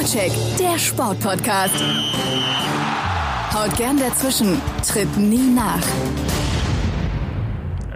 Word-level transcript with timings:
Vorcheck, 0.00 0.32
der 0.58 0.78
Sportpodcast. 0.78 1.74
Haut 3.52 3.76
gern 3.76 3.98
dazwischen, 3.98 4.58
tritt 4.82 5.14
nie 5.18 5.52
nach. 5.54 5.82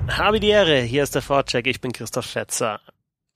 Habe 0.08 0.38
die 0.38 0.50
Ehre, 0.50 0.82
hier 0.82 1.02
ist 1.02 1.14
der 1.14 1.22
Vorcheck, 1.22 1.66
ich 1.66 1.80
bin 1.80 1.92
Christoph 1.92 2.26
Fetzer. 2.26 2.78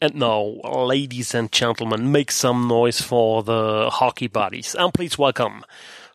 And 0.03 0.17
now, 0.17 0.61
ladies 0.87 1.35
and 1.35 1.51
gentlemen, 1.51 2.13
make 2.13 2.31
some 2.31 2.69
noise 2.69 3.03
for 3.03 3.43
the 3.43 3.89
hockey 3.91 4.29
buddies. 4.29 4.75
And 4.75 4.93
please 4.93 5.17
welcome 5.19 5.65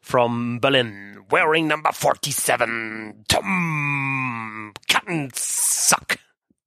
from 0.03 0.59
Berlin, 0.59 1.25
wearing 1.31 1.67
number 1.67 1.91
47, 1.91 3.25
Tom 3.29 4.73
Kattensack. 4.87 6.19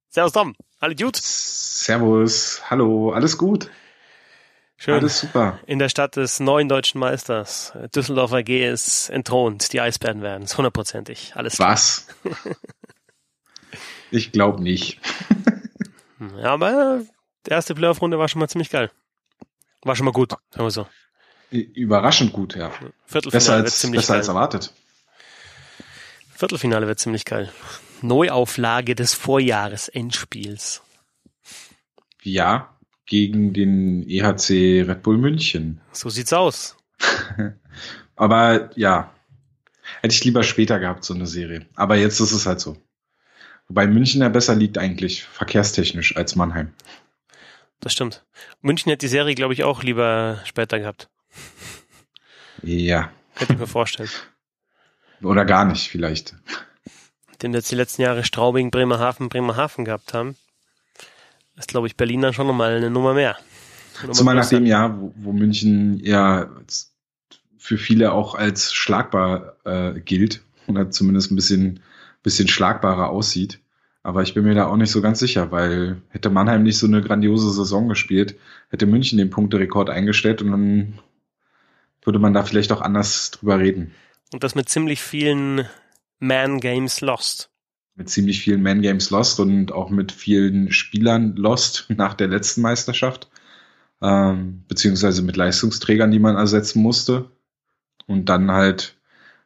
Servus 0.09 0.33
Tom, 0.33 0.53
alle 0.81 0.95
gut? 0.95 1.15
Servus, 1.15 2.61
hallo, 2.69 3.13
alles 3.13 3.37
gut? 3.37 3.69
Schön. 4.79 4.95
Alles 4.95 5.19
super. 5.21 5.59
In 5.65 5.79
der 5.79 5.89
Stadt 5.89 6.15
des 6.15 6.39
neuen 6.39 6.69
deutschen 6.69 6.99
Meisters. 6.99 7.73
Düsseldorfer 7.95 8.43
G 8.43 8.69
ist 8.69 9.09
entthront. 9.09 9.73
Die 9.73 9.81
Eisbären 9.81 10.21
werden 10.21 10.43
es 10.43 10.55
hundertprozentig. 10.55 11.31
Alles 11.35 11.55
klar. 11.55 11.71
Was? 11.71 12.07
ich 14.11 14.31
glaube 14.31 14.61
nicht. 14.61 14.99
Ja, 16.39 16.53
aber 16.53 17.01
die 17.47 17.51
erste 17.51 17.73
Playoff-Runde 17.73 18.19
war 18.19 18.27
schon 18.27 18.39
mal 18.39 18.47
ziemlich 18.47 18.69
geil. 18.69 18.91
War 19.81 19.95
schon 19.95 20.05
mal 20.05 20.11
gut, 20.11 20.31
sagen 20.51 20.65
wir 20.65 20.71
so. 20.71 20.87
Überraschend 21.49 22.33
gut, 22.33 22.55
ja. 22.55 22.71
Viertelfinale 23.05 23.31
Besser 23.31 23.55
wird 23.55 23.65
als, 23.65 23.79
ziemlich 23.79 24.01
besser 24.01 24.13
geil. 24.13 24.19
als 24.19 24.27
erwartet. 24.27 24.73
Viertelfinale 26.35 26.87
wird 26.87 26.99
ziemlich 26.99 27.25
geil. 27.25 27.51
Neuauflage 28.01 28.93
des 28.93 29.15
Vorjahresendspiels. 29.15 30.83
Ja, 32.21 32.76
gegen 33.07 33.53
den 33.53 34.07
EHC 34.07 34.83
Red 34.87 35.01
Bull 35.01 35.17
München. 35.17 35.81
So 35.91 36.09
sieht's 36.09 36.33
aus. 36.33 36.77
Aber 38.15 38.69
ja, 38.75 39.11
hätte 40.01 40.13
ich 40.13 40.23
lieber 40.23 40.43
später 40.43 40.79
gehabt, 40.79 41.03
so 41.03 41.13
eine 41.13 41.25
Serie. 41.25 41.65
Aber 41.75 41.95
jetzt 41.95 42.19
ist 42.19 42.31
es 42.31 42.45
halt 42.45 42.59
so. 42.59 42.77
Wobei 43.67 43.87
München 43.87 44.21
ja 44.21 44.29
besser 44.29 44.55
liegt 44.55 44.77
eigentlich, 44.77 45.23
verkehrstechnisch, 45.23 46.15
als 46.15 46.35
Mannheim. 46.35 46.73
Das 47.79 47.93
stimmt. 47.93 48.25
München 48.61 48.89
hätte 48.89 49.05
die 49.05 49.09
Serie, 49.09 49.35
glaube 49.35 49.53
ich, 49.53 49.63
auch 49.63 49.83
lieber 49.83 50.41
später 50.45 50.79
gehabt. 50.79 51.09
Ja. 52.63 53.11
Könnte 53.35 53.53
ich 53.53 53.59
mir 53.59 53.67
vorstellen. 53.67 54.09
Oder 55.21 55.45
gar 55.45 55.65
nicht, 55.65 55.89
vielleicht. 55.89 56.35
Denn 57.41 57.53
jetzt 57.53 57.71
die 57.71 57.75
letzten 57.75 58.01
Jahre 58.01 58.23
Straubing, 58.23 58.71
Bremerhaven, 58.71 59.29
Bremerhaven 59.29 59.85
gehabt 59.85 60.13
haben, 60.13 60.35
ist, 61.57 61.67
glaube 61.67 61.87
ich, 61.87 61.97
Berlin 61.97 62.21
dann 62.21 62.33
schon 62.33 62.47
nochmal 62.47 62.77
eine 62.77 62.89
Nummer 62.89 63.13
mehr. 63.13 63.35
Eine 63.97 64.03
Nummer 64.03 64.13
Zumal 64.13 64.35
nach 64.35 64.49
dem 64.49 64.65
Jahr, 64.65 64.99
wo, 64.99 65.13
wo 65.15 65.33
München 65.33 65.99
ja 66.03 66.49
für 67.57 67.77
viele 67.77 68.13
auch 68.13 68.35
als 68.35 68.73
schlagbar 68.73 69.57
äh, 69.65 69.99
gilt 69.99 70.41
oder 70.67 70.89
zumindest 70.91 71.31
ein 71.31 71.35
bisschen, 71.35 71.81
bisschen 72.23 72.47
schlagbarer 72.47 73.09
aussieht. 73.09 73.59
Aber 74.03 74.21
ich 74.21 74.33
bin 74.33 74.45
mir 74.45 74.55
da 74.55 74.67
auch 74.67 74.77
nicht 74.77 74.91
so 74.91 75.01
ganz 75.01 75.19
sicher, 75.19 75.51
weil 75.51 76.01
hätte 76.09 76.29
Mannheim 76.29 76.63
nicht 76.63 76.77
so 76.77 76.87
eine 76.87 77.01
grandiose 77.01 77.51
Saison 77.51 77.89
gespielt, 77.89 78.35
hätte 78.69 78.85
München 78.85 79.17
den 79.17 79.29
Punkterekord 79.29 79.89
eingestellt 79.89 80.41
und 80.41 80.51
dann 80.51 80.99
würde 82.03 82.19
man 82.19 82.33
da 82.33 82.43
vielleicht 82.43 82.71
auch 82.71 82.79
anders 82.79 83.31
drüber 83.31 83.59
reden. 83.59 83.93
Und 84.31 84.43
das 84.43 84.55
mit 84.55 84.69
ziemlich 84.69 85.01
vielen 85.01 85.67
Man-Games 86.19 87.01
lost. 87.01 87.49
Mit 87.97 88.09
ziemlich 88.09 88.39
vielen 88.39 88.61
Man 88.61 88.81
Games 88.81 89.09
Lost 89.09 89.39
und 89.39 89.71
auch 89.71 89.89
mit 89.89 90.11
vielen 90.11 90.71
Spielern 90.71 91.35
Lost 91.35 91.87
nach 91.89 92.13
der 92.13 92.27
letzten 92.27 92.61
Meisterschaft. 92.61 93.27
Ähm, 94.01 94.63
beziehungsweise 94.67 95.23
mit 95.23 95.35
Leistungsträgern, 95.35 96.11
die 96.11 96.19
man 96.19 96.35
ersetzen 96.35 96.81
musste. 96.81 97.31
Und 98.05 98.29
dann 98.29 98.51
halt, 98.51 98.95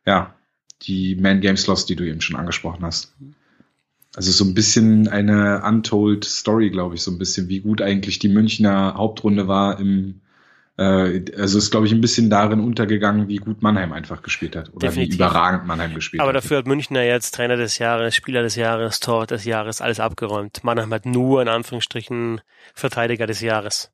ja, 0.06 0.36
die 0.84 1.16
Man 1.16 1.42
Games 1.42 1.66
Lost, 1.68 1.90
die 1.90 1.96
du 1.96 2.08
eben 2.08 2.22
schon 2.22 2.36
angesprochen 2.36 2.84
hast. 2.86 3.16
Also 4.14 4.32
so 4.32 4.44
ein 4.44 4.54
bisschen 4.54 5.08
eine 5.08 5.64
untold 5.66 6.26
Story, 6.26 6.70
glaube 6.70 6.96
ich, 6.96 7.02
so 7.02 7.12
ein 7.12 7.18
bisschen, 7.18 7.48
wie 7.48 7.62
gut 7.62 7.82
eigentlich 7.82 8.20
die 8.20 8.28
Münchner 8.28 8.96
Hauptrunde 8.96 9.48
war 9.48 9.80
im, 9.80 10.20
also 10.78 11.58
ist, 11.58 11.70
glaube 11.70 11.86
ich, 11.86 11.92
ein 11.94 12.02
bisschen 12.02 12.30
darin 12.30 12.60
untergegangen, 12.60 13.28
wie 13.28 13.36
gut 13.38 13.62
Mannheim 13.62 13.94
einfach 13.94 14.22
gespielt 14.24 14.56
hat. 14.56 14.70
Oder 14.74 14.88
Definitiv. 14.88 15.14
wie 15.14 15.16
überragend 15.18 15.68
Mannheim 15.68 15.94
gespielt 15.94 16.22
Aber 16.22 16.30
hat. 16.30 16.38
dafür 16.38 16.58
hat 16.60 16.66
Münchner 16.68 17.04
jetzt 17.04 17.36
Trainer 17.36 17.56
des 17.58 17.78
Jahres, 17.78 18.16
Spieler 18.16 18.42
des 18.42 18.56
Jahres, 18.56 19.00
Torwart 19.00 19.32
des 19.32 19.46
Jahres, 19.46 19.82
alles 19.82 20.00
abgeräumt. 20.00 20.64
Mannheim 20.64 20.92
hat 20.94 21.06
nur 21.06 21.42
in 21.42 21.50
Anführungsstrichen 21.50 22.42
Verteidiger 22.74 23.28
des 23.28 23.42
Jahres. 23.42 23.92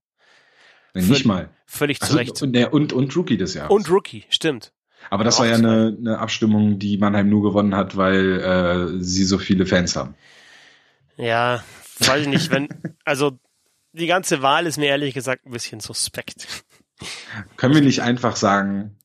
Nee, 0.94 1.02
nicht 1.02 1.26
mal. 1.26 1.50
Völlig 1.66 2.00
zu 2.00 2.06
Also, 2.06 2.18
Recht. 2.18 2.42
und, 2.42 2.56
und, 2.74 2.94
und 2.94 3.16
Rookie 3.18 3.38
des 3.38 3.54
Jahres. 3.56 3.72
Und 3.72 3.90
Rookie, 3.90 4.24
stimmt. 4.30 4.72
Aber 5.10 5.24
das 5.24 5.36
Auch 5.36 5.40
war 5.42 5.48
ja 5.48 5.56
eine, 5.56 5.96
eine 6.00 6.20
Abstimmung, 6.20 6.80
die 6.80 6.98
Mannheim 6.98 7.30
nur 7.30 7.44
gewonnen 7.44 7.76
hat, 7.76 7.98
weil 7.98 8.40
äh, 8.40 9.04
sie 9.04 9.26
so 9.26 9.38
viele 9.38 9.66
Fans 9.66 9.96
haben. 9.96 10.16
Ja, 11.18 11.64
weiß 12.00 12.22
ich 12.22 12.28
nicht, 12.28 12.52
wenn, 12.52 12.70
also 13.04 13.38
die 13.94 14.08
ganze 14.08 14.42
Wahl 14.42 14.68
ist 14.68 14.78
mir 14.78 14.88
ehrlich 14.88 15.14
gesagt 15.14 15.46
ein 15.46 15.52
bisschen 15.52 15.80
suspekt. 15.80 16.48
Können 17.58 17.76
wir 17.76 17.82
nicht 17.82 18.02
einfach 18.02 18.36
sagen, 18.36 18.98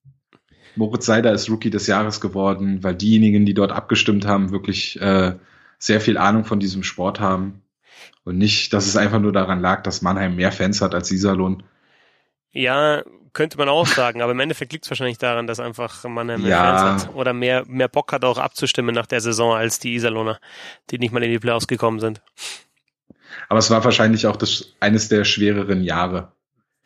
Moritz 0.76 1.06
Seider 1.06 1.32
ist 1.32 1.50
Rookie 1.50 1.70
des 1.70 1.86
Jahres 1.86 2.20
geworden, 2.20 2.82
weil 2.82 2.94
diejenigen, 2.94 3.44
die 3.44 3.54
dort 3.54 3.72
abgestimmt 3.72 4.26
haben, 4.26 4.50
wirklich 4.50 5.00
äh, 5.00 5.36
sehr 5.78 6.00
viel 6.00 6.16
Ahnung 6.16 6.44
von 6.44 6.60
diesem 6.60 6.82
Sport 6.82 7.20
haben. 7.20 7.62
Und 8.24 8.38
nicht, 8.38 8.72
dass 8.72 8.86
es 8.86 8.96
einfach 8.96 9.20
nur 9.20 9.32
daran 9.32 9.60
lag, 9.60 9.82
dass 9.82 10.02
Mannheim 10.02 10.36
mehr 10.36 10.52
Fans 10.52 10.80
hat 10.80 10.94
als 10.94 11.10
Iserlohn. 11.10 11.62
Ja, 12.52 13.02
könnte 13.32 13.58
man 13.58 13.68
auch 13.68 13.86
sagen, 13.86 14.22
aber 14.22 14.32
im 14.32 14.40
Endeffekt 14.40 14.72
liegt 14.72 14.84
es 14.84 14.90
wahrscheinlich 14.90 15.18
daran, 15.18 15.46
dass 15.46 15.58
einfach 15.58 16.04
man 16.04 16.26
mehr 16.26 16.38
Ja. 16.38 16.78
Fans 16.78 17.06
hat 17.06 17.14
oder 17.14 17.32
mehr, 17.32 17.64
mehr 17.66 17.88
Bock 17.88 18.12
hat 18.12 18.24
auch 18.24 18.38
abzustimmen 18.38 18.94
nach 18.94 19.06
der 19.06 19.20
Saison 19.20 19.54
als 19.54 19.78
die 19.78 19.94
Iserlohner, 19.94 20.38
die 20.90 20.98
nicht 20.98 21.12
mal 21.12 21.22
in 21.22 21.30
die 21.30 21.38
Playoffs 21.38 21.66
gekommen 21.66 22.00
sind. 22.00 22.22
Aber 23.48 23.58
es 23.58 23.70
war 23.70 23.84
wahrscheinlich 23.84 24.26
auch 24.26 24.36
das, 24.36 24.74
eines 24.80 25.08
der 25.08 25.24
schwereren 25.24 25.82
Jahre. 25.82 26.32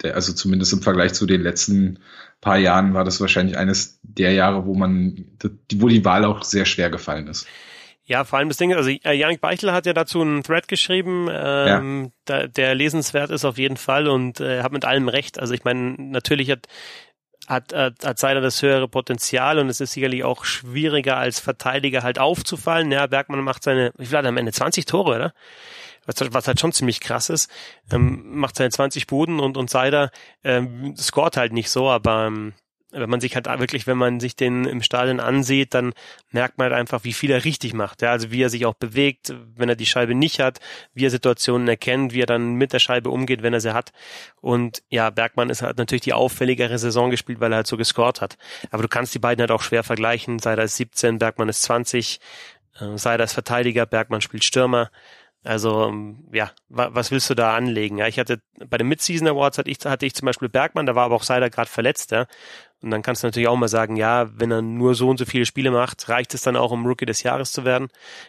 Der, 0.03 0.15
also 0.15 0.33
zumindest 0.33 0.73
im 0.73 0.83
Vergleich 0.83 1.15
zu 1.15 1.27
den 1.27 1.43
letzten 1.43 2.01
paar 2.41 2.59
Jahren 2.59 2.95
war 2.95 3.05
das 3.05 3.21
wahrscheinlich 3.21 3.57
eines 3.57 3.99
der 4.03 4.33
Jahre, 4.33 4.67
wo 4.67 4.75
man, 4.75 5.25
wo 5.75 5.89
die 5.89 6.05
Wahl 6.05 6.25
auch 6.25 6.43
sehr 6.43 6.67
schwer 6.67 6.91
gefallen 6.91 7.29
ist. 7.29 7.47
Ja, 8.05 8.23
vor 8.23 8.39
allem 8.39 8.49
das 8.49 8.59
Ding, 8.59 8.73
also 8.73 8.89
äh, 8.89 9.15
Janik 9.15 9.41
Beichel 9.41 9.73
hat 9.73 9.85
ja 9.85 9.93
dazu 9.93 10.21
einen 10.21 10.45
Thread 10.45 10.69
geschrieben, 10.69 11.29
ähm, 11.29 12.13
da, 12.25 12.47
der 12.47 12.77
lesenswert 12.77 13.31
ist 13.31 13.45
auf 13.45 13.59
jeden 13.59 13.77
Fall 13.77 14.07
und 14.07 14.39
äh, 14.39 14.63
hat 14.63 14.71
mit 14.71 14.85
allem 14.85 15.09
recht. 15.09 15.41
Also 15.41 15.55
ich 15.55 15.65
meine, 15.65 15.97
natürlich 15.99 16.51
hat 16.53 16.69
hat, 17.47 17.73
hat, 17.73 18.05
hat 18.05 18.19
Seiler 18.19 18.41
das 18.41 18.63
höhere 18.63 18.89
Potenzial 18.89 19.59
und 19.59 19.69
es 19.69 19.81
ist 19.81 19.93
sicherlich 19.93 20.25
auch 20.25 20.45
schwieriger 20.45 21.17
als 21.17 21.41
Verteidiger 21.41 22.03
halt 22.03 22.19
aufzufallen. 22.19 22.91
Ja, 22.91 23.07
Bergmann 23.07 23.41
macht 23.41 23.63
seine, 23.63 23.93
wie 23.97 24.07
viel 24.07 24.19
hat 24.19 24.25
er 24.25 24.31
am 24.31 24.37
Ende? 24.37 24.53
20 24.53 24.85
Tore, 24.85 25.15
oder? 25.15 25.35
Was, 26.07 26.17
was 26.33 26.47
halt 26.47 26.61
schon 26.61 26.73
ziemlich 26.73 27.01
krass 27.01 27.29
ist. 27.31 27.51
Ähm, 27.91 28.39
macht 28.39 28.57
seine 28.57 28.71
20 28.71 29.07
Buden 29.07 29.41
und, 29.41 29.57
und 29.57 29.71
Seider 29.71 30.11
ähm, 30.45 30.97
scoret 30.97 31.37
halt 31.37 31.53
nicht 31.53 31.71
so, 31.71 31.91
aber 31.91 32.27
ähm, 32.27 32.55
wenn 33.01 33.11
man 33.11 33.21
sich 33.21 33.35
halt 33.35 33.47
wirklich, 33.47 33.87
wenn 33.87 33.99
man 33.99 34.21
sich 34.21 34.37
den 34.37 34.65
im 34.65 34.83
Stadion 34.83 35.21
ansieht, 35.21 35.75
dann 35.75 35.93
merkt 36.31 36.59
man 36.59 36.67
halt 36.67 36.75
einfach, 36.75 37.05
wie 37.05 37.13
viel 37.13 37.31
er 37.31 37.45
richtig 37.45 37.75
macht. 37.75 38.03
Ja, 38.03 38.11
also 38.13 38.31
wie 38.31 38.43
er 38.43 38.51
sich 38.51 38.65
auch 38.65 38.75
bewegt, 38.75 39.35
wenn 39.57 39.69
er 39.69 39.77
die 39.77 39.87
Scheibe 39.87 40.15
nicht 40.15 40.41
hat, 40.41 40.61
wie 40.95 41.07
er 41.07 41.11
Situationen 41.11 41.69
erkennt, 41.69 42.13
wie 42.13 42.23
er 42.23 42.27
dann 42.27 42.55
mit 42.55 42.73
der 42.73 42.79
Scheibe 42.79 43.11
umgeht, 43.11 43.43
wenn 43.43 43.53
er 43.53 43.61
sie 43.61 43.75
hat. 43.75 43.93
Und 44.41 44.83
ja, 44.89 45.11
Bergmann 45.11 45.51
ist 45.51 45.63
halt 45.63 45.79
natürlich 45.79 46.03
die 46.03 46.13
auffälligere 46.13 46.79
Saison 46.79 47.11
gespielt, 47.11 47.41
weil 47.41 47.53
er 47.53 47.57
halt 47.57 47.67
so 47.67 47.77
gescored 47.77 48.21
hat. 48.21 48.37
Aber 48.71 48.83
du 48.83 48.89
kannst 48.89 49.15
die 49.15 49.19
beiden 49.19 49.41
halt 49.41 49.51
auch 49.51 49.63
schwer 49.63 49.83
vergleichen. 49.83 50.39
Seider 50.39 50.63
ist 50.63 50.77
17, 50.77 51.19
Bergmann 51.19 51.49
ist 51.49 51.63
20. 51.63 52.21
Äh, 52.79 52.97
Seider 52.97 53.25
ist 53.25 53.33
Verteidiger, 53.33 53.87
Bergmann 53.87 54.21
spielt 54.21 54.45
Stürmer. 54.45 54.91
Also 55.47 55.85
ähm, 55.87 56.25
ja, 56.33 56.51
wa 56.69 56.89
was 56.93 57.13
willst 57.13 57.31
du 57.31 57.35
da 57.35 57.55
anlegen? 57.55 57.99
Ja, 57.99 58.09
ich 58.09 58.19
hatte 58.19 58.41
bei 58.69 58.79
den 58.79 58.89
Mid-Season 58.89 59.29
Awards 59.29 59.59
hatte 59.59 59.71
ich, 59.71 59.79
hatte 59.85 60.05
ich 60.05 60.13
zum 60.15 60.27
Beispiel 60.27 60.49
Bergmann, 60.49 60.87
da 60.87 60.97
war 60.97 61.05
aber 61.05 61.15
auch 61.15 61.23
Seider 61.23 61.51
gerade 61.51 61.71
verletzt, 61.71 62.11
ja. 62.11 62.27
Und 62.83 62.91
dann 62.91 63.03
kannst 63.03 63.23
du 63.23 63.29
natürlich 63.29 63.49
auch 63.49 63.57
mal 63.57 63.69
sagen, 63.69 63.95
ja, 63.95 64.29
wenn 64.39 64.51
er 64.51 64.61
nur 64.61 64.97
so 64.97 65.09
und 65.09 65.19
so 65.19 65.25
viele 65.25 65.47
Spiele 65.47 65.71
macht, 65.71 66.09
reicht 66.09 66.35
es 66.35 66.43
dann 66.43 66.57
auch, 66.57 66.73
um 66.73 66.85
Rookie 66.85 67.07
des 67.07 67.23
Jahres 67.23 67.53
zu 67.53 67.65
werden? 67.65 67.89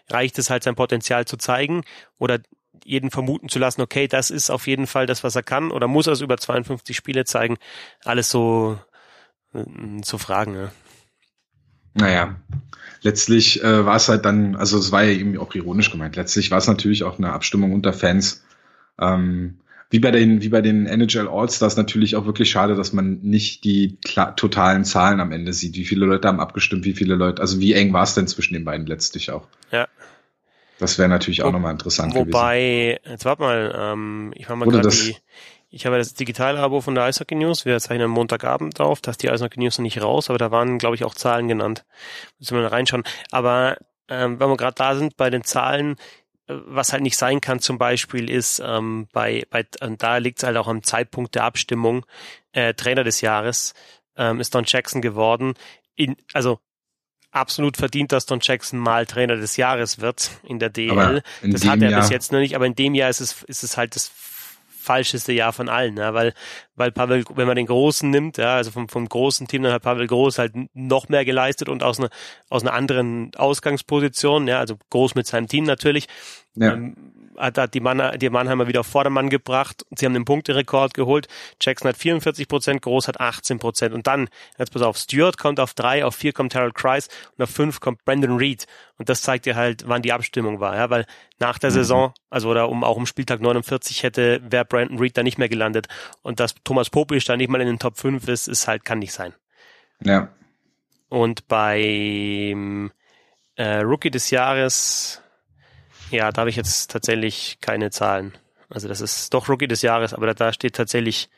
Reicht 0.10 0.38
es 0.38 0.52
halt, 0.52 0.64
sein 0.64 0.76
Potenzial 0.76 1.26
zu 1.26 1.38
zeigen? 1.38 1.84
Oder 2.20 2.40
jeden 2.86 3.10
vermuten 3.10 3.50
zu 3.50 3.58
lassen, 3.58 3.82
okay, 3.82 4.08
das 4.08 4.30
ist 4.30 4.52
auf 4.52 4.68
jeden 4.68 4.86
Fall 4.86 5.08
das, 5.08 5.24
was 5.24 5.36
er 5.36 5.44
kann? 5.44 5.72
Oder 5.72 5.88
muss 5.88 6.08
er 6.08 6.14
es 6.14 6.22
über 6.22 6.38
52 6.38 6.96
Spiele 6.96 7.26
zeigen? 7.26 7.58
Alles 8.06 8.30
so 8.30 8.80
äh, 9.54 10.02
zu 10.02 10.20
fragen, 10.20 10.56
ja. 10.56 10.72
Naja, 11.98 12.36
letztlich 13.02 13.64
äh, 13.64 13.86
war 13.86 13.96
es 13.96 14.10
halt 14.10 14.26
dann, 14.26 14.56
also 14.56 14.78
es 14.78 14.92
war 14.92 15.04
ja 15.04 15.12
eben 15.12 15.38
auch 15.38 15.54
ironisch 15.56 15.92
gemeint, 15.92 16.16
letztlich 16.16 16.52
war 16.52 16.58
es 16.60 16.68
natürlich 16.68 17.04
auch 17.04 17.18
eine 17.18 17.34
Abstimmung 17.34 17.74
unter 17.74 17.94
Fans. 17.94 18.44
Ähm, 19.00 19.60
wie 19.90 20.00
bei 20.00 20.12
den, 20.12 20.42
wie 20.42 20.50
bei 20.50 20.62
den 20.62 20.86
NHL 20.86 21.30
All-Stars 21.30 21.78
natürlich 21.78 22.18
auch 22.18 22.26
wirklich 22.26 22.50
schade, 22.50 22.76
dass 22.76 22.92
man 22.92 23.20
nicht 23.22 23.64
die 23.64 23.98
totalen 24.36 24.84
Zahlen 24.84 25.22
am 25.22 25.32
Ende 25.32 25.54
sieht. 25.54 25.76
Wie 25.76 25.86
viele 25.86 26.06
Leute 26.06 26.28
haben 26.28 26.42
abgestimmt, 26.42 26.84
wie 26.84 26.94
viele 26.94 27.16
Leute, 27.16 27.42
also 27.42 27.60
wie 27.62 27.74
eng 27.74 27.94
war 27.94 28.04
es 28.04 28.14
denn 28.14 28.28
zwischen 28.28 28.54
den 28.54 28.66
beiden 28.66 28.86
letztlich 28.86 29.32
auch? 29.32 29.48
Ja. 29.72 29.88
Das 30.80 31.00
wäre 31.00 31.10
natürlich 31.10 31.42
auch 31.42 31.54
nochmal 31.54 31.72
interessant 31.72 32.14
gewesen. 32.14 32.34
Wobei, 32.34 33.00
jetzt 33.10 33.26
warte 33.26 33.42
mal, 33.42 33.76
ähm, 33.76 34.34
ich 34.36 34.48
mach 34.50 34.58
mal 34.58 34.68
gerade 34.68 34.90
die, 34.90 35.16
ich 35.78 35.86
habe 35.86 35.98
das 36.00 36.16
digitale 36.16 36.60
Abo 36.60 36.82
von 36.82 36.96
der 36.96 37.04
Eishockey 37.04 37.36
News. 37.36 37.64
Wir 37.64 37.80
zeichnen 37.80 38.06
am 38.06 38.12
Montagabend 38.12 38.80
auf, 38.80 39.00
da 39.00 39.12
ist 39.12 39.22
die 39.22 39.30
Eishockey 39.30 39.60
News 39.60 39.78
noch 39.78 39.84
nicht 39.84 40.02
raus, 40.02 40.28
aber 40.30 40.40
da 40.40 40.50
waren, 40.50 40.80
glaube 40.80 40.96
ich, 40.96 41.04
auch 41.04 41.14
Zahlen 41.14 41.48
genannt. 41.48 41.86
Müssen 42.40 42.56
wir 42.56 42.64
mal 42.64 42.70
reinschauen. 42.70 43.04
Aber 43.30 43.78
ähm, 44.10 44.40
wenn 44.40 44.50
wir 44.50 44.58
gerade 44.58 44.74
da 44.74 44.96
sind 44.96 45.18
bei 45.18 45.30
den 45.30 45.44
Zahlen, 45.44 45.98
äh, 46.48 46.56
was 46.66 46.94
halt 46.94 47.04
nicht 47.04 47.16
sein 47.16 47.42
kann 47.42 47.60
zum 47.60 47.78
Beispiel 47.78 48.28
ist, 48.28 48.60
ähm, 48.66 49.08
bei, 49.14 49.46
bei 49.52 49.68
da 49.80 50.18
liegt 50.18 50.40
es 50.40 50.46
halt 50.46 50.58
auch 50.58 50.68
am 50.68 50.82
Zeitpunkt 50.82 51.36
der 51.36 51.44
Abstimmung, 51.44 52.08
äh, 52.54 52.74
Trainer 52.74 53.04
des 53.04 53.22
Jahres 53.22 53.76
ähm, 54.16 54.40
ist 54.40 54.56
Don 54.56 54.64
Jackson 54.66 55.04
geworden. 55.04 55.54
In, 55.96 56.16
also 56.34 56.60
absolut 57.30 57.78
verdient, 57.78 58.12
dass 58.12 58.26
Don 58.26 58.40
Jackson 58.42 58.80
mal 58.80 59.06
Trainer 59.06 59.36
des 59.36 59.58
Jahres 59.58 60.00
wird 60.02 60.32
in 60.44 60.58
der 60.58 60.70
DL. 60.70 61.22
In 61.44 61.52
das 61.52 61.68
hat 61.68 61.84
er 61.84 61.92
Jahr 61.92 62.02
bis 62.02 62.10
jetzt 62.10 62.32
noch 62.32 62.40
nicht, 62.40 62.56
aber 62.56 62.66
in 62.66 62.74
dem 62.74 62.96
Jahr 62.96 63.12
ist 63.12 63.22
es, 63.22 63.44
ist 63.44 63.64
es 63.64 63.78
halt 63.78 63.96
das 63.96 64.12
falscheste 64.88 65.34
Jahr 65.34 65.54
von 65.54 65.70
allen, 65.70 65.98
ja, 65.98 66.14
weil, 66.14 66.34
weil 66.76 66.92
Pavel, 66.92 67.24
wenn 67.36 67.46
man 67.46 67.56
den 67.56 67.68
Großen 67.68 68.10
nimmt, 68.10 68.38
ja, 68.38 68.56
also 68.56 68.72
vom, 68.72 68.90
vom 68.90 69.08
großen 69.08 69.48
Team, 69.48 69.64
dann 69.64 69.74
hat 69.74 69.84
Pavel 69.84 70.08
Groß 70.08 70.40
halt 70.40 70.54
noch 70.74 71.10
mehr 71.10 71.26
geleistet 71.26 71.70
und 71.70 71.84
aus 71.84 72.00
einer, 72.00 72.10
aus 72.50 72.64
einer 72.64 72.74
anderen 72.74 73.32
Ausgangsposition, 73.36 74.48
ja, 74.48 74.60
also 74.60 74.76
Groß 74.90 75.16
mit 75.16 75.28
seinem 75.28 75.48
Team 75.48 75.66
natürlich. 75.66 76.08
Ja. 76.56 76.74
Ähm, 76.74 76.96
hat, 77.38 77.58
hat 77.58 77.74
die, 77.74 77.80
Mann, 77.80 78.18
die 78.20 78.30
Mannheimer 78.30 78.68
wieder 78.68 78.82
auf 78.82 78.88
Vordermann 78.88 79.30
gebracht. 79.30 79.86
Sie 79.96 80.06
haben 80.06 80.14
den 80.14 80.26
Punkterekord 80.26 80.94
geholt. 80.94 81.28
Jackson 81.62 81.90
hat 81.90 81.98
44 81.98 82.48
Prozent, 82.48 82.82
Groß 82.82 83.08
hat 83.08 83.20
18 83.20 83.60
Prozent. 83.60 83.94
Und 83.94 84.08
dann, 84.08 84.30
jetzt 84.58 84.74
pass 84.74 84.82
auf, 84.82 84.98
Stewart 84.98 85.38
kommt 85.38 85.60
auf 85.60 85.74
drei, 85.74 86.04
auf 86.04 86.16
vier 86.16 86.34
kommt 86.34 86.56
Harold 86.56 86.76
Kreis 86.76 87.08
und 87.38 87.44
auf 87.44 87.50
fünf 87.50 87.80
kommt 87.80 88.04
Brandon 88.06 88.38
Reed. 88.38 88.66
Und 88.98 89.10
das 89.10 89.22
zeigt 89.22 89.46
dir 89.46 89.56
halt, 89.56 89.88
wann 89.88 90.02
die 90.02 90.12
Abstimmung 90.12 90.60
war, 90.60 90.76
ja, 90.76 90.90
weil 90.90 91.06
nach 91.40 91.60
der 91.60 91.70
mhm. 91.70 91.76
Saison, 91.76 92.14
also 92.30 92.50
oder 92.50 92.70
um 92.70 92.84
auch 92.84 92.98
um 92.98 93.06
Spieltag 93.06 93.42
49 93.42 94.04
hätte, 94.04 94.42
wäre 94.50 94.66
Brandon 94.66 95.00
Reed 95.00 95.18
da 95.18 95.24
nicht 95.24 95.38
mehr 95.38 95.50
gelandet. 95.50 95.88
Und 96.24 96.40
dass 96.40 96.56
Thomas 96.64 96.90
Popisch 96.90 97.26
da 97.26 97.38
nicht 97.38 97.50
mal 97.50 97.62
in 97.62 97.68
den 97.68 97.80
Top 97.80 97.98
5 97.98 98.28
ist, 98.28 98.48
ist 98.48 98.68
halt, 98.68 98.86
kann 98.86 99.00
nicht 99.00 99.14
sein. 99.14 99.34
Ja. 100.04 100.30
Und 101.10 101.48
beim 101.48 102.92
äh, 103.56 103.78
Rookie 103.80 104.12
des 104.12 104.30
Jahres, 104.30 105.22
ja, 106.12 106.32
da 106.32 106.42
habe 106.42 106.50
ich 106.50 106.56
jetzt 106.56 106.92
tatsächlich 106.92 107.58
keine 107.62 107.92
Zahlen. 107.92 108.38
Also 108.70 108.88
das 108.88 109.02
ist 109.02 109.34
doch 109.34 109.50
Rookie 109.50 109.68
des 109.68 109.82
Jahres, 109.82 110.14
aber 110.14 110.28
da, 110.28 110.34
da 110.34 110.54
steht 110.54 110.76
tatsächlich, 110.76 111.30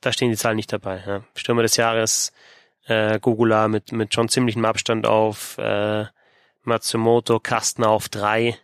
da 0.00 0.12
stehen 0.12 0.30
die 0.30 0.36
Zahlen 0.36 0.56
nicht 0.56 0.72
dabei. 0.72 1.02
Ja. 1.06 1.24
Stürmer 1.34 1.62
des 1.62 1.76
Jahres, 1.76 2.32
äh, 2.86 3.18
Gugula 3.18 3.68
mit, 3.68 3.92
mit 3.92 4.14
schon 4.14 4.28
ziemlichem 4.28 4.64
Abstand 4.64 5.06
auf, 5.06 5.58
äh, 5.58 6.06
Matsumoto, 6.62 7.40
Kastner 7.40 7.88
auf 7.88 8.08
drei, 8.08 8.56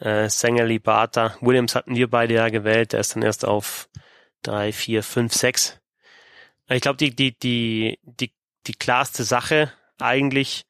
äh, 0.00 0.28
Sängerli, 0.28 0.78
Bata. 0.78 1.36
Williams 1.40 1.74
hatten 1.74 1.94
wir 1.94 2.10
beide 2.10 2.34
ja 2.34 2.48
gewählt, 2.48 2.92
der 2.92 3.00
ist 3.00 3.14
dann 3.14 3.22
erst 3.22 3.44
auf 3.44 3.88
drei, 4.42 4.72
vier, 4.72 5.02
fünf, 5.02 5.32
sechs. 5.32 5.78
Ich 6.68 6.80
glaube, 6.80 6.96
die, 6.96 7.14
die, 7.14 7.38
die, 7.38 7.98
die, 8.02 8.32
die 8.66 8.74
klarste 8.74 9.22
Sache 9.22 9.72
eigentlich 9.98 10.66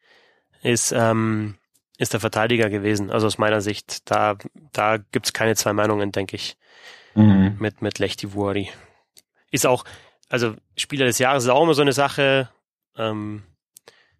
ist, 0.63 0.93
ähm, 0.93 1.57
ist 1.99 2.13
der 2.13 2.21
Verteidiger 2.21 2.71
gewesen. 2.71 3.11
Also 3.11 3.27
aus 3.27 3.39
meiner 3.39 3.61
Sicht, 3.61 4.11
da, 4.11 4.37
da 4.73 4.97
gibt's 4.97 5.33
keine 5.33 5.55
zwei 5.57 5.73
Meinungen, 5.73 6.13
denke 6.13 6.37
ich, 6.37 6.57
mhm. 7.15 7.57
mit, 7.59 7.83
mit 7.83 7.99
Lechti 7.99 8.33
Wuori. 8.35 8.71
Ist 9.51 9.67
auch, 9.67 9.85
also 10.29 10.55
Spieler 10.77 11.07
des 11.07 11.19
Jahres 11.19 11.45
ist 11.45 11.51
auch 11.51 11.63
immer 11.63 11.75
so 11.75 11.83
eine 11.83 11.93
Sache. 11.93 12.49
Ähm, 12.97 13.45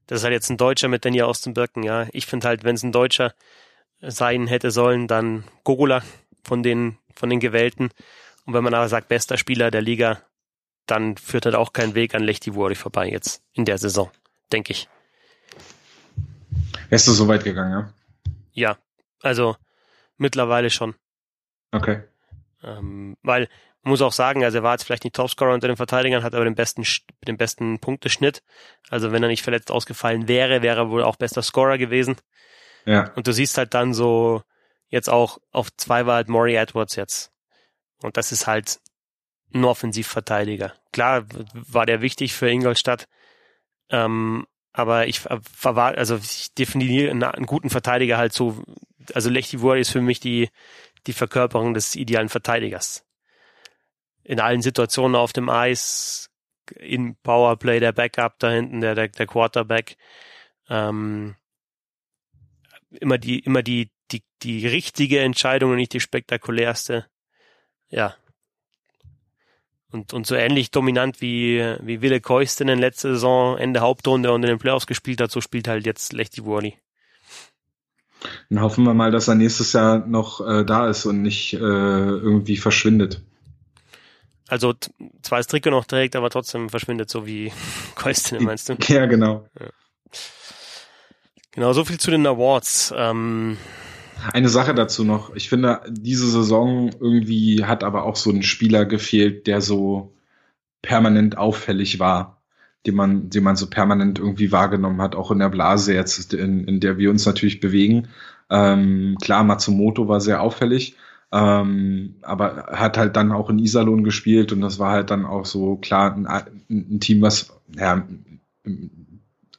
das 0.07 0.21
ist 0.21 0.25
halt 0.25 0.35
jetzt 0.35 0.51
ein 0.51 0.57
Deutscher 0.57 0.89
mit 0.89 1.05
Daniel 1.05 1.25
Ostenbirken, 1.25 1.83
ja. 1.83 2.07
Ich 2.13 2.27
finde 2.27 2.49
halt, 2.49 2.63
wenn 2.63 2.77
es 2.77 2.83
ein 2.83 2.93
Deutscher 2.93 3.35
sein 4.01 4.47
hätte 4.47 4.71
sollen, 4.71 5.09
dann 5.09 5.45
Gogula 5.65 6.03
von 6.45 6.63
den, 6.63 6.99
von 7.15 7.31
den 7.31 7.41
Gewählten. 7.41 7.91
Und 8.45 8.53
wenn 8.55 8.65
man 8.65 8.75
aber 8.75 8.89
sagt, 8.89 9.09
bester 9.09 9.39
Spieler 9.39 9.71
der 9.71 9.83
Liga, 9.83 10.21
dann 10.87 11.17
führt 11.17 11.47
halt 11.47 11.55
auch 11.55 11.73
kein 11.73 11.95
Weg 11.95 12.15
an 12.15 12.23
Lechti 12.23 12.55
Wuori 12.55 12.75
vorbei 12.75 13.09
jetzt 13.09 13.43
in 13.53 13.65
der 13.65 13.79
Saison, 13.79 14.11
denke 14.53 14.73
ich. 14.73 14.89
Wärst 16.95 17.09
du 17.09 17.13
so 17.13 17.27
weit 17.27 17.43
gegangen, 17.43 17.73
ja? 17.73 17.93
Ja, 18.53 18.79
also 19.21 19.57
mittlerweile 20.17 20.71
schon. 20.71 20.95
Okay. 21.73 22.05
Ähm, 22.63 23.17
weil 23.21 23.49
man 23.83 23.91
muss 23.91 24.01
auch 24.01 24.13
sagen, 24.13 24.45
also 24.45 24.59
er 24.59 24.63
war 24.63 24.75
jetzt 24.75 24.85
vielleicht 24.85 25.03
nicht 25.03 25.17
Topscorer 25.17 25.55
unter 25.55 25.67
den 25.67 25.77
Verteidigern, 25.77 26.23
hat 26.23 26.37
aber 26.37 26.45
den 26.45 26.55
besten, 26.55 26.85
den 27.27 27.37
besten 27.37 27.81
Punkteschnitt. 27.81 28.45
Also 28.91 29.11
wenn 29.11 29.25
er 29.25 29.29
nicht 29.29 29.43
verletzt 29.43 29.73
ausgefallen 29.73 30.29
wäre, 30.29 30.63
wäre 30.63 30.83
er 30.83 30.91
wohl 30.91 31.03
auch 31.03 31.17
bester 31.17 31.43
Scorer 31.43 31.79
gewesen. 31.79 32.15
Ja. 32.87 33.11
Und 33.17 33.27
du 33.27 33.33
siehst 33.33 33.59
halt 33.59 33.75
dann 33.75 33.93
so, 33.93 34.45
jetzt 34.87 35.11
auch 35.11 35.39
auf 35.51 35.77
zwei 35.77 36.07
war 36.07 36.15
halt 36.15 36.29
Maury 36.29 36.55
Edwards 36.55 36.95
jetzt. 36.95 37.33
Und 38.03 38.17
das 38.17 38.31
ist 38.31 38.47
halt 38.47 38.79
ein 39.53 39.65
Offensivverteidiger. 39.65 40.75
Klar 40.93 41.25
war 41.55 41.87
der 41.87 42.03
wichtig 42.03 42.35
für 42.35 42.49
Ingolstadt, 42.49 43.09
ähm, 43.91 44.47
aber 44.77 45.07
ich 45.07 45.21
verwahre, 45.21 45.97
also 45.97 46.17
ich 46.17 46.53
definiere 46.53 47.11
einen, 47.11 47.23
einen, 47.23 47.47
guten 47.47 47.71
Verteidiger 47.71 48.19
halt 48.19 48.33
so, 48.33 48.61
also 49.15 49.31
Lechti 49.31 49.63
Ward 49.63 49.79
ist 49.79 49.93
für 49.93 50.01
mich 50.01 50.19
die, 50.19 50.51
die 51.07 51.13
Verkörperung 51.13 51.75
des 51.75 51.95
idealen 51.95 52.29
Verteidigers. 52.29 53.07
In 54.25 54.41
allen 54.41 54.63
Situationen 54.63 55.15
auf 55.15 55.33
dem 55.33 55.49
Eis, 55.49 56.29
in 56.77 57.15
Powerplay 57.23 57.79
der 57.79 57.93
Backup 57.93 58.41
da 58.41 58.51
hinten, 58.51 58.81
der, 58.81 58.97
der, 58.97 59.09
der 59.09 59.27
Quarterback, 59.29 59.97
ähm, 60.69 61.37
immer 62.91 63.19
die, 63.19 63.39
immer 63.39 63.63
die, 63.63 63.93
die, 64.11 64.25
die 64.43 64.67
richtige 64.67 65.21
Entscheidung 65.21 65.71
und 65.71 65.77
nicht 65.77 65.93
die 65.93 66.01
spektakulärste. 66.01 67.07
Ja, 67.91 68.17
und, 69.95 70.13
und 70.13 70.27
so 70.27 70.35
ähnlich 70.35 70.71
dominant 70.71 71.21
wie, 71.21 71.77
wie 71.81 72.03
Wille 72.03 72.21
Koistinen 72.21 72.79
letzte 72.79 73.15
Saison 73.15 73.57
Ende 73.57 73.81
Hauptrunde 73.81 74.33
und 74.33 74.43
in 74.43 74.49
den 74.49 74.59
Playoffs 74.59 74.87
gespielt 74.87 75.21
hat, 75.21 75.31
so 75.31 75.41
spielt 75.41 75.69
halt 75.69 75.87
jetzt 75.87 76.13
Lechti 76.13 76.45
Wurli. 76.45 76.77
Dann 78.51 78.61
hoffen 78.61 78.85
wir 78.85 78.95
mal, 78.95 79.11
dass 79.11 79.29
er 79.29 79.35
nächstes 79.35 79.73
Jahr 79.73 80.05
noch 80.07 80.47
äh, 80.47 80.65
da 80.65 80.89
ist 80.89 81.07
und 81.07 81.23
nicht 81.23 81.55
äh, 81.55 81.59
irgendwie 81.59 82.57
verschwindet. 82.57 83.23
Also 84.49 84.75
zwar 85.23 85.39
das 85.39 85.47
Trikot 85.47 85.71
noch 85.71 85.87
trägt, 85.87 86.17
aber 86.17 86.29
trotzdem 86.29 86.69
verschwindet, 86.69 87.09
so 87.09 87.27
wie 87.27 87.53
Koistinen, 87.95 88.45
meinst 88.45 88.69
du? 88.69 88.77
Ja, 88.89 89.07
genau. 89.07 89.47
Ja. 89.59 89.67
Genau, 91.53 91.73
so 91.73 91.85
viel 91.85 92.01
zu 92.01 92.11
den 92.11 92.27
Awards. 92.27 92.93
Ähm, 92.97 93.59
eine 94.33 94.49
Sache 94.49 94.75
dazu 94.75 95.05
noch. 95.05 95.35
Ich 95.35 95.49
finde, 95.49 95.81
diese 95.89 96.31
Saison 96.31 96.91
irgendwie 97.01 97.65
hat 97.65 97.85
aber 97.85 98.05
auch 98.05 98.17
so 98.17 98.31
ein 98.31 98.43
Spieler 98.43 98.85
gefehlt, 98.85 99.47
der 99.47 99.61
so 99.61 100.15
permanent 100.83 101.39
auffällig 101.39 101.99
war, 101.99 102.43
den 102.87 102.95
man, 102.95 103.31
den 103.31 103.43
man 103.43 103.57
so 103.57 103.69
permanent 103.69 104.19
irgendwie 104.19 104.53
wahrgenommen 104.53 105.01
hat, 105.01 105.15
auch 105.15 105.31
in 105.31 105.39
der 105.39 105.49
Blase 105.49 105.95
jetzt, 105.95 106.35
in, 106.35 106.65
in 106.65 106.81
der 106.81 106.99
wir 106.99 107.11
uns 107.11 107.27
natürlich 107.27 107.61
bewegen. 107.61 108.09
Ähm, 108.51 109.17
klar, 109.21 109.45
Matsumoto 109.45 110.09
war 110.09 110.21
sehr 110.21 110.43
auffällig, 110.43 110.97
ähm, 111.33 112.17
aber 112.23 112.67
hat 112.73 112.99
halt 112.99 113.17
dann 113.17 113.33
auch 113.33 113.49
in 113.49 113.59
Iserlohn 113.59 114.05
gespielt 114.05 114.53
und 114.53 114.61
das 114.61 114.79
war 114.79 114.93
halt 114.93 115.11
dann 115.11 115.25
auch 115.25 115.47
so 115.47 115.77
klar 115.77 116.15
ein, 116.15 116.27
ein 116.71 117.01
Team, 117.01 117.23
was 117.23 117.53
ja, 117.77 118.07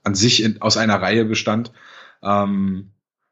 an 0.04 0.16
sich 0.16 0.44
in, 0.44 0.62
aus 0.62 0.78
einer 0.78 1.02
Reihe 1.02 1.26
bestand. 1.26 1.72
Ähm, 2.22 2.92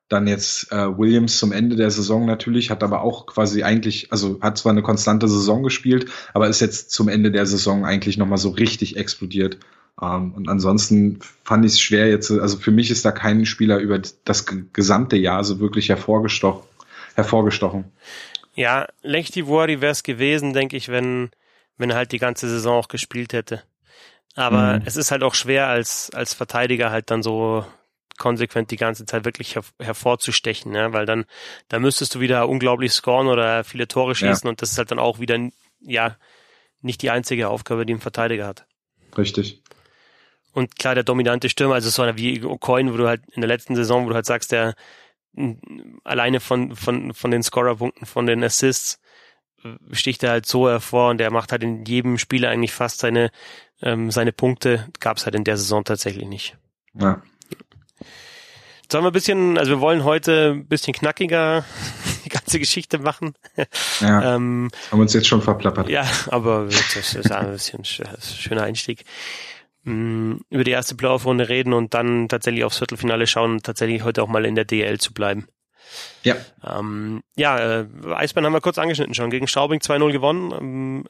dann 0.09 0.27
jetzt 0.27 0.71
äh, 0.71 0.97
Williams 0.97 1.37
zum 1.37 1.51
Ende 1.51 1.75
der 1.75 1.89
Saison 1.89 2.25
natürlich, 2.25 2.69
hat 2.69 2.83
aber 2.83 3.01
auch 3.01 3.25
quasi 3.25 3.63
eigentlich, 3.63 4.11
also 4.11 4.39
hat 4.41 4.57
zwar 4.57 4.71
eine 4.71 4.81
konstante 4.81 5.27
Saison 5.27 5.63
gespielt, 5.63 6.11
aber 6.33 6.47
ist 6.47 6.59
jetzt 6.59 6.91
zum 6.91 7.07
Ende 7.07 7.31
der 7.31 7.45
Saison 7.45 7.85
eigentlich 7.85 8.17
nochmal 8.17 8.37
so 8.37 8.49
richtig 8.49 8.97
explodiert. 8.97 9.57
Ähm, 10.01 10.33
und 10.33 10.49
ansonsten 10.49 11.19
fand 11.43 11.65
ich 11.65 11.73
es 11.73 11.81
schwer 11.81 12.09
jetzt, 12.09 12.31
also 12.31 12.57
für 12.57 12.71
mich 12.71 12.91
ist 12.91 13.05
da 13.05 13.11
kein 13.11 13.45
Spieler 13.45 13.79
über 13.79 13.99
das 14.25 14.45
gesamte 14.73 15.15
Jahr 15.15 15.43
so 15.43 15.59
wirklich 15.59 15.89
hervorgestochen. 15.89 16.63
hervorgestochen. 17.15 17.85
Ja, 18.55 18.87
Lechti 19.01 19.47
Wori 19.47 19.81
wäre 19.81 19.91
es 19.91 20.03
gewesen, 20.03 20.53
denke 20.53 20.77
ich, 20.77 20.89
wenn, 20.89 21.31
wenn 21.77 21.89
er 21.89 21.95
halt 21.95 22.11
die 22.11 22.19
ganze 22.19 22.47
Saison 22.47 22.77
auch 22.77 22.87
gespielt 22.87 23.33
hätte. 23.33 23.63
Aber 24.35 24.79
mhm. 24.79 24.83
es 24.85 24.95
ist 24.95 25.11
halt 25.11 25.23
auch 25.23 25.35
schwer 25.35 25.67
als, 25.67 26.11
als 26.13 26.33
Verteidiger 26.33 26.91
halt 26.91 27.09
dann 27.11 27.23
so 27.23 27.65
konsequent 28.17 28.71
die 28.71 28.77
ganze 28.77 29.05
Zeit 29.05 29.25
wirklich 29.25 29.55
her 29.55 29.63
hervorzustechen, 29.79 30.71
ne? 30.71 30.93
weil 30.93 31.05
dann, 31.05 31.25
da 31.67 31.79
müsstest 31.79 32.15
du 32.15 32.19
wieder 32.19 32.47
unglaublich 32.47 32.93
scoren 32.93 33.27
oder 33.27 33.63
viele 33.63 33.87
Tore 33.87 34.15
schießen 34.15 34.45
ja. 34.47 34.49
und 34.49 34.61
das 34.61 34.71
ist 34.71 34.77
halt 34.77 34.91
dann 34.91 34.99
auch 34.99 35.19
wieder, 35.19 35.37
ja, 35.81 36.17
nicht 36.81 37.01
die 37.01 37.09
einzige 37.09 37.49
Aufgabe, 37.49 37.85
die 37.85 37.93
ein 37.93 38.01
Verteidiger 38.01 38.45
hat. 38.45 38.65
Richtig. 39.17 39.63
Und 40.53 40.75
klar, 40.77 40.95
der 40.95 41.03
dominante 41.03 41.49
Stürmer, 41.49 41.75
also 41.75 41.89
so 41.89 42.01
einer 42.03 42.17
wie 42.17 42.39
Coin, 42.39 42.93
wo 42.93 42.97
du 42.97 43.07
halt 43.07 43.21
in 43.31 43.41
der 43.41 43.47
letzten 43.47 43.75
Saison, 43.75 44.05
wo 44.05 44.09
du 44.09 44.15
halt 44.15 44.25
sagst, 44.25 44.51
der 44.51 44.75
alleine 46.03 46.39
von, 46.39 46.75
von, 46.75 47.13
von 47.13 47.31
den 47.31 47.41
Scorerpunkten, 47.41 48.05
von 48.05 48.27
den 48.27 48.43
Assists, 48.43 48.99
sticht 49.91 50.23
er 50.23 50.31
halt 50.31 50.45
so 50.45 50.69
hervor 50.69 51.09
und 51.09 51.17
der 51.17 51.31
macht 51.31 51.51
halt 51.51 51.63
in 51.63 51.85
jedem 51.85 52.17
Spieler 52.17 52.49
eigentlich 52.49 52.73
fast 52.73 52.99
seine, 52.99 53.31
ähm, 53.81 54.11
seine 54.11 54.31
Punkte. 54.31 54.87
Gab 54.99 55.17
es 55.17 55.25
halt 55.25 55.35
in 55.35 55.43
der 55.43 55.57
Saison 55.57 55.83
tatsächlich 55.83 56.27
nicht. 56.27 56.57
Ja. 56.93 57.21
Sollen 58.91 59.03
wir 59.03 59.09
ein 59.09 59.13
bisschen, 59.13 59.57
also 59.57 59.71
wir 59.71 59.79
wollen 59.81 60.03
heute 60.03 60.51
ein 60.55 60.67
bisschen 60.67 60.93
knackiger 60.93 61.65
die 62.25 62.29
ganze 62.29 62.59
Geschichte 62.59 62.99
machen. 62.99 63.33
Ja, 64.01 64.35
ähm, 64.35 64.69
haben 64.91 64.99
uns 64.99 65.13
jetzt 65.13 65.27
schon 65.27 65.41
verplappert. 65.41 65.89
Ja, 65.89 66.05
aber 66.27 66.67
das 66.69 67.15
ist 67.15 67.31
ein 67.31 67.51
bisschen 67.51 67.79
ein 67.79 68.21
schöner 68.21 68.63
Einstieg. 68.63 69.03
Mm, 69.83 70.35
über 70.49 70.63
die 70.63 70.71
erste 70.71 70.95
Playoff-Runde 70.95 71.49
reden 71.49 71.73
und 71.73 71.93
dann 71.93 72.29
tatsächlich 72.29 72.63
aufs 72.63 72.77
Viertelfinale 72.77 73.27
schauen 73.27 73.53
und 73.53 73.63
tatsächlich 73.63 74.03
heute 74.03 74.23
auch 74.23 74.27
mal 74.27 74.45
in 74.45 74.55
der 74.55 74.65
DL 74.65 74.99
zu 74.99 75.13
bleiben. 75.13 75.47
Ja. 76.23 76.35
Ähm, 76.63 77.23
ja, 77.35 77.81
äh, 77.81 77.85
Eisbären 78.13 78.45
haben 78.45 78.53
wir 78.53 78.61
kurz 78.61 78.77
angeschnitten 78.77 79.13
schon. 79.13 79.29
Gegen 79.29 79.47
Straubing 79.47 79.79
2-0 79.79 80.11
gewonnen. 80.11 80.51
Ähm, 80.51 81.05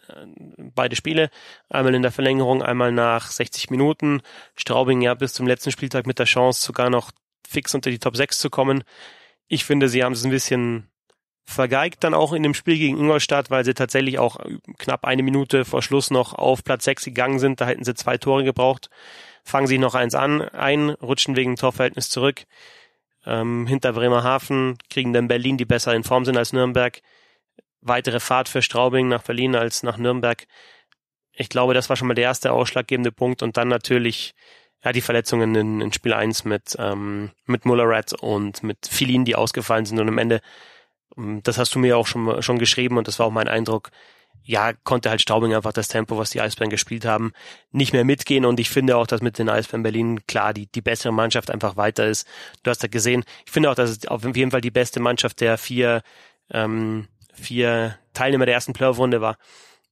beide 0.75 0.95
Spiele. 0.95 1.29
Einmal 1.69 1.95
in 1.95 2.01
der 2.01 2.11
Verlängerung, 2.11 2.61
einmal 2.61 2.91
nach 2.91 3.29
60 3.29 3.69
Minuten. 3.69 4.21
Straubing 4.55 5.01
ja 5.01 5.13
bis 5.13 5.33
zum 5.33 5.47
letzten 5.47 5.71
Spieltag 5.71 6.07
mit 6.07 6.19
der 6.19 6.25
Chance, 6.25 6.65
sogar 6.65 6.89
noch 6.89 7.11
fix 7.47 7.73
unter 7.75 7.89
die 7.89 7.99
Top 7.99 8.15
6 8.15 8.39
zu 8.39 8.49
kommen. 8.49 8.83
Ich 9.47 9.65
finde, 9.65 9.89
sie 9.89 10.03
haben 10.03 10.13
es 10.13 10.23
ein 10.23 10.31
bisschen 10.31 10.89
vergeigt 11.45 12.05
dann 12.05 12.13
auch 12.13 12.31
in 12.31 12.41
dem 12.41 12.53
Spiel 12.53 12.77
gegen 12.77 12.97
Ingolstadt, 12.97 13.51
weil 13.51 13.65
sie 13.65 13.73
tatsächlich 13.73 14.17
auch 14.17 14.37
knapp 14.77 15.03
eine 15.03 15.23
Minute 15.23 15.65
vor 15.65 15.81
Schluss 15.81 16.09
noch 16.09 16.33
auf 16.33 16.63
Platz 16.63 16.85
6 16.85 17.03
gegangen 17.03 17.39
sind. 17.39 17.59
Da 17.59 17.65
hätten 17.65 17.83
sie 17.83 17.93
zwei 17.95 18.17
Tore 18.17 18.45
gebraucht. 18.45 18.89
Fangen 19.43 19.67
sie 19.67 19.77
noch 19.77 19.93
eins 19.93 20.15
an, 20.15 20.41
ein, 20.41 20.89
rutschen 20.89 21.35
wegen 21.35 21.57
Torverhältnis 21.57 22.09
zurück 22.09 22.45
ähm, 23.25 23.67
hinter 23.67 23.93
Bremerhaven, 23.93 24.77
kriegen 24.89 25.13
dann 25.13 25.27
Berlin, 25.27 25.57
die 25.57 25.65
besser 25.65 25.93
in 25.93 26.03
Form 26.03 26.25
sind 26.25 26.37
als 26.37 26.53
Nürnberg. 26.53 27.01
Weitere 27.81 28.19
Fahrt 28.19 28.49
für 28.49 28.61
Straubing 28.61 29.07
nach 29.07 29.23
Berlin 29.23 29.55
als 29.55 29.83
nach 29.83 29.97
Nürnberg. 29.97 30.45
Ich 31.33 31.49
glaube, 31.49 31.73
das 31.73 31.89
war 31.89 31.95
schon 31.95 32.07
mal 32.07 32.13
der 32.13 32.25
erste 32.25 32.51
ausschlaggebende 32.51 33.11
Punkt 33.11 33.41
und 33.43 33.57
dann 33.57 33.67
natürlich 33.67 34.35
ja 34.83 34.91
die 34.91 35.01
Verletzungen 35.01 35.55
in, 35.55 35.81
in 35.81 35.93
Spiel 35.93 36.13
1 36.13 36.45
mit, 36.45 36.75
ähm, 36.79 37.31
mit 37.45 37.65
Mullerat 37.65 38.13
und 38.13 38.63
mit 38.63 38.85
Filin, 38.87 39.25
die 39.25 39.35
ausgefallen 39.35 39.85
sind 39.85 39.99
und 39.99 40.07
am 40.07 40.17
Ende, 40.17 40.41
ähm, 41.17 41.41
das 41.43 41.57
hast 41.57 41.73
du 41.75 41.79
mir 41.79 41.97
auch 41.97 42.07
schon, 42.07 42.41
schon 42.41 42.59
geschrieben 42.59 42.97
und 42.97 43.07
das 43.07 43.19
war 43.19 43.25
auch 43.27 43.31
mein 43.31 43.47
Eindruck, 43.47 43.89
ja, 44.45 44.73
konnte 44.83 45.09
halt 45.09 45.21
Straubing 45.21 45.53
einfach 45.53 45.73
das 45.73 45.88
Tempo, 45.88 46.17
was 46.17 46.29
die 46.29 46.41
Eisbären 46.41 46.69
gespielt 46.69 47.05
haben, 47.05 47.31
nicht 47.71 47.93
mehr 47.93 48.03
mitgehen. 48.03 48.45
Und 48.45 48.59
ich 48.59 48.69
finde 48.69 48.97
auch, 48.97 49.07
dass 49.07 49.21
mit 49.21 49.38
den 49.38 49.50
Eisbären 49.50 49.83
Berlin 49.83 50.25
klar 50.27 50.53
die, 50.53 50.67
die 50.67 50.81
bessere 50.81 51.13
Mannschaft 51.13 51.50
einfach 51.50 51.77
weiter 51.77 52.05
ist. 52.07 52.27
Du 52.62 52.69
hast 52.69 52.83
ja 52.83 52.89
gesehen, 52.89 53.23
ich 53.45 53.51
finde 53.51 53.71
auch, 53.71 53.75
dass 53.75 53.89
es 53.89 54.07
auf 54.07 54.23
jeden 54.23 54.51
Fall 54.51 54.62
die 54.62 54.71
beste 54.71 55.00
Mannschaft 55.00 55.39
der 55.39 55.57
vier, 55.57 56.01
ähm, 56.51 57.07
vier 57.33 57.97
Teilnehmer 58.13 58.45
der 58.45 58.55
ersten 58.55 58.73
Playoff-Runde 58.73 59.21
war. 59.21 59.38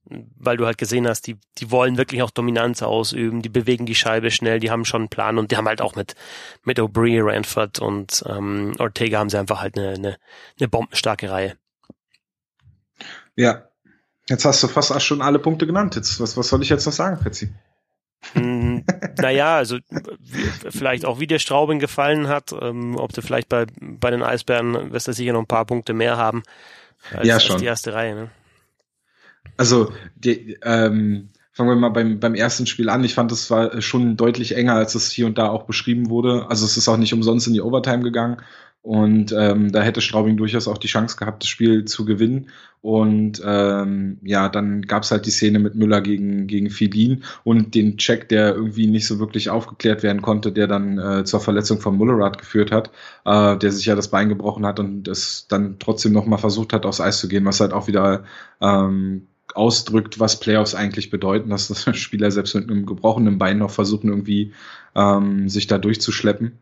Weil 0.04 0.58
du 0.58 0.66
halt 0.66 0.80
gesehen 0.80 1.08
hast, 1.08 1.28
die, 1.28 1.38
die 1.60 1.70
wollen 1.70 1.96
wirklich 1.96 2.24
auch 2.24 2.32
Dominanz 2.32 2.82
ausüben, 2.82 3.44
die 3.44 3.50
bewegen 3.50 3.86
die 3.86 3.96
Scheibe 3.96 4.32
schnell, 4.32 4.60
die 4.60 4.72
haben 4.72 4.84
schon 4.84 5.04
einen 5.04 5.10
Plan 5.10 5.38
und 5.38 5.52
die 5.52 5.58
haben 5.58 5.68
halt 5.68 5.80
auch 5.80 5.96
mit, 5.96 6.16
mit 6.64 6.80
O'Brien, 6.80 7.24
Ranford 7.24 7.80
und 7.80 8.24
ähm, 8.28 8.74
Ortega 8.80 9.20
haben 9.20 9.30
sie 9.30 9.38
einfach 9.38 9.62
halt 9.62 9.78
eine, 9.78 9.90
eine, 9.90 10.18
eine 10.60 10.68
bombenstarke 10.68 11.30
Reihe. 11.30 11.56
Ja, 13.36 13.71
Jetzt 14.30 14.46
hast 14.46 14.64
du 14.64 14.68
fast 14.68 15.02
schon 15.02 15.22
alle 15.22 15.40
Punkte 15.40 15.68
genannt. 15.68 15.96
Jetzt, 15.96 16.20
was, 16.20 16.38
was 16.38 16.48
soll 16.48 16.62
ich 16.62 16.70
jetzt 16.70 16.86
noch 16.86 16.94
sagen, 16.94 17.22
Fetzi? 17.22 17.50
Hm, 18.34 18.84
naja, 19.18 19.58
also 19.58 19.78
vielleicht 20.70 21.06
auch 21.06 21.20
wie 21.20 21.28
dir 21.28 21.40
Straubing 21.40 21.80
gefallen 21.80 22.28
hat, 22.28 22.54
ähm, 22.60 22.96
ob 22.98 23.14
du 23.14 23.22
vielleicht 23.22 23.50
bei, 23.50 23.66
bei 23.80 24.12
den 24.12 24.24
Eisbären 24.24 24.92
wirst 24.94 25.08
du 25.08 25.14
sicher 25.14 25.34
noch 25.34 25.42
ein 25.42 25.48
paar 25.48 25.66
Punkte 25.66 25.94
mehr 25.94 26.18
haben 26.18 26.44
als, 27.14 27.28
ja, 27.28 27.40
schon. 27.40 27.54
als 27.54 27.62
die 27.62 27.68
erste 27.68 27.94
Reihe. 27.94 28.16
Ne? 28.16 28.30
Also 29.58 29.92
die, 30.16 30.58
ähm, 30.64 31.30
fangen 31.52 31.70
wir 31.70 31.76
mal 31.76 31.90
beim, 31.90 32.20
beim 32.20 32.36
ersten 32.36 32.68
Spiel 32.68 32.90
an. 32.90 33.04
Ich 33.04 33.14
fand, 33.14 33.32
es 33.32 33.50
war 33.50 33.82
schon 33.82 34.18
deutlich 34.18 34.56
enger, 34.56 34.76
als 34.76 34.96
es 34.96 35.12
hier 35.12 35.26
und 35.26 35.38
da 35.38 35.50
auch 35.50 35.64
beschrieben 35.64 36.10
wurde. 36.10 36.46
Also 36.50 36.66
es 36.66 36.78
ist 36.78 36.88
auch 36.88 36.98
nicht 36.98 37.14
umsonst 37.14 37.48
in 37.48 37.54
die 37.54 37.62
Overtime 37.62 38.04
gegangen. 38.04 38.42
Und 38.84 39.32
ähm, 39.38 39.72
da 39.72 39.84
hätte 39.84 40.02
Straubing 40.02 40.38
durchaus 40.38 40.68
auch 40.68 40.80
die 40.80 40.88
Chance 40.88 41.16
gehabt, 41.16 41.44
das 41.44 41.50
Spiel 41.50 41.86
zu 41.86 42.04
gewinnen. 42.04 42.50
Und 42.82 43.40
ähm, 43.46 44.18
ja, 44.24 44.50
dann 44.50 44.82
gab's 44.82 45.12
halt 45.12 45.28
die 45.28 45.32
Szene 45.32 45.60
mit 45.60 45.76
Müller 45.76 46.02
gegen, 46.02 46.48
gegen 46.48 46.72
Fidin 46.72 47.24
und 47.44 47.76
den 47.76 47.98
Check, 47.98 48.28
der 48.30 48.56
irgendwie 48.56 48.88
nicht 48.88 49.06
so 49.06 49.20
wirklich 49.20 49.52
aufgeklärt 49.52 50.02
werden 50.02 50.24
konnte, 50.24 50.52
der 50.52 50.66
dann 50.66 50.98
äh, 50.98 51.24
zur 51.26 51.42
Verletzung 51.42 51.80
von 51.80 51.96
Mullerat 51.96 52.40
geführt 52.40 52.72
hat, 52.72 52.90
äh, 53.26 53.56
der 53.56 53.72
sich 53.72 53.86
ja 53.86 53.96
das 53.96 54.08
Bein 54.10 54.30
gebrochen 54.30 54.66
hat 54.66 54.80
und 54.80 55.08
es 55.08 55.46
dann 55.48 55.78
trotzdem 55.78 56.12
nochmal 56.12 56.40
versucht 56.40 56.74
hat, 56.74 56.88
aufs 56.88 57.02
Eis 57.02 57.20
zu 57.20 57.28
gehen, 57.28 57.46
was 57.46 57.60
halt 57.60 57.74
auch 57.74 57.88
wieder 57.88 58.24
ähm, 58.62 59.28
ausdrückt, 59.54 60.20
was 60.20 60.40
Playoffs 60.40 60.74
eigentlich 60.74 61.12
bedeuten, 61.12 61.52
dass 61.52 61.68
das 61.68 61.86
Spieler 61.98 62.32
selbst 62.32 62.56
mit 62.56 62.70
einem 62.70 62.88
gebrochenen 62.88 63.38
Bein 63.38 63.60
noch 63.60 63.72
versuchen, 63.72 64.10
irgendwie 64.10 64.54
ähm, 64.96 65.50
sich 65.50 65.68
da 65.68 65.78
durchzuschleppen. 65.78 66.58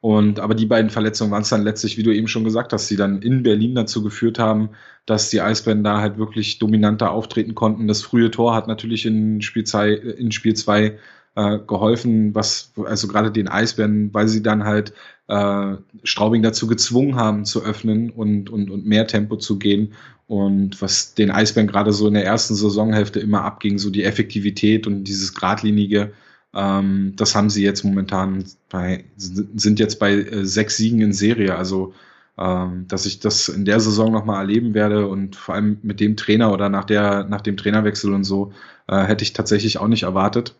Und 0.00 0.38
aber 0.38 0.54
die 0.54 0.66
beiden 0.66 0.90
Verletzungen 0.90 1.32
waren 1.32 1.42
es 1.42 1.48
dann 1.48 1.64
letztlich, 1.64 1.98
wie 1.98 2.04
du 2.04 2.14
eben 2.14 2.28
schon 2.28 2.44
gesagt 2.44 2.72
hast, 2.72 2.88
die 2.88 2.96
dann 2.96 3.20
in 3.20 3.42
Berlin 3.42 3.74
dazu 3.74 4.02
geführt 4.02 4.38
haben, 4.38 4.70
dass 5.06 5.30
die 5.30 5.40
Eisbären 5.40 5.82
da 5.82 6.00
halt 6.00 6.18
wirklich 6.18 6.58
dominanter 6.60 7.10
auftreten 7.10 7.54
konnten. 7.56 7.88
Das 7.88 8.02
frühe 8.02 8.30
Tor 8.30 8.54
hat 8.54 8.68
natürlich 8.68 9.06
in 9.06 9.42
Spiel 9.42 9.64
2 9.64 9.90
in 9.92 10.30
Spiel 10.30 10.54
zwei 10.54 10.98
äh, 11.34 11.58
geholfen, 11.66 12.34
was 12.34 12.72
also 12.84 13.08
gerade 13.08 13.32
den 13.32 13.48
Eisbären, 13.48 14.14
weil 14.14 14.28
sie 14.28 14.42
dann 14.42 14.64
halt 14.64 14.92
äh, 15.26 15.76
Straubing 16.04 16.42
dazu 16.42 16.68
gezwungen 16.68 17.16
haben 17.16 17.44
zu 17.44 17.64
öffnen 17.64 18.10
und 18.10 18.50
und 18.50 18.70
und 18.70 18.86
mehr 18.86 19.06
Tempo 19.08 19.36
zu 19.36 19.58
gehen 19.58 19.94
und 20.28 20.80
was 20.80 21.14
den 21.14 21.30
Eisbären 21.30 21.68
gerade 21.68 21.92
so 21.92 22.06
in 22.06 22.14
der 22.14 22.24
ersten 22.24 22.54
Saisonhälfte 22.54 23.18
immer 23.18 23.42
abging, 23.44 23.78
so 23.78 23.90
die 23.90 24.04
Effektivität 24.04 24.86
und 24.86 25.04
dieses 25.04 25.34
geradlinige 25.34 26.12
ähm, 26.54 27.12
das 27.16 27.34
haben 27.34 27.50
sie 27.50 27.62
jetzt 27.62 27.84
momentan 27.84 28.44
bei, 28.68 29.04
sind 29.16 29.78
jetzt 29.78 29.98
bei 29.98 30.14
äh, 30.14 30.44
sechs 30.44 30.76
Siegen 30.76 31.00
in 31.00 31.12
Serie. 31.12 31.56
Also, 31.56 31.94
ähm, 32.38 32.86
dass 32.88 33.06
ich 33.06 33.20
das 33.20 33.48
in 33.48 33.64
der 33.64 33.80
Saison 33.80 34.12
nochmal 34.12 34.40
erleben 34.40 34.74
werde 34.74 35.08
und 35.08 35.36
vor 35.36 35.56
allem 35.56 35.78
mit 35.82 36.00
dem 36.00 36.16
Trainer 36.16 36.52
oder 36.52 36.68
nach 36.68 36.84
der, 36.84 37.24
nach 37.24 37.40
dem 37.40 37.56
Trainerwechsel 37.56 38.12
und 38.14 38.24
so, 38.24 38.52
äh, 38.86 39.02
hätte 39.04 39.24
ich 39.24 39.32
tatsächlich 39.32 39.78
auch 39.78 39.88
nicht 39.88 40.04
erwartet. 40.04 40.54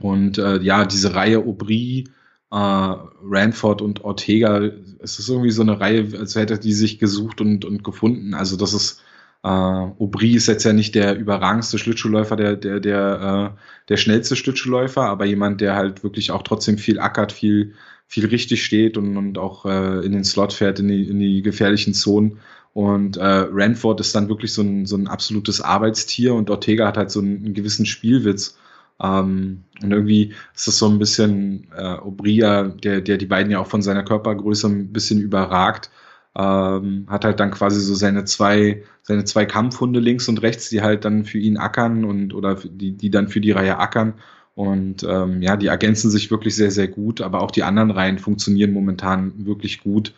Und 0.00 0.38
äh, 0.38 0.60
ja, 0.60 0.84
diese 0.84 1.14
Reihe 1.14 1.38
Aubry, 1.38 2.08
äh, 2.50 2.56
Ranford 2.56 3.82
und 3.82 4.04
Ortega, 4.04 4.70
es 4.98 5.18
ist 5.18 5.28
irgendwie 5.28 5.52
so 5.52 5.62
eine 5.62 5.80
Reihe, 5.80 6.08
als 6.18 6.34
hätte 6.34 6.58
die 6.58 6.72
sich 6.72 6.98
gesucht 6.98 7.40
und, 7.40 7.64
und 7.64 7.84
gefunden. 7.84 8.34
Also 8.34 8.56
das 8.56 8.74
ist 8.74 9.00
äh, 9.44 9.48
Aubry 9.48 10.34
ist 10.34 10.46
jetzt 10.46 10.64
ja 10.64 10.72
nicht 10.72 10.94
der 10.94 11.18
überragendste 11.18 11.76
Schlittschuhläufer, 11.76 12.34
der, 12.34 12.56
der, 12.56 12.80
der, 12.80 13.52
äh, 13.54 13.60
der 13.90 13.96
schnellste 13.98 14.36
Schlittschuhläufer, 14.36 15.02
aber 15.02 15.26
jemand, 15.26 15.60
der 15.60 15.76
halt 15.76 16.02
wirklich 16.02 16.30
auch 16.30 16.42
trotzdem 16.42 16.78
viel 16.78 16.98
ackert, 16.98 17.30
viel, 17.30 17.74
viel 18.06 18.24
richtig 18.26 18.64
steht 18.64 18.96
und, 18.96 19.18
und 19.18 19.36
auch 19.36 19.66
äh, 19.66 20.04
in 20.04 20.12
den 20.12 20.24
Slot 20.24 20.54
fährt, 20.54 20.80
in 20.80 20.88
die, 20.88 21.06
in 21.08 21.20
die 21.20 21.42
gefährlichen 21.42 21.92
Zonen. 21.92 22.38
Und 22.72 23.18
äh, 23.18 23.46
Ranford 23.50 24.00
ist 24.00 24.14
dann 24.14 24.30
wirklich 24.30 24.54
so 24.54 24.62
ein, 24.62 24.86
so 24.86 24.96
ein 24.96 25.08
absolutes 25.08 25.60
Arbeitstier 25.60 26.34
und 26.34 26.48
Ortega 26.48 26.86
hat 26.86 26.96
halt 26.96 27.10
so 27.10 27.20
einen, 27.20 27.44
einen 27.44 27.54
gewissen 27.54 27.84
Spielwitz. 27.84 28.56
Ähm, 29.02 29.64
und 29.82 29.92
irgendwie 29.92 30.32
ist 30.54 30.66
das 30.68 30.78
so 30.78 30.88
ein 30.88 30.98
bisschen 30.98 31.68
äh, 31.76 31.96
Obria, 31.98 32.62
der, 32.64 33.02
der 33.02 33.18
die 33.18 33.26
beiden 33.26 33.52
ja 33.52 33.58
auch 33.58 33.66
von 33.66 33.82
seiner 33.82 34.04
Körpergröße 34.04 34.68
ein 34.68 34.92
bisschen 34.92 35.20
überragt 35.20 35.90
ähm, 36.36 37.06
hat 37.08 37.24
halt 37.24 37.40
dann 37.40 37.50
quasi 37.50 37.80
so 37.80 37.94
seine 37.94 38.24
zwei, 38.24 38.82
seine 39.02 39.24
zwei 39.24 39.44
Kampfhunde 39.46 40.00
links 40.00 40.28
und 40.28 40.42
rechts, 40.42 40.68
die 40.68 40.82
halt 40.82 41.04
dann 41.04 41.24
für 41.24 41.38
ihn 41.38 41.56
ackern 41.56 42.04
und 42.04 42.34
oder 42.34 42.56
die, 42.56 42.92
die 42.92 43.10
dann 43.10 43.28
für 43.28 43.40
die 43.40 43.52
Reihe 43.52 43.78
ackern. 43.78 44.14
Und 44.54 45.04
ähm, 45.08 45.42
ja, 45.42 45.56
die 45.56 45.66
ergänzen 45.66 46.10
sich 46.10 46.30
wirklich 46.30 46.54
sehr, 46.54 46.70
sehr 46.70 46.88
gut, 46.88 47.20
aber 47.20 47.42
auch 47.42 47.50
die 47.50 47.64
anderen 47.64 47.90
Reihen 47.90 48.18
funktionieren 48.18 48.72
momentan 48.72 49.46
wirklich 49.46 49.82
gut. 49.82 50.14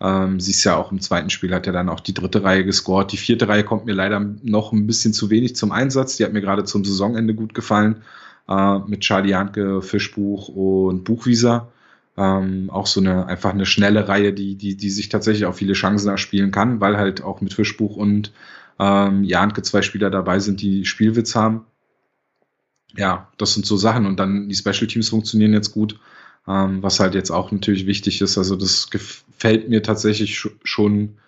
Ähm, 0.00 0.38
siehst 0.40 0.64
ja 0.64 0.76
auch 0.76 0.92
im 0.92 1.00
zweiten 1.00 1.30
Spiel 1.30 1.52
hat 1.52 1.66
er 1.66 1.72
dann 1.72 1.88
auch 1.88 2.00
die 2.00 2.14
dritte 2.14 2.44
Reihe 2.44 2.64
gescored. 2.64 3.10
Die 3.12 3.16
vierte 3.16 3.48
Reihe 3.48 3.64
kommt 3.64 3.86
mir 3.86 3.94
leider 3.94 4.20
noch 4.42 4.72
ein 4.72 4.86
bisschen 4.86 5.12
zu 5.12 5.30
wenig 5.30 5.56
zum 5.56 5.72
Einsatz. 5.72 6.16
Die 6.16 6.24
hat 6.24 6.32
mir 6.32 6.40
gerade 6.40 6.64
zum 6.64 6.84
Saisonende 6.84 7.34
gut 7.34 7.54
gefallen. 7.54 8.02
Äh, 8.48 8.78
mit 8.86 9.00
Charlie 9.00 9.34
Hanke, 9.34 9.82
Fischbuch 9.82 10.48
und 10.48 11.04
Buchwieser. 11.04 11.72
Ähm, 12.18 12.68
auch 12.70 12.88
so 12.88 13.00
eine 13.00 13.26
einfach 13.26 13.50
eine 13.50 13.64
schnelle 13.64 14.08
Reihe, 14.08 14.32
die, 14.32 14.56
die, 14.56 14.76
die 14.76 14.90
sich 14.90 15.08
tatsächlich 15.08 15.46
auch 15.46 15.54
viele 15.54 15.74
Chancen 15.74 16.08
erspielen 16.08 16.50
kann, 16.50 16.80
weil 16.80 16.96
halt 16.96 17.22
auch 17.22 17.40
mit 17.40 17.54
Fischbuch 17.54 17.96
und 17.96 18.32
ähm, 18.80 19.22
Janke 19.22 19.62
zwei 19.62 19.82
Spieler 19.82 20.10
dabei 20.10 20.40
sind, 20.40 20.60
die 20.60 20.84
Spielwitz 20.84 21.36
haben. 21.36 21.66
Ja, 22.96 23.28
das 23.38 23.54
sind 23.54 23.66
so 23.66 23.76
Sachen. 23.76 24.04
Und 24.04 24.18
dann 24.18 24.48
die 24.48 24.56
Special 24.56 24.88
Teams 24.88 25.10
funktionieren 25.10 25.52
jetzt 25.52 25.70
gut, 25.70 26.00
ähm, 26.48 26.82
was 26.82 26.98
halt 26.98 27.14
jetzt 27.14 27.30
auch 27.30 27.52
natürlich 27.52 27.86
wichtig 27.86 28.20
ist. 28.20 28.36
Also 28.36 28.56
das 28.56 28.90
gefällt 28.90 29.68
mir 29.68 29.84
tatsächlich 29.84 30.44
schon 30.64 31.18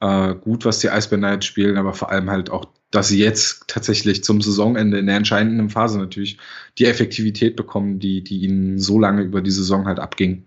äh, 0.00 0.34
gut, 0.34 0.64
was 0.64 0.78
die 0.80 0.90
Eisbären 0.90 1.24
jetzt 1.24 1.46
spielen, 1.46 1.76
aber 1.76 1.94
vor 1.94 2.10
allem 2.10 2.30
halt 2.30 2.50
auch 2.50 2.66
dass 2.90 3.08
sie 3.08 3.18
jetzt 3.18 3.64
tatsächlich 3.66 4.22
zum 4.22 4.40
Saisonende 4.40 4.98
in 4.98 5.06
der 5.06 5.16
entscheidenden 5.16 5.70
Phase 5.70 5.98
natürlich 5.98 6.38
die 6.78 6.86
Effektivität 6.86 7.56
bekommen, 7.56 7.98
die, 7.98 8.22
die 8.22 8.38
ihnen 8.38 8.78
so 8.78 8.98
lange 8.98 9.22
über 9.22 9.42
die 9.42 9.50
Saison 9.50 9.86
halt 9.86 9.98
abging. 9.98 10.46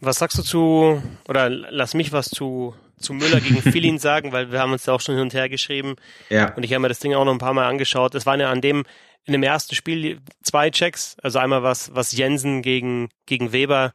Was 0.00 0.18
sagst 0.18 0.38
du 0.38 0.42
zu, 0.42 1.02
oder 1.28 1.50
lass 1.50 1.92
mich 1.92 2.10
was 2.10 2.30
zu, 2.30 2.74
zu 2.96 3.12
Müller 3.12 3.40
gegen 3.40 3.60
Filin 3.72 3.98
sagen, 3.98 4.32
weil 4.32 4.50
wir 4.50 4.60
haben 4.60 4.72
uns 4.72 4.84
da 4.84 4.92
auch 4.92 5.00
schon 5.00 5.14
hin 5.14 5.22
und 5.22 5.34
her 5.34 5.50
geschrieben. 5.50 5.96
Ja. 6.30 6.54
Und 6.54 6.62
ich 6.62 6.72
habe 6.72 6.80
mir 6.80 6.88
das 6.88 7.00
Ding 7.00 7.14
auch 7.14 7.24
noch 7.24 7.32
ein 7.32 7.38
paar 7.38 7.54
Mal 7.54 7.68
angeschaut. 7.68 8.14
Es 8.14 8.24
waren 8.24 8.40
ja 8.40 8.50
an 8.50 8.62
dem, 8.62 8.84
in 9.24 9.32
dem 9.32 9.42
ersten 9.42 9.74
Spiel 9.74 10.20
zwei 10.42 10.70
Checks, 10.70 11.16
also 11.22 11.38
einmal 11.38 11.62
was, 11.62 11.94
was 11.94 12.12
Jensen 12.12 12.62
gegen, 12.62 13.10
gegen 13.26 13.52
Weber, 13.52 13.92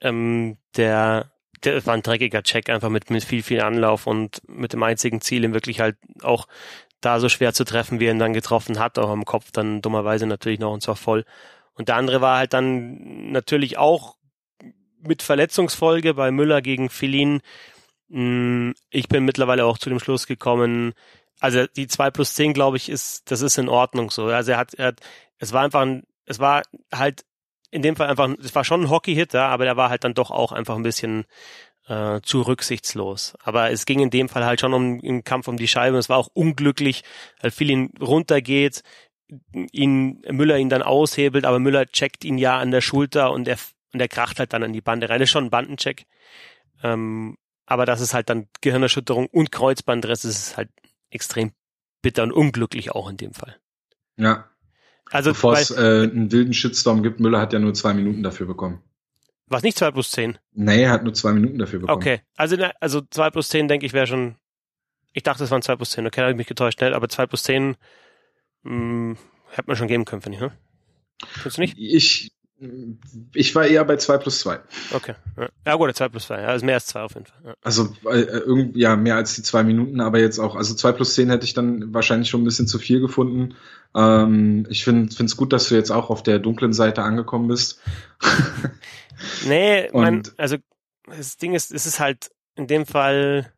ähm, 0.00 0.56
der 0.76 1.30
der 1.64 1.84
war 1.86 1.94
ein 1.94 2.02
dreckiger 2.02 2.42
Check, 2.42 2.68
einfach 2.68 2.90
mit, 2.90 3.10
mit 3.10 3.24
viel, 3.24 3.42
viel 3.42 3.60
Anlauf 3.60 4.06
und 4.06 4.42
mit 4.48 4.72
dem 4.72 4.82
einzigen 4.82 5.20
Ziel, 5.20 5.44
ihn 5.44 5.54
wirklich 5.54 5.80
halt 5.80 5.96
auch 6.22 6.46
da 7.00 7.20
so 7.20 7.28
schwer 7.28 7.52
zu 7.52 7.64
treffen, 7.64 8.00
wie 8.00 8.06
er 8.06 8.12
ihn 8.12 8.18
dann 8.18 8.32
getroffen 8.32 8.78
hat, 8.78 8.98
auch 8.98 9.10
am 9.10 9.24
Kopf 9.24 9.50
dann 9.52 9.82
dummerweise 9.82 10.26
natürlich 10.26 10.58
noch 10.60 10.72
und 10.72 10.82
zwar 10.82 10.96
voll. 10.96 11.24
Und 11.74 11.88
der 11.88 11.96
andere 11.96 12.20
war 12.20 12.38
halt 12.38 12.52
dann 12.52 13.32
natürlich 13.32 13.78
auch 13.78 14.16
mit 15.00 15.22
Verletzungsfolge 15.22 16.14
bei 16.14 16.30
Müller 16.30 16.62
gegen 16.62 16.88
Filin. 16.88 17.40
Hm, 18.10 18.74
ich 18.90 19.08
bin 19.08 19.24
mittlerweile 19.24 19.66
auch 19.66 19.78
zu 19.78 19.90
dem 19.90 20.00
Schluss 20.00 20.26
gekommen, 20.26 20.94
also 21.40 21.66
die 21.66 21.88
zwei 21.88 22.10
plus 22.10 22.34
zehn, 22.34 22.54
glaube 22.54 22.76
ich, 22.76 22.88
ist, 22.88 23.30
das 23.30 23.42
ist 23.42 23.58
in 23.58 23.68
Ordnung 23.68 24.10
so. 24.10 24.26
Also 24.26 24.52
er 24.52 24.58
hat, 24.58 24.74
er 24.74 24.86
hat, 24.86 25.00
es 25.38 25.52
war 25.52 25.62
einfach 25.62 25.82
ein, 25.82 26.04
es 26.24 26.38
war 26.38 26.62
halt 26.92 27.24
in 27.74 27.82
dem 27.82 27.96
Fall 27.96 28.08
einfach, 28.08 28.30
es 28.40 28.54
war 28.54 28.62
schon 28.62 28.82
ein 28.82 28.90
Hockey-Hit, 28.90 29.32
ja, 29.32 29.48
aber 29.48 29.64
der 29.64 29.76
war 29.76 29.90
halt 29.90 30.04
dann 30.04 30.14
doch 30.14 30.30
auch 30.30 30.52
einfach 30.52 30.76
ein 30.76 30.84
bisschen 30.84 31.24
äh, 31.88 32.20
zu 32.22 32.42
rücksichtslos. 32.42 33.34
Aber 33.42 33.72
es 33.72 33.84
ging 33.84 33.98
in 33.98 34.10
dem 34.10 34.28
Fall 34.28 34.44
halt 34.44 34.60
schon 34.60 34.72
um 34.72 35.00
den 35.00 35.24
Kampf 35.24 35.48
um 35.48 35.56
die 35.56 35.66
Scheibe. 35.66 35.98
Es 35.98 36.08
war 36.08 36.18
auch 36.18 36.28
unglücklich, 36.32 37.02
weil 37.40 37.50
viel 37.50 37.70
ihn 37.70 37.92
runtergeht, 38.00 38.84
ihn 39.72 40.22
Müller 40.30 40.56
ihn 40.56 40.68
dann 40.68 40.82
aushebelt, 40.82 41.44
aber 41.44 41.58
Müller 41.58 41.86
checkt 41.86 42.24
ihn 42.24 42.38
ja 42.38 42.58
an 42.58 42.70
der 42.70 42.80
Schulter 42.80 43.32
und 43.32 43.48
er 43.48 43.58
und 43.92 43.98
der 43.98 44.08
kracht 44.08 44.38
halt 44.38 44.52
dann 44.52 44.62
an 44.62 44.72
die 44.72 44.80
Bande 44.80 45.08
rein. 45.08 45.18
Das 45.18 45.28
ist 45.28 45.32
schon 45.32 45.46
ein 45.46 45.50
Bandencheck. 45.50 46.06
Ähm, 46.82 47.36
aber 47.66 47.86
das 47.86 48.00
ist 48.00 48.14
halt 48.14 48.28
dann 48.28 48.48
Gehirnerschütterung 48.60 49.26
und 49.26 49.50
Kreuzbandriss. 49.50 50.22
Das 50.22 50.30
ist 50.30 50.56
halt 50.56 50.68
extrem 51.10 51.52
bitter 52.02 52.22
und 52.22 52.32
unglücklich 52.32 52.92
auch 52.92 53.08
in 53.08 53.16
dem 53.16 53.32
Fall. 53.34 53.56
Ja. 54.16 54.48
Also 55.10 55.30
bevor 55.30 55.54
es 55.54 55.70
äh, 55.70 56.08
einen 56.10 56.32
wilden 56.32 56.54
Shitstorm 56.54 57.02
gibt, 57.02 57.20
Müller 57.20 57.40
hat 57.40 57.52
ja 57.52 57.58
nur 57.58 57.74
zwei 57.74 57.94
Minuten 57.94 58.22
dafür 58.22 58.46
bekommen. 58.46 58.82
Was 59.46 59.62
nicht 59.62 59.76
zwei 59.76 59.90
plus 59.90 60.10
zehn? 60.10 60.38
Nee, 60.52 60.82
er 60.82 60.90
hat 60.90 61.04
nur 61.04 61.14
zwei 61.14 61.32
Minuten 61.32 61.58
dafür 61.58 61.80
bekommen. 61.80 61.96
Okay, 61.96 62.20
also 62.36 62.56
also 62.80 63.02
zwei 63.10 63.30
plus 63.30 63.48
zehn 63.48 63.68
denke 63.68 63.86
ich 63.86 63.92
wäre 63.92 64.06
schon. 64.06 64.36
Ich 65.12 65.22
dachte, 65.22 65.44
es 65.44 65.50
waren 65.50 65.62
zwei 65.62 65.76
plus 65.76 65.90
zehn. 65.90 66.06
Okay, 66.06 66.22
habe 66.22 66.30
ich 66.30 66.36
mich 66.36 66.46
getäuscht, 66.46 66.78
schnell, 66.78 66.94
aber 66.94 67.08
zwei 67.08 67.26
plus 67.26 67.42
zehn 67.42 67.76
hm, 68.64 69.16
hätte 69.50 69.68
man 69.68 69.76
schon 69.76 69.88
geben 69.88 70.04
können, 70.04 70.22
finde 70.22 70.36
ich. 70.36 70.42
Ne? 70.42 70.52
Findest 71.26 71.58
du 71.58 71.60
nicht? 71.60 71.76
Ich 71.78 72.32
ich 73.34 73.54
war 73.54 73.66
eher 73.66 73.84
bei 73.84 73.96
2 73.96 74.18
plus 74.18 74.40
2. 74.40 74.60
Okay. 74.92 75.14
Ja, 75.66 75.74
gut, 75.74 75.94
2 75.94 76.08
plus 76.08 76.26
2. 76.26 76.40
Ja, 76.40 76.48
also 76.48 76.64
mehr 76.64 76.76
als 76.76 76.86
2 76.86 77.00
auf 77.00 77.14
jeden 77.14 77.26
Fall. 77.26 77.38
Ja. 77.44 77.54
Also 77.62 77.94
äh, 78.10 78.70
ja, 78.74 78.96
mehr 78.96 79.16
als 79.16 79.34
die 79.34 79.42
zwei 79.42 79.64
Minuten, 79.64 80.00
aber 80.00 80.20
jetzt 80.20 80.38
auch, 80.38 80.54
also 80.54 80.74
2 80.74 80.92
plus 80.92 81.14
10 81.14 81.30
hätte 81.30 81.44
ich 81.44 81.54
dann 81.54 81.92
wahrscheinlich 81.92 82.30
schon 82.30 82.42
ein 82.42 82.44
bisschen 82.44 82.68
zu 82.68 82.78
viel 82.78 83.00
gefunden. 83.00 83.56
Ähm, 83.94 84.66
ich 84.70 84.84
finde 84.84 85.12
es 85.12 85.36
gut, 85.36 85.52
dass 85.52 85.68
du 85.68 85.74
jetzt 85.74 85.90
auch 85.90 86.10
auf 86.10 86.22
der 86.22 86.38
dunklen 86.38 86.72
Seite 86.72 87.02
angekommen 87.02 87.48
bist. 87.48 87.80
nee, 89.46 89.90
man, 89.92 90.22
also 90.36 90.56
das 91.06 91.36
Ding 91.36 91.54
ist, 91.54 91.72
es 91.72 91.86
ist 91.86 92.00
halt 92.00 92.30
in 92.56 92.66
dem 92.66 92.86
Fall 92.86 93.52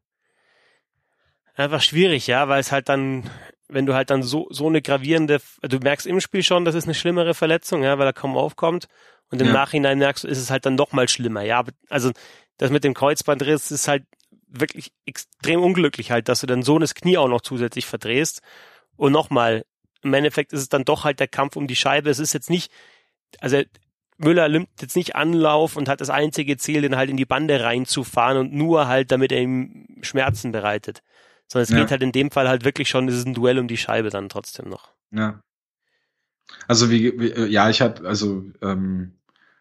einfach 1.54 1.82
schwierig, 1.82 2.26
ja, 2.26 2.48
weil 2.48 2.60
es 2.60 2.72
halt 2.72 2.88
dann 2.88 3.30
wenn 3.68 3.87
du 3.87 3.94
halt 3.94 4.11
dann 4.11 4.23
so, 4.23 4.46
so 4.50 4.66
eine 4.66 4.82
gravierende, 4.82 5.40
du 5.62 5.78
merkst 5.78 6.06
im 6.06 6.20
Spiel 6.20 6.42
schon, 6.42 6.64
das 6.64 6.75
ist 6.75 6.85
eine 6.85 6.94
schlimmere 6.94 7.35
Verletzung, 7.35 7.82
ja, 7.82 7.99
weil 7.99 8.06
er 8.06 8.12
kaum 8.12 8.37
aufkommt. 8.37 8.88
Und 9.30 9.40
im 9.40 9.49
ja. 9.49 9.52
Nachhinein 9.52 9.99
merkst 9.99 10.25
du, 10.25 10.28
ist 10.28 10.38
es 10.38 10.50
halt 10.50 10.66
dann 10.66 10.76
noch 10.76 10.92
mal 10.92 11.08
schlimmer, 11.08 11.42
ja. 11.42 11.64
Also, 11.88 12.12
das 12.58 12.70
mit 12.70 12.85
dem 12.85 12.94
Kreuzbandriss 12.94 13.70
ist 13.70 13.88
halt 13.88 14.04
wirklich 14.46 14.92
extrem 15.04 15.62
unglücklich 15.62 16.11
halt, 16.11 16.28
dass 16.28 16.40
du 16.40 16.46
dann 16.46 16.62
so 16.62 16.78
das 16.78 16.94
Knie 16.94 17.18
auch 17.18 17.28
noch 17.28 17.40
zusätzlich 17.40 17.87
verdrehst. 17.87 18.40
Und 18.96 19.12
nochmal, 19.12 19.64
im 20.02 20.14
Endeffekt 20.14 20.52
ist 20.52 20.61
es 20.61 20.68
dann 20.68 20.85
doch 20.85 21.04
halt 21.04 21.18
der 21.18 21.28
Kampf 21.28 21.56
um 21.56 21.66
die 21.66 21.76
Scheibe. 21.76 22.08
Es 22.08 22.20
ist 22.20 22.32
jetzt 22.32 22.50
nicht, 22.50 22.70
also 23.40 23.61
Müller 24.16 24.49
nimmt 24.49 24.68
jetzt 24.80 24.96
nicht 24.96 25.16
Anlauf 25.16 25.76
und 25.76 25.88
hat 25.88 26.00
das 26.00 26.08
einzige 26.08 26.56
Ziel, 26.56 26.82
den 26.82 26.96
halt 26.96 27.11
in 27.11 27.16
die 27.16 27.26
Bande 27.26 27.62
reinzufahren 27.62 28.38
und 28.38 28.52
nur 28.54 28.87
halt, 28.87 29.11
damit 29.11 29.32
er 29.32 29.40
ihm 29.40 29.99
Schmerzen 30.02 30.52
bereitet 30.52 31.02
sondern 31.48 31.64
es 31.64 31.70
ja. 31.70 31.78
geht 31.78 31.90
halt 31.90 32.02
in 32.02 32.12
dem 32.12 32.30
Fall 32.30 32.48
halt 32.48 32.64
wirklich 32.64 32.88
schon, 32.88 33.08
es 33.08 33.16
ist 33.16 33.26
ein 33.26 33.34
Duell 33.34 33.58
um 33.58 33.68
die 33.68 33.76
Scheibe 33.76 34.10
dann 34.10 34.28
trotzdem 34.28 34.68
noch. 34.68 34.92
Ja. 35.10 35.40
Also 36.68 36.90
wie, 36.90 37.18
wie 37.18 37.30
äh, 37.30 37.46
ja, 37.46 37.70
ich 37.70 37.80
hatte, 37.80 38.06
also 38.06 38.44
ähm, 38.62 39.12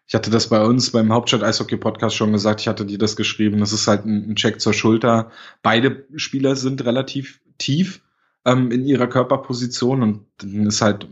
ich 0.06 0.14
hatte 0.14 0.30
das 0.30 0.48
bei 0.48 0.64
uns 0.64 0.90
beim 0.92 1.12
Hauptstadt 1.12 1.42
Eishockey 1.42 1.76
Podcast 1.76 2.14
schon 2.16 2.32
gesagt, 2.32 2.60
ich 2.60 2.68
hatte 2.68 2.86
dir 2.86 2.98
das 2.98 3.16
geschrieben, 3.16 3.58
das 3.58 3.72
ist 3.72 3.88
halt 3.88 4.04
ein, 4.04 4.30
ein 4.30 4.36
Check 4.36 4.60
zur 4.60 4.72
Schulter. 4.72 5.30
Beide 5.62 6.06
Spieler 6.14 6.54
sind 6.54 6.84
relativ 6.84 7.40
tief 7.58 8.02
ähm, 8.44 8.70
in 8.70 8.84
ihrer 8.84 9.08
Körperposition 9.08 10.02
und 10.02 10.26
dann 10.38 10.66
ist 10.66 10.80
halt, 10.80 11.08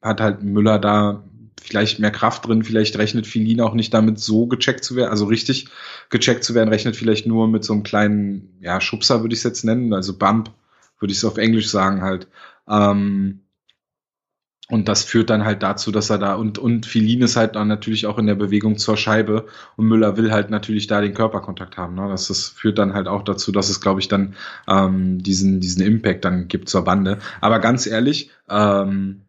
hat 0.00 0.20
halt 0.20 0.42
Müller 0.42 0.78
da 0.78 1.24
vielleicht 1.60 1.98
mehr 1.98 2.10
Kraft 2.10 2.46
drin, 2.46 2.62
vielleicht 2.62 2.96
rechnet 2.98 3.26
Filin 3.26 3.60
auch 3.60 3.74
nicht 3.74 3.92
damit 3.94 4.18
so 4.18 4.46
gecheckt 4.46 4.84
zu 4.84 4.96
werden, 4.96 5.10
also 5.10 5.26
richtig 5.26 5.68
gecheckt 6.10 6.44
zu 6.44 6.54
werden, 6.54 6.68
rechnet 6.68 6.96
vielleicht 6.96 7.26
nur 7.26 7.48
mit 7.48 7.64
so 7.64 7.72
einem 7.72 7.82
kleinen, 7.82 8.58
ja, 8.60 8.80
Schubser 8.80 9.22
würde 9.22 9.34
ich 9.34 9.40
es 9.40 9.44
jetzt 9.44 9.64
nennen, 9.64 9.92
also 9.92 10.16
Bump, 10.16 10.50
würde 10.98 11.12
ich 11.12 11.18
es 11.18 11.24
auf 11.24 11.38
Englisch 11.38 11.68
sagen 11.68 12.02
halt. 12.02 12.28
Ähm, 12.68 13.40
und 14.70 14.86
das 14.86 15.02
führt 15.02 15.30
dann 15.30 15.44
halt 15.44 15.62
dazu, 15.62 15.90
dass 15.90 16.10
er 16.10 16.18
da 16.18 16.34
und 16.34 16.58
und 16.58 16.84
Filin 16.84 17.22
ist 17.22 17.36
halt 17.36 17.56
dann 17.56 17.68
natürlich 17.68 18.06
auch 18.06 18.18
in 18.18 18.26
der 18.26 18.34
Bewegung 18.34 18.76
zur 18.76 18.98
Scheibe 18.98 19.46
und 19.76 19.86
Müller 19.86 20.18
will 20.18 20.30
halt 20.30 20.50
natürlich 20.50 20.86
da 20.86 21.00
den 21.00 21.14
Körperkontakt 21.14 21.78
haben. 21.78 21.94
Ne? 21.94 22.06
Das, 22.10 22.28
das 22.28 22.48
führt 22.48 22.78
dann 22.78 22.92
halt 22.92 23.08
auch 23.08 23.22
dazu, 23.22 23.50
dass 23.50 23.70
es, 23.70 23.80
glaube 23.80 24.00
ich, 24.00 24.08
dann 24.08 24.34
ähm, 24.68 25.22
diesen 25.22 25.60
diesen 25.60 25.80
Impact 25.82 26.26
dann 26.26 26.48
gibt 26.48 26.68
zur 26.68 26.84
Bande. 26.84 27.18
Aber 27.40 27.60
ganz 27.60 27.86
ehrlich, 27.86 28.30
ähm, 28.50 29.22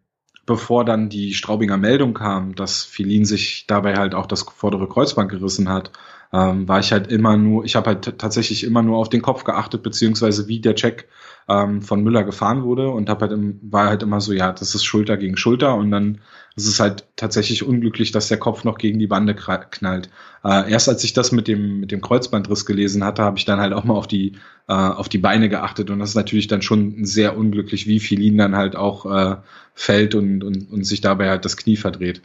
bevor 0.50 0.84
dann 0.84 1.08
die 1.08 1.32
Straubinger 1.32 1.76
Meldung 1.76 2.12
kam, 2.12 2.56
dass 2.56 2.82
Filin 2.82 3.24
sich 3.24 3.66
dabei 3.68 3.94
halt 3.94 4.16
auch 4.16 4.26
das 4.26 4.42
vordere 4.42 4.88
Kreuzband 4.88 5.30
gerissen 5.30 5.68
hat, 5.68 5.92
ähm, 6.32 6.68
war 6.68 6.78
ich 6.78 6.92
halt 6.92 7.10
immer 7.10 7.36
nur, 7.36 7.64
ich 7.64 7.74
habe 7.76 7.86
halt 7.90 8.18
tatsächlich 8.18 8.64
immer 8.64 8.82
nur 8.82 8.98
auf 8.98 9.08
den 9.08 9.22
Kopf 9.22 9.44
geachtet, 9.44 9.82
beziehungsweise 9.82 10.46
wie 10.46 10.60
der 10.60 10.76
Check 10.76 11.08
ähm, 11.48 11.82
von 11.82 12.04
Müller 12.04 12.22
gefahren 12.22 12.62
wurde 12.62 12.88
und 12.90 13.08
hab 13.08 13.20
halt 13.20 13.32
im, 13.32 13.58
war 13.62 13.88
halt 13.88 14.02
immer 14.04 14.20
so, 14.20 14.32
ja, 14.32 14.52
das 14.52 14.74
ist 14.74 14.84
Schulter 14.84 15.16
gegen 15.16 15.36
Schulter 15.36 15.74
und 15.74 15.90
dann 15.90 16.20
ist 16.54 16.68
es 16.68 16.78
halt 16.78 17.06
tatsächlich 17.16 17.64
unglücklich, 17.64 18.12
dass 18.12 18.28
der 18.28 18.38
Kopf 18.38 18.64
noch 18.64 18.78
gegen 18.78 18.98
die 18.98 19.06
Bande 19.08 19.34
knallt. 19.34 20.10
Äh, 20.44 20.70
erst 20.70 20.88
als 20.88 21.02
ich 21.02 21.12
das 21.12 21.32
mit 21.32 21.48
dem 21.48 21.80
mit 21.80 21.90
dem 21.90 22.00
Kreuzbandriss 22.00 22.66
gelesen 22.66 23.04
hatte, 23.04 23.22
habe 23.22 23.38
ich 23.38 23.44
dann 23.44 23.60
halt 23.60 23.72
auch 23.72 23.84
mal 23.84 23.94
auf 23.94 24.06
die 24.06 24.32
äh, 24.68 24.72
auf 24.72 25.08
die 25.08 25.18
Beine 25.18 25.48
geachtet 25.48 25.90
und 25.90 25.98
das 25.98 26.10
ist 26.10 26.16
natürlich 26.16 26.46
dann 26.46 26.62
schon 26.62 27.04
sehr 27.04 27.36
unglücklich, 27.36 27.86
wie 27.88 27.98
Filin 27.98 28.38
dann 28.38 28.56
halt 28.56 28.76
auch 28.76 29.06
äh, 29.06 29.36
fällt 29.74 30.14
und, 30.14 30.44
und 30.44 30.70
und 30.70 30.84
sich 30.84 31.00
dabei 31.00 31.28
halt 31.30 31.44
das 31.44 31.56
Knie 31.56 31.76
verdreht. 31.76 32.22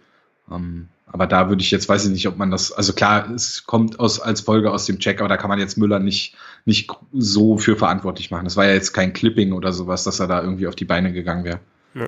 Ähm, 0.51 0.89
aber 1.05 1.27
da 1.27 1.49
würde 1.49 1.61
ich 1.61 1.71
jetzt, 1.71 1.87
weiß 1.87 2.05
ich 2.05 2.11
nicht, 2.11 2.27
ob 2.27 2.37
man 2.37 2.51
das, 2.51 2.71
also 2.71 2.93
klar, 2.93 3.29
es 3.31 3.65
kommt 3.65 3.99
aus, 3.99 4.19
als 4.19 4.41
Folge 4.41 4.71
aus 4.71 4.85
dem 4.85 4.99
Check, 4.99 5.19
aber 5.19 5.29
da 5.29 5.37
kann 5.37 5.49
man 5.49 5.59
jetzt 5.59 5.77
Müller 5.77 5.99
nicht, 5.99 6.35
nicht 6.65 6.89
so 7.13 7.57
für 7.57 7.75
verantwortlich 7.75 8.31
machen. 8.31 8.45
Das 8.45 8.57
war 8.57 8.65
ja 8.65 8.73
jetzt 8.73 8.93
kein 8.93 9.13
Clipping 9.13 9.53
oder 9.53 9.71
sowas, 9.71 10.03
dass 10.03 10.19
er 10.19 10.27
da 10.27 10.41
irgendwie 10.41 10.67
auf 10.67 10.75
die 10.75 10.85
Beine 10.85 11.13
gegangen 11.13 11.43
wäre. 11.43 11.59
Ja. 11.93 12.07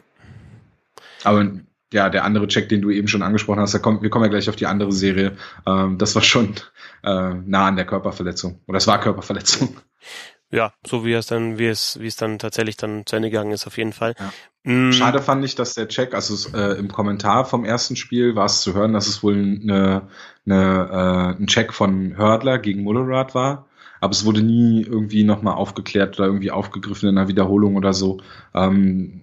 Aber 1.23 1.51
ja, 1.93 2.09
der 2.09 2.25
andere 2.25 2.47
Check, 2.47 2.69
den 2.69 2.81
du 2.81 2.89
eben 2.89 3.07
schon 3.07 3.21
angesprochen 3.21 3.59
hast, 3.59 3.73
da 3.73 3.79
kommt, 3.79 4.01
wir 4.01 4.09
kommen 4.09 4.25
ja 4.25 4.29
gleich 4.29 4.49
auf 4.49 4.55
die 4.55 4.65
andere 4.65 4.91
Serie, 4.91 5.37
ähm, 5.65 5.97
das 5.97 6.15
war 6.15 6.21
schon 6.21 6.55
äh, 7.03 7.33
nah 7.33 7.67
an 7.67 7.75
der 7.75 7.85
Körperverletzung. 7.85 8.59
Oder 8.67 8.77
es 8.77 8.87
war 8.87 8.99
Körperverletzung 8.99 9.77
ja, 10.51 10.73
so 10.85 11.05
wie 11.05 11.13
es 11.13 11.27
dann, 11.27 11.57
wie 11.57 11.67
es, 11.67 11.99
wie 11.99 12.07
es 12.07 12.15
dann 12.15 12.39
tatsächlich 12.39 12.77
dann 12.77 13.05
zu 13.05 13.15
Ende 13.15 13.29
gegangen 13.29 13.51
ist, 13.51 13.67
auf 13.67 13.77
jeden 13.77 13.93
Fall. 13.93 14.15
Ja. 14.17 14.31
Mm. 14.71 14.91
Schade 14.91 15.21
fand 15.21 15.43
ich, 15.43 15.55
dass 15.55 15.73
der 15.73 15.87
Check, 15.87 16.13
also 16.13 16.55
äh, 16.57 16.77
im 16.77 16.91
Kommentar 16.91 17.45
vom 17.45 17.65
ersten 17.65 17.95
Spiel 17.95 18.35
war 18.35 18.45
es 18.45 18.61
zu 18.61 18.73
hören, 18.73 18.93
dass 18.93 19.07
es 19.07 19.23
wohl 19.23 19.35
eine, 19.35 20.03
eine, 20.45 21.35
äh, 21.37 21.41
ein 21.41 21.47
Check 21.47 21.73
von 21.73 22.17
Hördler 22.17 22.59
gegen 22.59 22.83
Mullerad 22.83 23.35
war. 23.35 23.65
Aber 23.99 24.11
es 24.11 24.25
wurde 24.25 24.41
nie 24.41 24.83
irgendwie 24.83 25.23
nochmal 25.23 25.55
aufgeklärt 25.55 26.19
oder 26.19 26.27
irgendwie 26.27 26.51
aufgegriffen 26.51 27.09
in 27.09 27.17
einer 27.17 27.27
Wiederholung 27.27 27.75
oder 27.75 27.93
so. 27.93 28.21
Ähm, 28.53 29.21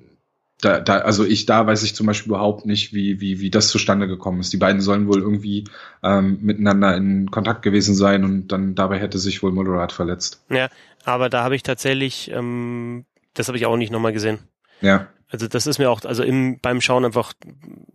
da, 0.64 0.80
da, 0.80 0.98
also 0.98 1.24
ich, 1.24 1.46
da 1.46 1.66
weiß 1.66 1.82
ich 1.82 1.94
zum 1.94 2.06
Beispiel 2.06 2.30
überhaupt 2.30 2.64
nicht, 2.64 2.94
wie, 2.94 3.20
wie, 3.20 3.40
wie 3.40 3.50
das 3.50 3.68
zustande 3.68 4.08
gekommen 4.08 4.40
ist. 4.40 4.52
Die 4.52 4.56
beiden 4.56 4.80
sollen 4.80 5.06
wohl 5.06 5.20
irgendwie 5.20 5.64
ähm, 6.02 6.38
miteinander 6.40 6.96
in 6.96 7.30
Kontakt 7.30 7.62
gewesen 7.62 7.94
sein 7.94 8.24
und 8.24 8.48
dann 8.48 8.74
dabei 8.74 8.98
hätte 8.98 9.18
sich 9.18 9.42
wohl 9.42 9.52
Moderat 9.52 9.92
verletzt. 9.92 10.42
Ja, 10.48 10.68
aber 11.04 11.28
da 11.28 11.44
habe 11.44 11.54
ich 11.54 11.62
tatsächlich, 11.62 12.30
ähm, 12.30 13.04
das 13.34 13.48
habe 13.48 13.58
ich 13.58 13.66
auch 13.66 13.76
nicht 13.76 13.92
nochmal 13.92 14.12
gesehen. 14.12 14.38
Ja. 14.80 15.08
Also 15.28 15.48
das 15.48 15.66
ist 15.66 15.78
mir 15.78 15.90
auch, 15.90 16.04
also 16.04 16.22
im, 16.22 16.58
beim 16.60 16.80
Schauen 16.80 17.04
einfach, 17.04 17.34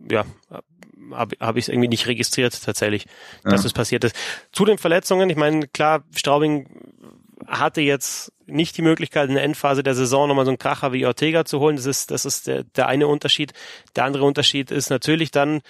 ja, 0.08 0.24
habe 1.12 1.36
hab 1.40 1.56
ich 1.56 1.64
es 1.64 1.68
irgendwie 1.68 1.88
nicht 1.88 2.06
registriert 2.06 2.62
tatsächlich, 2.62 3.06
dass 3.42 3.60
ja. 3.60 3.62
das 3.62 3.72
passiert 3.72 4.04
ist. 4.04 4.14
Zu 4.52 4.64
den 4.64 4.78
Verletzungen, 4.78 5.28
ich 5.28 5.36
meine, 5.36 5.66
klar, 5.66 6.04
Straubing 6.14 6.68
hatte 7.50 7.80
jetzt 7.80 8.32
nicht 8.46 8.76
die 8.76 8.82
Möglichkeit, 8.82 9.28
in 9.28 9.34
der 9.34 9.44
Endphase 9.44 9.82
der 9.82 9.94
Saison 9.94 10.28
nochmal 10.28 10.44
so 10.44 10.50
einen 10.50 10.58
Kracher 10.58 10.92
wie 10.92 11.04
Ortega 11.04 11.44
zu 11.44 11.58
holen. 11.60 11.76
Das 11.76 11.86
ist, 11.86 12.10
das 12.10 12.24
ist 12.24 12.46
der, 12.46 12.64
der 12.64 12.86
eine 12.86 13.06
Unterschied. 13.06 13.52
Der 13.96 14.04
andere 14.04 14.24
Unterschied 14.24 14.70
ist 14.70 14.88
natürlich 14.90 15.30
dann, 15.30 15.60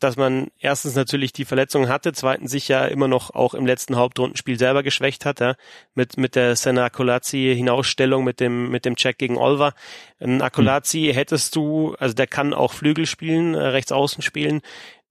dass 0.00 0.16
man 0.16 0.48
erstens 0.58 0.94
natürlich 0.94 1.32
die 1.32 1.44
Verletzung 1.44 1.88
hatte, 1.88 2.12
zweitens 2.12 2.50
sich 2.50 2.68
ja 2.68 2.86
immer 2.86 3.06
noch 3.06 3.30
auch 3.30 3.54
im 3.54 3.66
letzten 3.66 3.96
Hauptrundenspiel 3.96 4.58
selber 4.58 4.82
geschwächt 4.82 5.26
hat, 5.26 5.40
ja, 5.40 5.54
mit, 5.94 6.16
mit 6.16 6.34
der 6.34 6.56
Senna 6.56 6.84
Akolazzi 6.84 7.52
Hinausstellung 7.54 8.24
mit 8.24 8.40
dem, 8.40 8.70
mit 8.70 8.86
dem 8.86 8.96
Check 8.96 9.18
gegen 9.18 9.36
Olver. 9.36 9.74
Akolazzi 10.18 11.06
hm. 11.08 11.14
hättest 11.14 11.54
du, 11.54 11.94
also 11.98 12.14
der 12.14 12.26
kann 12.26 12.54
auch 12.54 12.72
Flügel 12.72 13.06
spielen, 13.06 13.54
äh, 13.54 13.58
rechts 13.58 13.92
außen 13.92 14.22
spielen, 14.22 14.62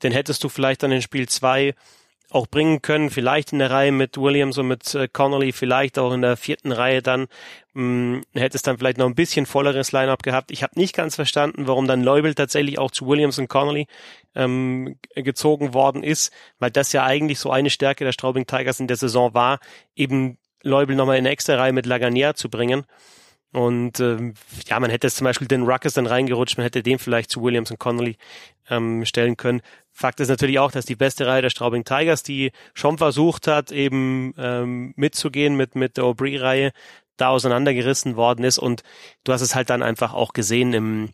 den 0.01 0.11
hättest 0.11 0.43
du 0.43 0.49
vielleicht 0.49 0.81
dann 0.81 0.91
in 0.91 1.01
Spiel 1.01 1.29
zwei 1.29 1.75
auch 2.31 2.47
bringen 2.47 2.81
können, 2.81 3.09
vielleicht 3.09 3.53
in 3.53 3.59
der 3.59 3.71
Reihe 3.71 3.91
mit 3.91 4.17
Williams 4.17 4.57
und 4.57 4.67
mit 4.67 4.93
äh, 4.93 5.07
Connolly, 5.07 5.51
vielleicht 5.51 5.97
auch 5.97 6.13
in 6.13 6.21
der 6.21 6.37
vierten 6.37 6.71
Reihe 6.71 7.01
dann, 7.01 7.27
mh, 7.73 8.21
hätte 8.33 8.55
es 8.57 8.61
dann 8.61 8.77
vielleicht 8.77 8.97
noch 8.97 9.07
ein 9.07 9.15
bisschen 9.15 9.45
volleres 9.45 9.91
Line-Up 9.91 10.21
gehabt. 10.21 10.51
Ich 10.51 10.61
habe 10.61 10.79
nicht 10.79 10.95
ganz 10.95 11.15
verstanden, 11.15 11.67
warum 11.67 11.87
dann 11.87 12.03
Leubel 12.03 12.35
tatsächlich 12.35 12.77
auch 12.77 12.91
zu 12.91 13.07
Williams 13.07 13.39
und 13.39 13.47
Connolly 13.47 13.87
ähm, 14.35 14.97
gezogen 15.15 15.73
worden 15.73 16.03
ist, 16.03 16.31
weil 16.59 16.71
das 16.71 16.93
ja 16.93 17.03
eigentlich 17.03 17.39
so 17.39 17.51
eine 17.51 17.69
Stärke 17.69 18.05
der 18.05 18.11
Straubing 18.11 18.45
Tigers 18.45 18.79
in 18.79 18.87
der 18.87 18.97
Saison 18.97 19.33
war, 19.33 19.59
eben 19.95 20.37
Leubel 20.61 20.95
nochmal 20.95 21.17
in 21.17 21.25
eine 21.25 21.31
extra 21.31 21.55
Reihe 21.55 21.73
mit 21.73 21.85
Laganier 21.85 22.35
zu 22.35 22.49
bringen. 22.49 22.85
Und 23.51 23.99
ähm, 23.99 24.35
ja, 24.67 24.79
man 24.79 24.91
hätte 24.91 25.07
es 25.07 25.15
zum 25.15 25.25
Beispiel 25.25 25.47
den 25.47 25.63
Ruckers 25.63 25.95
dann 25.95 26.05
reingerutscht, 26.05 26.57
man 26.57 26.65
hätte 26.65 26.83
den 26.83 26.99
vielleicht 26.99 27.31
zu 27.31 27.41
Williams 27.41 27.71
und 27.71 27.79
Connolly 27.79 28.17
ähm, 28.69 29.05
stellen 29.05 29.37
können. 29.37 29.61
Fakt 29.91 30.19
ist 30.19 30.29
natürlich 30.29 30.59
auch, 30.59 30.71
dass 30.71 30.85
die 30.85 30.95
beste 30.95 31.27
Reihe 31.27 31.41
der 31.41 31.49
Straubing 31.49 31.83
Tigers, 31.83 32.23
die 32.23 32.51
schon 32.73 32.97
versucht 32.97 33.47
hat, 33.47 33.71
eben 33.71 34.33
ähm, 34.37 34.93
mitzugehen 34.95 35.55
mit, 35.55 35.75
mit 35.75 35.97
der 35.97 36.05
Aubry-Reihe, 36.05 36.71
da 37.17 37.29
auseinandergerissen 37.29 38.15
worden 38.15 38.45
ist. 38.45 38.57
Und 38.57 38.83
du 39.23 39.33
hast 39.33 39.41
es 39.41 39.55
halt 39.55 39.69
dann 39.69 39.83
einfach 39.83 40.13
auch 40.13 40.33
gesehen 40.33 40.73
im, 40.73 41.09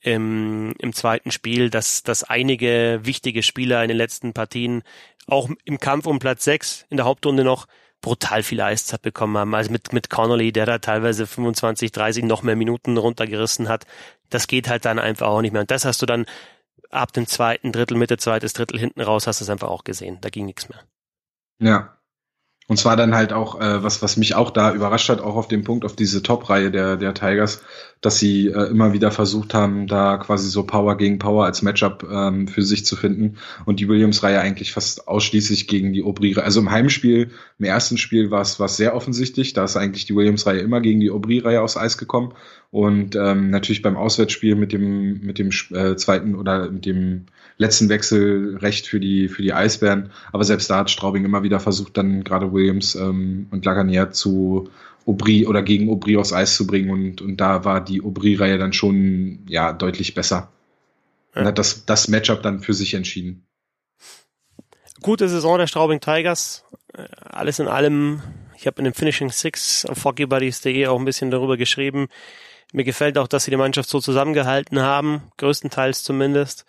im, 0.00 0.74
im 0.78 0.92
zweiten 0.92 1.30
Spiel, 1.30 1.70
dass, 1.70 2.02
dass 2.02 2.24
einige 2.24 3.00
wichtige 3.02 3.42
Spieler 3.42 3.82
in 3.82 3.88
den 3.88 3.96
letzten 3.96 4.32
Partien 4.32 4.82
auch 5.26 5.50
im 5.64 5.78
Kampf 5.78 6.06
um 6.06 6.18
Platz 6.18 6.44
6 6.44 6.86
in 6.90 6.96
der 6.96 7.06
Hauptrunde 7.06 7.44
noch 7.44 7.66
brutal 8.00 8.42
viel 8.42 8.60
Eiszeit 8.60 9.02
bekommen 9.02 9.36
haben. 9.36 9.54
Also 9.54 9.70
mit, 9.70 9.92
mit 9.92 10.08
Connolly, 10.08 10.52
der 10.52 10.66
da 10.66 10.78
teilweise 10.78 11.26
25, 11.26 11.92
30 11.92 12.24
noch 12.24 12.42
mehr 12.42 12.56
Minuten 12.56 12.96
runtergerissen 12.96 13.68
hat. 13.68 13.84
Das 14.30 14.46
geht 14.46 14.68
halt 14.68 14.84
dann 14.84 14.98
einfach 14.98 15.28
auch 15.28 15.42
nicht 15.42 15.52
mehr. 15.52 15.62
Und 15.62 15.70
das 15.70 15.84
hast 15.84 16.00
du 16.00 16.06
dann 16.06 16.24
ab 16.90 17.12
dem 17.12 17.26
zweiten 17.26 17.72
Drittel, 17.72 17.96
Mitte 17.96 18.18
zweites 18.18 18.52
Drittel 18.52 18.78
hinten 18.78 19.00
raus, 19.00 19.26
hast 19.26 19.40
du 19.40 19.44
es 19.44 19.50
einfach 19.50 19.68
auch 19.68 19.84
gesehen. 19.84 20.18
Da 20.20 20.30
ging 20.30 20.46
nichts 20.46 20.68
mehr. 20.68 20.84
Ja, 21.58 21.99
und 22.70 22.76
zwar 22.76 22.94
dann 22.94 23.16
halt 23.16 23.32
auch, 23.32 23.60
äh, 23.60 23.82
was, 23.82 24.00
was 24.00 24.16
mich 24.16 24.36
auch 24.36 24.50
da 24.50 24.72
überrascht 24.72 25.08
hat, 25.08 25.20
auch 25.20 25.34
auf 25.34 25.48
dem 25.48 25.64
Punkt, 25.64 25.84
auf 25.84 25.96
diese 25.96 26.22
Top-Reihe 26.22 26.70
der, 26.70 26.96
der 26.96 27.14
Tigers, 27.14 27.62
dass 28.00 28.20
sie 28.20 28.46
äh, 28.46 28.70
immer 28.70 28.92
wieder 28.92 29.10
versucht 29.10 29.54
haben, 29.54 29.88
da 29.88 30.18
quasi 30.18 30.48
so 30.48 30.62
Power 30.62 30.96
gegen 30.96 31.18
Power 31.18 31.46
als 31.46 31.62
Matchup 31.62 32.06
ähm, 32.08 32.46
für 32.46 32.62
sich 32.62 32.86
zu 32.86 32.94
finden. 32.94 33.38
Und 33.64 33.80
die 33.80 33.88
Williams-Reihe 33.88 34.40
eigentlich 34.40 34.70
fast 34.70 35.08
ausschließlich 35.08 35.66
gegen 35.66 35.92
die 35.92 36.04
Aubry-Reihe. 36.04 36.44
Also 36.44 36.60
im 36.60 36.70
Heimspiel, 36.70 37.32
im 37.58 37.64
ersten 37.64 37.98
Spiel 37.98 38.30
war 38.30 38.42
es 38.42 38.56
sehr 38.76 38.94
offensichtlich. 38.94 39.52
Da 39.52 39.64
ist 39.64 39.76
eigentlich 39.76 40.06
die 40.06 40.14
Williams-Reihe 40.14 40.60
immer 40.60 40.80
gegen 40.80 41.00
die 41.00 41.10
Aubry-Reihe 41.10 41.62
aufs 41.62 41.76
Eis 41.76 41.98
gekommen. 41.98 42.34
Und 42.70 43.16
ähm, 43.16 43.50
natürlich 43.50 43.82
beim 43.82 43.96
Auswärtsspiel 43.96 44.54
mit 44.54 44.70
dem, 44.70 45.22
mit 45.22 45.40
dem 45.40 45.50
äh, 45.72 45.96
zweiten 45.96 46.36
oder 46.36 46.70
mit 46.70 46.86
dem 46.86 47.26
letzten 47.60 47.90
Wechsel 47.90 48.56
recht 48.56 48.86
für 48.86 48.98
die, 48.98 49.28
für 49.28 49.42
die 49.42 49.52
Eisbären. 49.52 50.10
Aber 50.32 50.44
selbst 50.44 50.70
da 50.70 50.78
hat 50.78 50.90
Straubing 50.90 51.26
immer 51.26 51.42
wieder 51.42 51.60
versucht, 51.60 51.96
dann 51.96 52.24
gerade 52.24 52.52
Williams 52.52 52.94
ähm, 52.94 53.48
und 53.50 53.64
Lagunier 53.66 54.10
zu 54.12 54.70
Aubry 55.06 55.46
oder 55.46 55.62
gegen 55.62 55.90
Aubry 55.90 56.16
aufs 56.16 56.32
Eis 56.32 56.56
zu 56.56 56.66
bringen. 56.66 56.90
Und, 56.90 57.20
und 57.20 57.36
da 57.36 57.64
war 57.64 57.84
die 57.84 58.02
Aubry-Reihe 58.02 58.56
dann 58.56 58.72
schon 58.72 59.40
ja 59.46 59.74
deutlich 59.74 60.14
besser. 60.14 60.50
Ja. 61.34 61.42
Und 61.42 61.48
hat 61.48 61.58
das, 61.58 61.84
das 61.84 62.08
Matchup 62.08 62.42
dann 62.42 62.60
für 62.60 62.72
sich 62.72 62.94
entschieden. 62.94 63.44
Gute 65.02 65.28
Saison 65.28 65.58
der 65.58 65.66
Straubing 65.66 66.00
Tigers. 66.00 66.64
Äh, 66.94 67.08
alles 67.20 67.58
in 67.58 67.68
allem, 67.68 68.22
ich 68.56 68.66
habe 68.66 68.78
in 68.78 68.84
dem 68.84 68.94
Finishing 68.94 69.30
Six 69.30 69.84
auf 69.84 70.02
hockeybuddies.de 70.02 70.86
auch 70.86 70.98
ein 70.98 71.04
bisschen 71.04 71.30
darüber 71.30 71.58
geschrieben. 71.58 72.08
Mir 72.72 72.84
gefällt 72.84 73.18
auch, 73.18 73.28
dass 73.28 73.44
sie 73.44 73.50
die 73.50 73.58
Mannschaft 73.58 73.90
so 73.90 74.00
zusammengehalten 74.00 74.80
haben, 74.80 75.22
größtenteils 75.36 76.04
zumindest. 76.04 76.64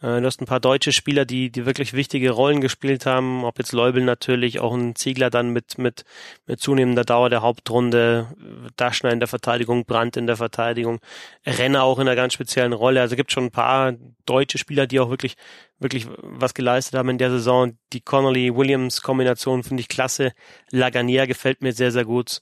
Äh, 0.00 0.20
du 0.20 0.26
hast 0.26 0.40
ein 0.40 0.46
paar 0.46 0.60
deutsche 0.60 0.92
Spieler, 0.92 1.24
die, 1.24 1.50
die 1.50 1.66
wirklich 1.66 1.92
wichtige 1.92 2.30
Rollen 2.30 2.60
gespielt 2.60 3.06
haben, 3.06 3.44
ob 3.44 3.58
jetzt 3.58 3.72
Leubel 3.72 4.04
natürlich, 4.04 4.60
auch 4.60 4.74
ein 4.74 4.94
Ziegler 4.96 5.30
dann 5.30 5.50
mit, 5.50 5.78
mit, 5.78 6.04
mit 6.46 6.60
zunehmender 6.60 7.04
Dauer 7.04 7.30
der 7.30 7.42
Hauptrunde, 7.42 8.28
Daschner 8.76 9.12
in 9.12 9.20
der 9.20 9.28
Verteidigung, 9.28 9.84
Brandt 9.84 10.16
in 10.16 10.26
der 10.26 10.36
Verteidigung, 10.36 11.00
Renner 11.46 11.84
auch 11.84 11.98
in 11.98 12.08
einer 12.08 12.16
ganz 12.16 12.34
speziellen 12.34 12.72
Rolle. 12.72 13.00
Also 13.00 13.16
gibt 13.16 13.32
schon 13.32 13.44
ein 13.44 13.50
paar 13.50 13.94
deutsche 14.26 14.58
Spieler, 14.58 14.86
die 14.86 15.00
auch 15.00 15.10
wirklich, 15.10 15.36
wirklich 15.78 16.06
was 16.18 16.54
geleistet 16.54 16.98
haben 16.98 17.08
in 17.10 17.18
der 17.18 17.30
Saison. 17.30 17.78
Die 17.92 18.00
Connolly-Williams-Kombination 18.00 19.62
finde 19.62 19.82
ich 19.82 19.88
klasse. 19.88 20.32
Laganier 20.70 21.26
gefällt 21.26 21.62
mir 21.62 21.72
sehr, 21.72 21.92
sehr 21.92 22.04
gut. 22.04 22.40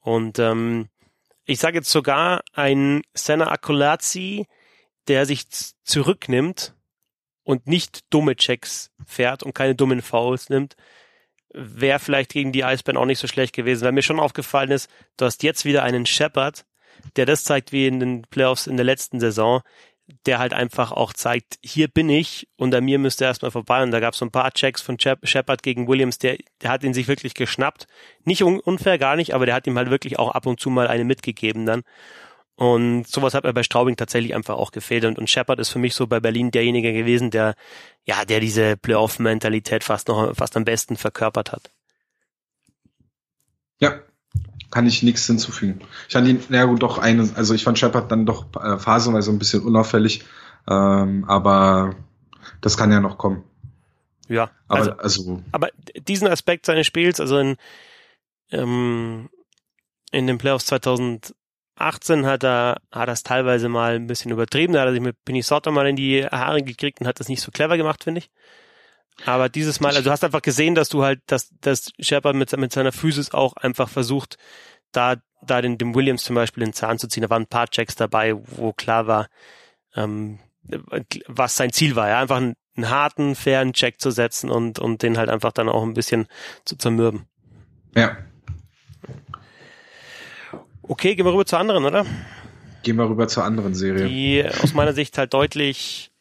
Und 0.00 0.38
ähm, 0.38 0.88
ich 1.44 1.58
sage 1.58 1.78
jetzt 1.78 1.90
sogar 1.90 2.42
ein 2.52 3.02
Senna 3.12 3.50
Akolazzi, 3.50 4.46
der 5.08 5.26
sich 5.26 5.48
zurücknimmt 5.84 6.75
und 7.46 7.68
nicht 7.68 8.12
dumme 8.12 8.34
Checks 8.34 8.90
fährt 9.06 9.44
und 9.44 9.54
keine 9.54 9.76
dummen 9.76 10.02
Fouls 10.02 10.48
nimmt, 10.48 10.74
wäre 11.54 12.00
vielleicht 12.00 12.32
gegen 12.32 12.50
die 12.50 12.64
Eisbären 12.64 12.96
auch 12.96 13.06
nicht 13.06 13.20
so 13.20 13.28
schlecht 13.28 13.54
gewesen. 13.54 13.84
Weil 13.84 13.92
mir 13.92 14.02
schon 14.02 14.18
aufgefallen 14.18 14.72
ist, 14.72 14.90
du 15.16 15.26
hast 15.26 15.44
jetzt 15.44 15.64
wieder 15.64 15.84
einen 15.84 16.06
Shepard, 16.06 16.66
der 17.14 17.24
das 17.24 17.44
zeigt 17.44 17.70
wie 17.70 17.86
in 17.86 18.00
den 18.00 18.22
Playoffs 18.22 18.66
in 18.66 18.76
der 18.76 18.84
letzten 18.84 19.20
Saison, 19.20 19.62
der 20.26 20.40
halt 20.40 20.54
einfach 20.54 20.90
auch 20.90 21.12
zeigt, 21.12 21.58
hier 21.64 21.86
bin 21.86 22.08
ich 22.08 22.48
und 22.56 22.74
an 22.74 22.84
mir 22.84 22.98
müsste 22.98 23.24
erstmal 23.24 23.52
vorbei. 23.52 23.80
Und 23.84 23.92
da 23.92 24.00
gab 24.00 24.14
es 24.14 24.18
so 24.18 24.26
ein 24.26 24.32
paar 24.32 24.50
Checks 24.50 24.82
von 24.82 24.98
Shepard 24.98 25.62
gegen 25.62 25.86
Williams, 25.86 26.18
der, 26.18 26.38
der 26.62 26.70
hat 26.70 26.82
ihn 26.82 26.94
sich 26.94 27.06
wirklich 27.06 27.34
geschnappt. 27.34 27.86
Nicht 28.24 28.42
un 28.42 28.58
unfair, 28.58 28.98
gar 28.98 29.14
nicht, 29.14 29.34
aber 29.34 29.46
der 29.46 29.54
hat 29.54 29.68
ihm 29.68 29.78
halt 29.78 29.90
wirklich 29.90 30.18
auch 30.18 30.32
ab 30.32 30.46
und 30.46 30.58
zu 30.58 30.68
mal 30.68 30.88
eine 30.88 31.04
mitgegeben 31.04 31.64
dann. 31.64 31.84
Und 32.56 33.06
sowas 33.06 33.34
hat 33.34 33.44
mir 33.44 33.52
bei 33.52 33.62
Straubing 33.62 33.96
tatsächlich 33.96 34.34
einfach 34.34 34.54
auch 34.54 34.72
gefehlt. 34.72 35.04
Und, 35.04 35.18
und 35.18 35.28
Shepard 35.28 35.60
ist 35.60 35.68
für 35.68 35.78
mich 35.78 35.94
so 35.94 36.06
bei 36.06 36.20
Berlin 36.20 36.50
derjenige 36.50 36.94
gewesen, 36.94 37.30
der, 37.30 37.54
ja, 38.04 38.24
der 38.24 38.40
diese 38.40 38.78
Playoff-Mentalität 38.78 39.84
fast 39.84 40.08
noch, 40.08 40.34
fast 40.34 40.56
am 40.56 40.64
besten 40.64 40.96
verkörpert 40.96 41.52
hat. 41.52 41.70
Ja, 43.78 44.00
kann 44.70 44.86
ich 44.86 45.02
nichts 45.02 45.26
hinzufügen. 45.26 45.80
Ich 46.08 46.14
fand 46.14 46.26
ihn, 46.28 46.42
ja 46.48 46.64
gut, 46.64 46.82
doch 46.82 46.96
eine, 46.96 47.28
also 47.34 47.52
ich 47.52 47.62
fand 47.62 47.78
Shepard 47.78 48.10
dann 48.10 48.24
doch 48.24 48.46
äh, 48.56 48.78
phasenweise 48.78 49.30
ein 49.30 49.38
bisschen 49.38 49.62
unauffällig, 49.62 50.24
ähm, 50.66 51.24
aber 51.28 51.94
das 52.62 52.78
kann 52.78 52.90
ja 52.90 53.00
noch 53.00 53.18
kommen. 53.18 53.44
Ja, 54.28 54.50
aber 54.66 54.78
also, 54.80 54.92
also 54.92 55.42
aber 55.52 55.68
diesen 55.94 56.26
Aspekt 56.26 56.66
seines 56.66 56.86
Spiels, 56.86 57.20
also 57.20 57.38
in, 57.38 57.56
ähm, 58.50 59.28
in 60.10 60.26
den 60.26 60.38
Playoffs 60.38 60.66
2000 60.66 61.34
18 61.76 62.26
hat 62.26 62.42
er, 62.42 62.80
hat 62.90 63.08
er 63.08 63.12
es 63.12 63.22
teilweise 63.22 63.68
mal 63.68 63.94
ein 63.94 64.06
bisschen 64.06 64.30
übertrieben. 64.30 64.72
Da 64.72 64.80
hat 64.80 64.88
er 64.88 64.92
sich 64.92 65.00
mit 65.00 65.22
Pinisotta 65.24 65.70
mal 65.70 65.86
in 65.86 65.96
die 65.96 66.24
Haare 66.24 66.62
gekriegt 66.62 67.00
und 67.00 67.06
hat 67.06 67.20
das 67.20 67.28
nicht 67.28 67.42
so 67.42 67.50
clever 67.50 67.76
gemacht, 67.76 68.04
finde 68.04 68.20
ich. 68.20 68.30
Aber 69.24 69.48
dieses 69.48 69.80
Mal, 69.80 69.90
also 69.90 70.02
du 70.02 70.10
hast 70.10 70.24
einfach 70.24 70.42
gesehen, 70.42 70.74
dass 70.74 70.88
du 70.88 71.02
halt, 71.02 71.20
dass, 71.26 71.50
dass 71.60 71.90
Shepard 71.98 72.36
mit, 72.36 72.54
mit 72.56 72.72
seiner 72.72 72.92
Physis 72.92 73.32
auch 73.32 73.54
einfach 73.54 73.88
versucht, 73.88 74.36
da, 74.92 75.16
da 75.42 75.62
den, 75.62 75.78
dem 75.78 75.94
Williams 75.94 76.24
zum 76.24 76.36
Beispiel 76.36 76.64
den 76.64 76.72
Zahn 76.72 76.98
zu 76.98 77.08
ziehen. 77.08 77.22
Da 77.22 77.30
waren 77.30 77.42
ein 77.42 77.48
paar 77.48 77.68
Checks 77.68 77.94
dabei, 77.94 78.34
wo 78.36 78.72
klar 78.72 79.06
war, 79.06 79.28
ähm, 79.94 80.38
was 81.26 81.56
sein 81.56 81.72
Ziel 81.72 81.96
war. 81.96 82.08
Ja? 82.08 82.20
Einfach 82.20 82.36
einen, 82.36 82.54
einen 82.76 82.90
harten, 82.90 83.34
fairen 83.34 83.72
Check 83.72 84.00
zu 84.00 84.10
setzen 84.10 84.50
und, 84.50 84.78
und 84.78 85.02
den 85.02 85.16
halt 85.16 85.30
einfach 85.30 85.52
dann 85.52 85.68
auch 85.68 85.82
ein 85.82 85.94
bisschen 85.94 86.26
zu 86.64 86.76
zermürben. 86.76 87.26
Ja, 87.94 88.18
Okay, 90.88 91.14
gehen 91.14 91.26
wir 91.26 91.32
rüber 91.32 91.46
zur 91.46 91.58
anderen, 91.58 91.84
oder? 91.84 92.06
Gehen 92.82 92.96
wir 92.96 93.08
rüber 93.08 93.26
zur 93.26 93.44
anderen 93.44 93.74
Serie. 93.74 94.06
Die 94.06 94.44
aus 94.62 94.74
meiner 94.74 94.92
Sicht 94.92 95.18
halt 95.18 95.34
deutlich, 95.34 96.12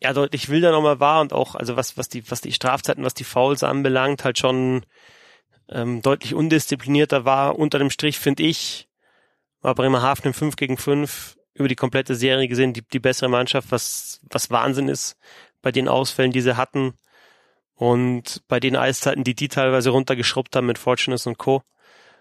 ja, 0.00 0.12
deutlich 0.12 0.48
wilder 0.48 0.72
nochmal 0.72 0.98
war 0.98 1.20
und 1.20 1.32
auch, 1.32 1.54
also 1.54 1.76
was, 1.76 1.96
was 1.96 2.08
die, 2.08 2.28
was 2.30 2.40
die 2.40 2.52
Strafzeiten, 2.52 3.04
was 3.04 3.14
die 3.14 3.24
Fouls 3.24 3.62
anbelangt, 3.62 4.24
halt 4.24 4.38
schon 4.38 4.84
ähm, 5.68 6.02
deutlich 6.02 6.34
undisziplinierter 6.34 7.24
war. 7.24 7.58
Unter 7.58 7.78
dem 7.78 7.90
Strich, 7.90 8.18
finde 8.18 8.42
ich, 8.42 8.88
war 9.60 9.74
Bremerhaven 9.74 10.26
im 10.26 10.34
5 10.34 10.56
gegen 10.56 10.76
5 10.76 11.36
über 11.54 11.68
die 11.68 11.76
komplette 11.76 12.14
Serie 12.14 12.48
gesehen 12.48 12.72
die, 12.72 12.82
die 12.82 13.00
bessere 13.00 13.28
Mannschaft, 13.28 13.70
was, 13.70 14.20
was 14.30 14.50
Wahnsinn 14.50 14.88
ist 14.88 15.16
bei 15.60 15.72
den 15.72 15.88
Ausfällen, 15.88 16.32
die 16.32 16.40
sie 16.40 16.56
hatten. 16.56 16.94
Und 17.74 18.42
bei 18.48 18.58
den 18.58 18.76
Eiszeiten, 18.76 19.22
die 19.22 19.34
die 19.34 19.48
teilweise 19.48 19.90
runtergeschrubbt 19.90 20.56
haben 20.56 20.66
mit 20.66 20.78
Fortunes 20.78 21.26
und 21.26 21.38
Co. 21.38 21.62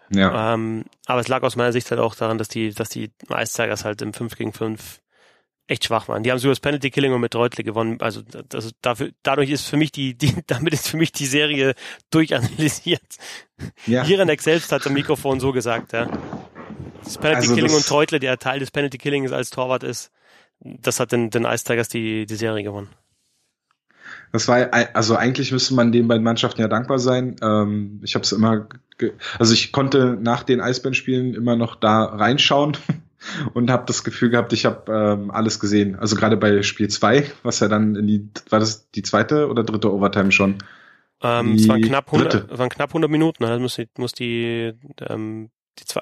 Ja. 0.10 0.54
Ähm, 0.54 0.86
aber 1.06 1.22
es 1.22 1.28
lag 1.28 1.43
aus 1.43 1.56
meiner 1.56 1.72
Sicht 1.72 1.89
halt 1.91 2.00
auch 2.00 2.15
daran, 2.15 2.38
dass 2.38 2.48
die, 2.48 2.74
dass 2.74 2.89
die 2.89 3.12
Eiszeigers 3.30 3.86
halt 3.86 4.02
im 4.02 4.13
5 4.13 4.36
gegen 4.38 4.54
5 4.54 5.02
echt 5.67 5.86
schwach 5.86 6.08
waren. 6.08 6.24
Die 6.24 6.32
haben 6.32 6.39
sogar 6.39 6.54
das 6.54 6.62
Penalty 6.62 6.89
Killing 6.89 7.13
und 7.13 7.22
mit 7.22 7.36
Reutle 7.36 7.63
gewonnen. 7.63 7.98
Also 8.00 8.22
das, 8.22 8.72
dafür, 8.82 9.12
dadurch 9.22 9.50
ist 9.50 9.67
für 9.67 9.78
mich 9.78 9.91
die, 9.91 10.17
die, 10.17 10.34
damit 10.48 10.74
ist 10.74 10.88
für 10.88 10.98
mich 10.98 11.12
die 11.12 11.26
Serie 11.26 11.76
durchanalysiert. 12.10 13.02
Ja. 13.86 14.04
Jiranek 14.04 14.41
selbst 14.41 14.72
hat 14.72 14.88
am 14.88 14.93
Mikrofon 14.93 15.39
so 15.39 15.52
gesagt, 15.52 15.93
ja. 15.93 16.08
Das 17.04 17.17
Penalty 17.17 17.41
also 17.41 17.56
Killing 17.56 17.72
das, 17.72 17.86
und 17.86 17.91
Reutle, 17.91 18.20
der 18.20 18.38
Teil 18.38 18.60
des 18.60 18.72
Penalty 18.72 18.98
Killings 18.98 19.32
als 19.32 19.50
Torwart 19.50 19.84
ist, 19.84 20.12
das 20.60 21.00
hat 21.00 21.12
den, 21.12 21.30
den 21.30 21.46
Ice 21.46 21.63
Tigers 21.63 21.89
die, 21.89 22.26
die 22.26 22.36
Serie 22.36 22.63
gewonnen. 22.63 22.89
Das 24.32 24.48
war 24.48 24.74
also 24.93 25.15
eigentlich 25.15 25.52
müsste 25.52 25.74
man 25.74 25.91
den 25.91 26.08
beiden 26.08 26.24
Mannschaften 26.24 26.62
ja 26.62 26.67
dankbar 26.67 27.00
sein. 27.00 27.36
Ähm, 27.41 28.02
ich 28.04 28.15
habe 28.15 28.24
es 28.24 28.32
immer, 28.32 28.67
also 29.39 29.53
ich 29.53 29.71
konnte 29.71 30.17
nach 30.19 30.43
den 30.43 30.62
Eisbären-Spielen 30.62 31.33
immer 31.33 31.55
noch 31.55 31.75
da 31.75 32.03
reinschauen 32.03 32.77
und 33.53 33.69
habe 33.69 33.86
das 33.86 34.03
Gefühl 34.03 34.29
gehabt, 34.29 34.53
ich 34.53 34.65
habe 34.65 34.91
ähm, 34.91 35.31
alles 35.31 35.60
gesehen. 35.60 35.95
Also 35.95 36.15
gerade 36.15 36.38
bei 36.38 36.62
Spiel 36.63 36.89
zwei, 36.89 37.29
was 37.43 37.60
ja 37.60 37.67
dann 37.67 37.95
in 37.95 38.07
die, 38.07 38.29
war 38.49 38.60
das 38.60 38.89
die 38.91 39.03
zweite 39.03 39.49
oder 39.49 39.63
dritte 39.63 39.93
Overtime 39.93 40.31
schon? 40.31 40.57
Ähm, 41.21 41.53
es 41.53 41.67
waren 41.67 41.81
knapp 41.81 42.13
100, 42.13 42.51
es 42.51 42.57
waren 42.57 42.69
knapp 42.69 42.91
100 42.91 43.10
Minuten. 43.10 43.43
Also 43.43 43.60
muss 43.60 43.75
die, 43.75 43.89
muss 43.97 44.13
die, 44.13 44.73
ähm, 45.01 45.49
die, 45.79 45.86
zwei, 45.86 46.01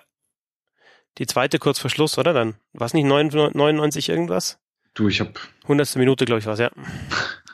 die 1.17 1.27
zweite 1.27 1.60
kurz 1.60 1.79
vor 1.79 1.89
Schluss, 1.89 2.17
oder? 2.17 2.34
Dann 2.34 2.55
war 2.73 2.88
es 2.88 2.93
nicht 2.93 3.05
99 3.05 4.10
irgendwas? 4.10 4.60
Du, 4.93 5.08
ich 5.08 5.19
hab 5.19 5.39
100. 5.63 5.95
Minute, 5.97 6.25
glaube 6.25 6.39
ich, 6.39 6.45
war's, 6.45 6.60
ja. 6.60 6.71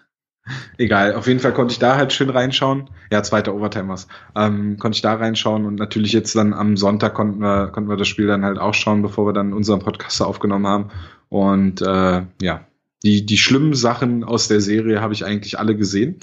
Egal, 0.78 1.16
auf 1.16 1.28
jeden 1.28 1.40
Fall 1.40 1.54
konnte 1.54 1.74
ich 1.74 1.80
da 1.80 1.96
halt 1.96 2.14
schön 2.14 2.30
reinschauen. 2.30 2.90
Ja, 3.12 3.24
zweiter 3.24 3.54
Overtime 3.54 3.90
was. 3.90 4.08
Ähm, 4.36 4.78
konnte 4.78 4.96
ich 4.96 5.02
da 5.02 5.14
reinschauen 5.14 5.66
und 5.66 5.76
natürlich 5.76 6.14
jetzt 6.14 6.36
dann 6.36 6.54
am 6.54 6.78
Sonntag 6.78 7.14
konnten 7.14 7.40
wir, 7.40 7.68
konnten 7.68 7.90
wir 7.90 7.98
das 7.98 8.08
Spiel 8.08 8.28
dann 8.28 8.46
halt 8.46 8.60
auch 8.60 8.74
schauen, 8.74 9.02
bevor 9.02 9.26
wir 9.28 9.34
dann 9.34 9.54
unseren 9.54 9.80
Podcast 9.80 10.22
aufgenommen 10.22 10.68
haben. 10.68 10.90
Und 11.30 11.82
äh, 11.82 12.24
ja, 12.42 12.68
die, 13.04 13.26
die 13.26 13.38
schlimmen 13.38 13.74
Sachen 13.74 14.24
aus 14.24 14.48
der 14.48 14.62
Serie 14.62 15.02
habe 15.02 15.14
ich 15.14 15.26
eigentlich 15.26 15.58
alle 15.60 15.76
gesehen. 15.76 16.18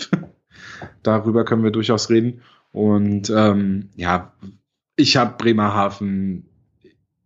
Darüber 1.02 1.44
können 1.44 1.64
wir 1.64 1.70
durchaus 1.70 2.10
reden. 2.10 2.42
Und 2.72 3.30
ähm, 3.30 3.90
ja, 3.96 4.32
ich 4.96 5.16
habe 5.16 5.36
Bremerhaven 5.38 6.44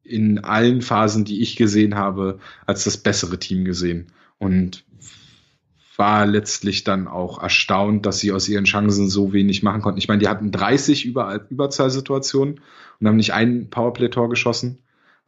in 0.02 0.38
allen 0.40 0.82
Phasen, 0.82 1.24
die 1.24 1.42
ich 1.42 1.56
gesehen 1.56 1.94
habe, 1.94 2.38
als 2.66 2.84
das 2.84 2.96
bessere 2.96 3.38
Team 3.38 3.64
gesehen. 3.64 4.08
Und 4.38 4.84
war 6.02 6.26
letztlich 6.26 6.82
dann 6.82 7.06
auch 7.06 7.40
erstaunt, 7.40 8.06
dass 8.06 8.18
sie 8.18 8.32
aus 8.32 8.48
ihren 8.48 8.64
Chancen 8.64 9.08
so 9.08 9.32
wenig 9.32 9.62
machen 9.62 9.82
konnten. 9.82 10.00
Ich 10.00 10.08
meine, 10.08 10.18
die 10.18 10.26
hatten 10.26 10.50
30 10.50 11.04
Über 11.04 11.46
Überzahlsituationen 11.48 12.60
und 12.98 13.06
haben 13.06 13.14
nicht 13.14 13.32
ein 13.32 13.70
Powerplay-Tor 13.70 14.28
geschossen. 14.28 14.78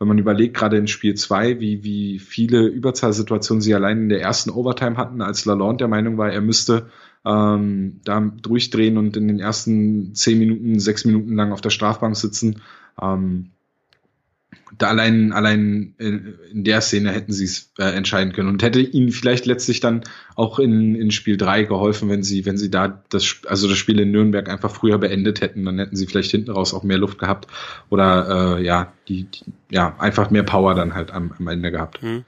Wenn 0.01 0.09
man 0.09 0.19
überlegt, 0.19 0.57
gerade 0.57 0.77
in 0.77 0.89
Spiel 0.89 1.15
2, 1.15 1.61
wie, 1.61 1.85
wie 1.85 2.19
viele 2.19 2.67
Überzahlsituationen 2.67 3.63
sie 3.63 3.73
allein 3.73 3.99
in 3.99 4.09
der 4.09 4.21
ersten 4.21 4.51
Overtime 4.51 4.97
hatten, 4.97 5.23
als 5.23 5.45
Lalonde 5.45 5.77
der 5.77 5.89
Meinung 5.89 6.19
war, 6.19 6.33
er 6.33 6.41
müsste 6.41 6.91
ähm, 7.25 8.01
da 8.05 8.19
durchdrehen 8.43 8.99
und 8.99 9.17
in 9.17 9.29
den 9.29 9.39
ersten 9.39 10.13
10 10.13 10.39
Minuten, 10.41 10.81
6 10.81 11.05
Minuten 11.05 11.37
lang 11.37 11.53
auf 11.53 11.61
der 11.61 11.71
Strafbank 11.71 12.17
sitzen. 12.17 12.63
Ähm, 13.01 13.51
da 14.79 14.89
allein, 14.89 15.33
allein 15.33 15.95
in 15.99 16.65
der 16.65 16.81
Szene 16.81 17.13
hätten 17.13 17.33
sie 17.33 17.45
es 17.45 17.73
äh, 17.79 17.85
entscheiden 17.85 18.33
können 18.33 18.49
und 18.49 18.63
hätte 18.63 18.81
ihnen 18.81 19.11
vielleicht 19.11 19.47
letztlich 19.47 19.81
dann 19.81 20.05
auch 20.37 20.59
in, 20.59 20.95
in 20.95 21.11
Spiel 21.11 21.37
3 21.37 21.65
geholfen, 21.65 22.09
wenn 22.09 22.23
sie, 22.23 22.47
wenn 22.47 22.57
sie 22.57 22.71
da 22.71 23.03
das, 23.11 23.41
also 23.47 23.69
das 23.69 23.79
Spiel 23.79 24.01
in 24.01 24.11
Nürnberg 24.11 24.49
einfach 24.49 24.71
früher 24.71 24.99
beendet 24.99 25.41
hätten, 25.41 25.65
dann 25.65 25.79
hätten 25.79 25.97
sie 25.97 26.07
vielleicht 26.07 26.31
hinten 26.31 26.51
raus 26.51 26.75
auch 26.75 26.83
mehr 26.83 26.99
Luft 26.99 27.19
gehabt 27.19 27.47
oder 27.91 28.59
äh, 28.59 28.65
ja, 28.65 28.93
die, 29.09 29.25
die 29.25 29.45
ja, 29.71 29.97
einfach 29.99 30.31
mehr 30.31 30.45
Power 30.45 30.75
dann 30.75 30.95
halt 30.95 31.11
am, 31.11 31.33
am 31.39 31.49
Ende 31.49 31.71
gehabt. 31.71 32.01
Hm. 32.03 32.25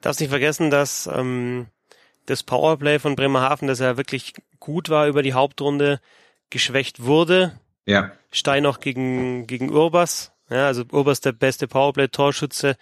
Darfst 0.00 0.20
nicht 0.20 0.30
vergessen, 0.30 0.70
dass 0.70 1.08
ähm, 1.12 1.66
das 2.26 2.42
Powerplay 2.42 2.98
von 2.98 3.16
Bremerhaven, 3.16 3.68
das 3.68 3.78
ja 3.78 3.96
wirklich 3.96 4.34
gut 4.60 4.88
war 4.88 5.06
über 5.06 5.22
die 5.22 5.32
Hauptrunde, 5.32 6.00
geschwächt 6.50 7.04
wurde. 7.04 7.58
Ja. 7.86 8.12
Stein 8.30 8.66
auch 8.66 8.80
gegen, 8.80 9.46
gegen 9.46 9.70
Urbas, 9.70 10.32
ja, 10.50 10.66
also 10.66 10.84
Oberst 10.92 11.24
der 11.24 11.32
beste 11.32 11.68
Powerplay-Torschütze 11.68 12.76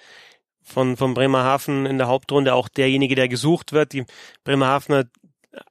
von, 0.63 0.97
von 0.97 1.15
Bremerhaven 1.15 1.87
in 1.87 1.99
der 1.99 2.09
Hauptrunde, 2.09 2.55
auch 2.55 2.69
derjenige, 2.69 3.15
der 3.15 3.29
gesucht 3.29 3.73
wird. 3.73 3.93
Die 3.93 4.05
Bremerhavener 4.45 5.05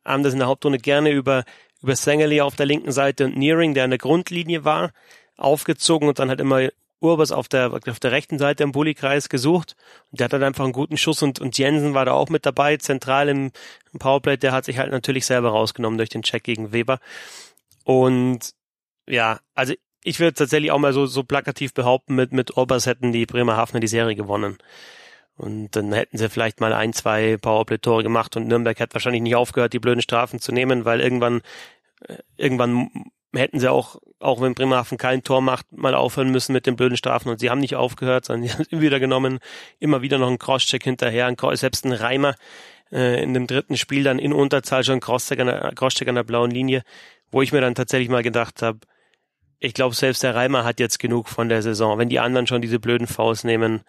haben 0.03 0.23
das 0.23 0.33
in 0.33 0.39
der 0.39 0.47
Hauptrunde 0.47 0.79
gerne 0.79 1.11
über, 1.11 1.43
über 1.81 1.95
Sengeli 1.95 2.41
auf 2.41 2.55
der 2.55 2.65
linken 2.65 2.91
Seite 2.91 3.25
und 3.25 3.37
Nearing, 3.37 3.73
der 3.73 3.83
an 3.83 3.91
der 3.91 3.99
Grundlinie 3.99 4.63
war, 4.63 4.91
aufgezogen 5.37 6.07
und 6.07 6.19
dann 6.19 6.29
hat 6.29 6.39
immer 6.39 6.69
Urbers 7.01 7.31
auf 7.31 7.47
der, 7.47 7.73
auf 7.73 7.99
der 7.99 8.11
rechten 8.11 8.39
Seite 8.39 8.63
im 8.63 8.71
Bullykreis 8.71 9.29
gesucht 9.29 9.75
und 10.11 10.19
der 10.19 10.25
hat 10.25 10.33
dann 10.33 10.43
einfach 10.43 10.63
einen 10.63 10.73
guten 10.73 10.97
Schuss 10.97 11.21
und, 11.21 11.39
und 11.39 11.57
Jensen 11.57 11.93
war 11.93 12.05
da 12.05 12.13
auch 12.13 12.29
mit 12.29 12.45
dabei, 12.45 12.77
zentral 12.77 13.29
im, 13.29 13.51
im 13.91 13.99
Powerplay, 13.99 14.37
der 14.37 14.53
hat 14.53 14.65
sich 14.65 14.77
halt 14.77 14.91
natürlich 14.91 15.25
selber 15.25 15.49
rausgenommen 15.49 15.97
durch 15.97 16.09
den 16.09 16.23
Check 16.23 16.43
gegen 16.43 16.71
Weber. 16.71 16.99
Und 17.83 18.51
ja, 19.07 19.39
also 19.53 19.73
ich 20.05 20.19
würde 20.19 20.35
tatsächlich 20.35 20.71
auch 20.71 20.77
mal 20.77 20.93
so, 20.93 21.07
so 21.07 21.23
plakativ 21.23 21.73
behaupten, 21.73 22.13
mit, 22.13 22.31
mit 22.31 22.55
Orbers 22.55 22.85
hätten 22.85 23.11
die 23.11 23.25
Bremerhavener 23.25 23.79
die 23.79 23.87
Serie 23.87 24.15
gewonnen. 24.15 24.57
Und 25.35 25.75
dann 25.75 25.91
hätten 25.93 26.17
sie 26.17 26.29
vielleicht 26.29 26.61
mal 26.61 26.73
ein, 26.73 26.93
zwei 26.93 27.37
Powerplay-Tore 27.37 28.03
gemacht 28.03 28.37
und 28.37 28.47
Nürnberg 28.47 28.79
hätte 28.79 28.93
wahrscheinlich 28.93 29.23
nicht 29.23 29.35
aufgehört, 29.35 29.73
die 29.73 29.79
blöden 29.79 30.03
Strafen 30.03 30.39
zu 30.39 30.51
nehmen, 30.51 30.85
weil 30.85 31.01
irgendwann, 31.01 31.41
äh, 32.07 32.17
irgendwann 32.37 32.89
hätten 33.33 33.59
sie 33.59 33.69
auch, 33.69 33.97
auch 34.19 34.41
wenn 34.41 34.53
Bremerhaven 34.53 34.99
kein 34.99 35.23
Tor 35.23 35.41
macht, 35.41 35.71
mal 35.71 35.95
aufhören 35.95 36.29
müssen 36.29 36.53
mit 36.53 36.67
den 36.67 36.75
blöden 36.75 36.97
Strafen. 36.97 37.29
Und 37.29 37.39
sie 37.39 37.49
haben 37.49 37.59
nicht 37.59 37.75
aufgehört, 37.75 38.25
sondern 38.25 38.47
sie 38.47 38.53
haben 38.53 38.65
es 38.71 38.79
wieder 38.79 38.99
genommen, 38.99 39.39
immer 39.79 40.03
wieder 40.03 40.19
noch 40.19 40.29
ein 40.29 40.37
Crosscheck 40.37 40.83
hinterher, 40.83 41.25
ein 41.25 41.35
Cross, 41.35 41.61
selbst 41.61 41.83
ein 41.83 41.93
Reimer 41.93 42.35
äh, 42.91 43.23
in 43.23 43.33
dem 43.33 43.47
dritten 43.47 43.75
Spiel 43.75 44.03
dann 44.03 44.19
in 44.19 44.33
Unterzahl 44.33 44.83
schon 44.83 44.99
Crosscheck 44.99 45.39
an, 45.39 45.47
der, 45.47 45.71
Crosscheck 45.73 46.07
an 46.07 46.15
der 46.15 46.23
blauen 46.23 46.51
Linie, 46.51 46.83
wo 47.31 47.41
ich 47.41 47.51
mir 47.51 47.61
dann 47.61 47.73
tatsächlich 47.73 48.09
mal 48.09 48.23
gedacht 48.23 48.61
habe, 48.61 48.79
ich 49.59 49.73
glaube, 49.73 49.95
selbst 49.95 50.23
der 50.23 50.35
Reimer 50.35 50.63
hat 50.63 50.79
jetzt 50.79 50.99
genug 50.99 51.29
von 51.29 51.49
der 51.49 51.61
Saison. 51.61 51.97
Wenn 51.97 52.09
die 52.09 52.19
anderen 52.19 52.47
schon 52.47 52.61
diese 52.61 52.79
blöden 52.79 53.07
Faust 53.07 53.45
nehmen, 53.45 53.81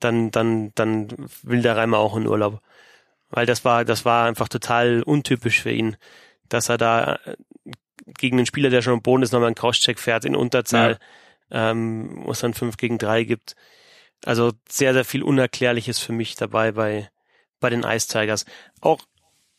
dann, 0.00 0.30
dann, 0.30 0.72
dann 0.74 1.08
will 1.42 1.62
der 1.62 1.76
Reimer 1.76 1.98
auch 1.98 2.16
in 2.16 2.26
Urlaub. 2.26 2.60
Weil 3.30 3.46
das 3.46 3.64
war, 3.64 3.84
das 3.84 4.04
war 4.04 4.26
einfach 4.26 4.48
total 4.48 5.02
untypisch 5.02 5.62
für 5.62 5.70
ihn, 5.70 5.96
dass 6.48 6.68
er 6.68 6.76
da 6.76 7.18
äh, 7.24 7.36
gegen 8.18 8.38
einen 8.38 8.46
Spieler, 8.46 8.70
der 8.70 8.82
schon 8.82 8.94
am 8.94 9.02
Boden 9.02 9.22
ist, 9.22 9.32
nochmal 9.32 9.46
einen 9.46 9.54
Crosscheck 9.54 9.98
fährt 9.98 10.24
in 10.24 10.36
Unterzahl, 10.36 10.98
ja. 11.50 11.70
ähm, 11.70 12.22
wo 12.24 12.32
es 12.32 12.40
dann 12.40 12.54
5 12.54 12.76
gegen 12.76 12.98
3 12.98 13.24
gibt. 13.24 13.54
Also 14.24 14.52
sehr, 14.68 14.92
sehr 14.92 15.04
viel 15.04 15.22
Unerklärliches 15.22 15.98
für 15.98 16.12
mich 16.12 16.34
dabei 16.34 16.72
bei, 16.72 17.10
bei 17.60 17.70
den 17.70 17.84
Ice 17.84 18.08
Tigers. 18.08 18.44
Auch, 18.80 19.00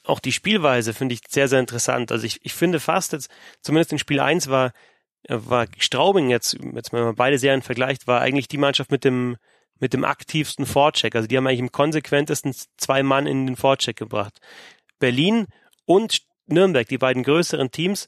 auch 0.05 0.19
die 0.19 0.31
Spielweise 0.31 0.93
finde 0.93 1.15
ich 1.15 1.21
sehr, 1.27 1.47
sehr 1.47 1.59
interessant. 1.59 2.11
Also 2.11 2.25
ich, 2.25 2.45
ich 2.45 2.53
finde 2.53 2.79
fast 2.79 3.13
jetzt, 3.13 3.29
zumindest 3.61 3.93
in 3.93 3.99
Spiel 3.99 4.19
1 4.19 4.49
war 4.49 4.71
war 5.27 5.67
Straubing 5.77 6.29
jetzt, 6.29 6.57
jetzt 6.73 6.93
wenn 6.93 7.03
man 7.03 7.15
beide 7.15 7.37
Serien 7.37 7.61
vergleicht, 7.61 8.07
war 8.07 8.21
eigentlich 8.21 8.47
die 8.47 8.57
Mannschaft 8.57 8.91
mit 8.91 9.03
dem, 9.03 9.37
mit 9.79 9.93
dem 9.93 10.03
aktivsten 10.03 10.65
Vorcheck. 10.65 11.15
Also 11.15 11.27
die 11.27 11.37
haben 11.37 11.47
eigentlich 11.47 11.59
im 11.59 11.71
konsequentesten 11.71 12.53
zwei 12.77 13.03
Mann 13.03 13.27
in 13.27 13.47
den 13.47 13.55
Vorcheck 13.55 13.95
gebracht. 13.95 14.39
Berlin 14.99 15.47
und 15.85 16.21
Nürnberg, 16.47 16.87
die 16.87 16.97
beiden 16.97 17.23
größeren 17.23 17.71
Teams, 17.71 18.07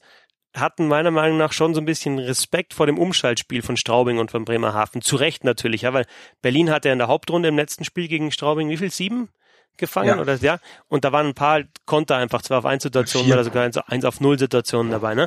hatten 0.54 0.88
meiner 0.88 1.10
Meinung 1.10 1.36
nach 1.36 1.52
schon 1.52 1.74
so 1.74 1.80
ein 1.80 1.86
bisschen 1.86 2.18
Respekt 2.18 2.72
vor 2.72 2.86
dem 2.86 2.98
Umschaltspiel 2.98 3.62
von 3.62 3.76
Straubing 3.76 4.18
und 4.18 4.30
von 4.30 4.44
Bremerhaven. 4.44 5.02
Zu 5.02 5.16
Recht 5.16 5.44
natürlich, 5.44 5.82
ja, 5.82 5.92
weil 5.92 6.06
Berlin 6.40 6.70
hatte 6.70 6.88
in 6.88 6.98
der 6.98 7.08
Hauptrunde 7.08 7.48
im 7.48 7.56
letzten 7.56 7.84
Spiel 7.84 8.08
gegen 8.08 8.30
Straubing 8.30 8.68
wie 8.70 8.76
viel? 8.78 8.90
Sieben? 8.90 9.28
Gefangen 9.78 10.08
ja. 10.08 10.20
oder 10.20 10.34
ja. 10.36 10.58
Und 10.88 11.04
da 11.04 11.12
waren 11.12 11.26
ein 11.26 11.34
paar 11.34 11.62
Konter 11.84 12.16
einfach, 12.16 12.42
zwei 12.42 12.56
auf 12.56 12.64
eins 12.64 12.82
Situationen 12.82 13.32
oder 13.32 13.44
sogar 13.44 13.70
eins 13.86 14.04
auf 14.04 14.20
null 14.20 14.38
Situationen 14.38 14.92
dabei, 14.92 15.14
ne? 15.14 15.26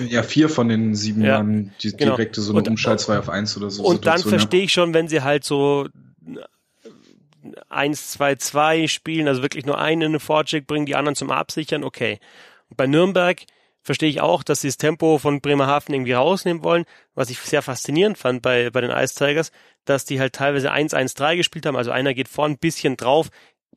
Ja, 0.00 0.22
vier 0.22 0.48
von 0.48 0.68
den 0.68 0.94
sieben 0.94 1.24
ja, 1.24 1.36
waren 1.36 1.72
die 1.82 1.96
genau. 1.96 2.16
direkte 2.16 2.40
so 2.40 2.56
eine 2.56 2.68
Umschalt 2.68 3.00
zwei 3.00 3.18
auf 3.18 3.28
eins 3.28 3.56
oder 3.56 3.70
so. 3.70 3.82
Und 3.82 4.06
dann 4.06 4.20
verstehe 4.20 4.64
ich 4.64 4.72
schon, 4.72 4.94
wenn 4.94 5.08
sie 5.08 5.22
halt 5.22 5.44
so 5.44 5.88
eins, 7.68 8.10
zwei, 8.10 8.34
zwei 8.36 8.86
spielen, 8.86 9.28
also 9.28 9.42
wirklich 9.42 9.66
nur 9.66 9.78
einen 9.78 10.02
in 10.02 10.08
eine 10.08 10.20
Vorcheck 10.20 10.66
bringen, 10.66 10.86
die 10.86 10.96
anderen 10.96 11.16
zum 11.16 11.30
Absichern, 11.30 11.84
okay. 11.84 12.18
Und 12.68 12.76
bei 12.76 12.86
Nürnberg 12.86 13.42
verstehe 13.82 14.10
ich 14.10 14.20
auch, 14.20 14.42
dass 14.42 14.60
sie 14.60 14.68
das 14.68 14.76
Tempo 14.76 15.18
von 15.18 15.40
Bremerhaven 15.40 15.94
irgendwie 15.94 16.12
rausnehmen 16.12 16.62
wollen, 16.62 16.84
was 17.14 17.30
ich 17.30 17.38
sehr 17.38 17.62
faszinierend 17.62 18.18
fand 18.18 18.42
bei, 18.42 18.70
bei 18.70 18.80
den 18.80 18.90
Ice 18.90 19.14
Tigers, 19.14 19.52
dass 19.84 20.04
die 20.04 20.20
halt 20.20 20.34
teilweise 20.34 20.72
1-1-3 20.72 21.36
gespielt 21.36 21.66
haben, 21.66 21.76
also 21.76 21.90
einer 21.90 22.14
geht 22.14 22.28
vorn 22.28 22.52
ein 22.52 22.58
bisschen 22.58 22.96
drauf, 22.96 23.30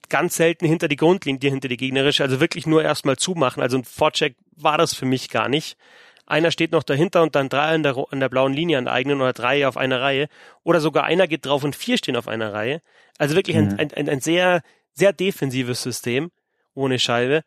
ganz 0.09 0.35
selten 0.35 0.65
hinter 0.65 0.87
die 0.87 0.95
Grundlinie, 0.95 1.49
hinter 1.49 1.67
die 1.67 1.77
gegnerische, 1.77 2.23
also 2.23 2.39
wirklich 2.39 2.67
nur 2.67 2.83
erstmal 2.83 3.17
zumachen. 3.17 3.61
Also 3.61 3.77
ein 3.77 3.83
Vorcheck 3.83 4.35
war 4.55 4.77
das 4.77 4.93
für 4.93 5.05
mich 5.05 5.29
gar 5.29 5.49
nicht. 5.49 5.77
Einer 6.25 6.51
steht 6.51 6.71
noch 6.71 6.83
dahinter 6.83 7.21
und 7.21 7.35
dann 7.35 7.49
drei 7.49 7.75
an 7.75 7.83
der, 7.83 7.97
an 8.09 8.19
der 8.19 8.29
blauen 8.29 8.53
Linie 8.53 8.77
an 8.77 8.85
der 8.85 8.93
eigenen 8.93 9.21
oder 9.21 9.33
drei 9.33 9.67
auf 9.67 9.75
einer 9.75 10.01
Reihe. 10.01 10.27
Oder 10.63 10.79
sogar 10.79 11.03
einer 11.03 11.27
geht 11.27 11.45
drauf 11.45 11.63
und 11.63 11.75
vier 11.75 11.97
stehen 11.97 12.15
auf 12.15 12.27
einer 12.27 12.53
Reihe. 12.53 12.81
Also 13.17 13.35
wirklich 13.35 13.57
ein, 13.57 13.69
mhm. 13.69 13.79
ein, 13.79 13.93
ein, 13.93 14.09
ein 14.09 14.21
sehr, 14.21 14.61
sehr 14.93 15.11
defensives 15.11 15.83
System 15.83 16.31
ohne 16.73 16.99
Scheibe. 16.99 17.43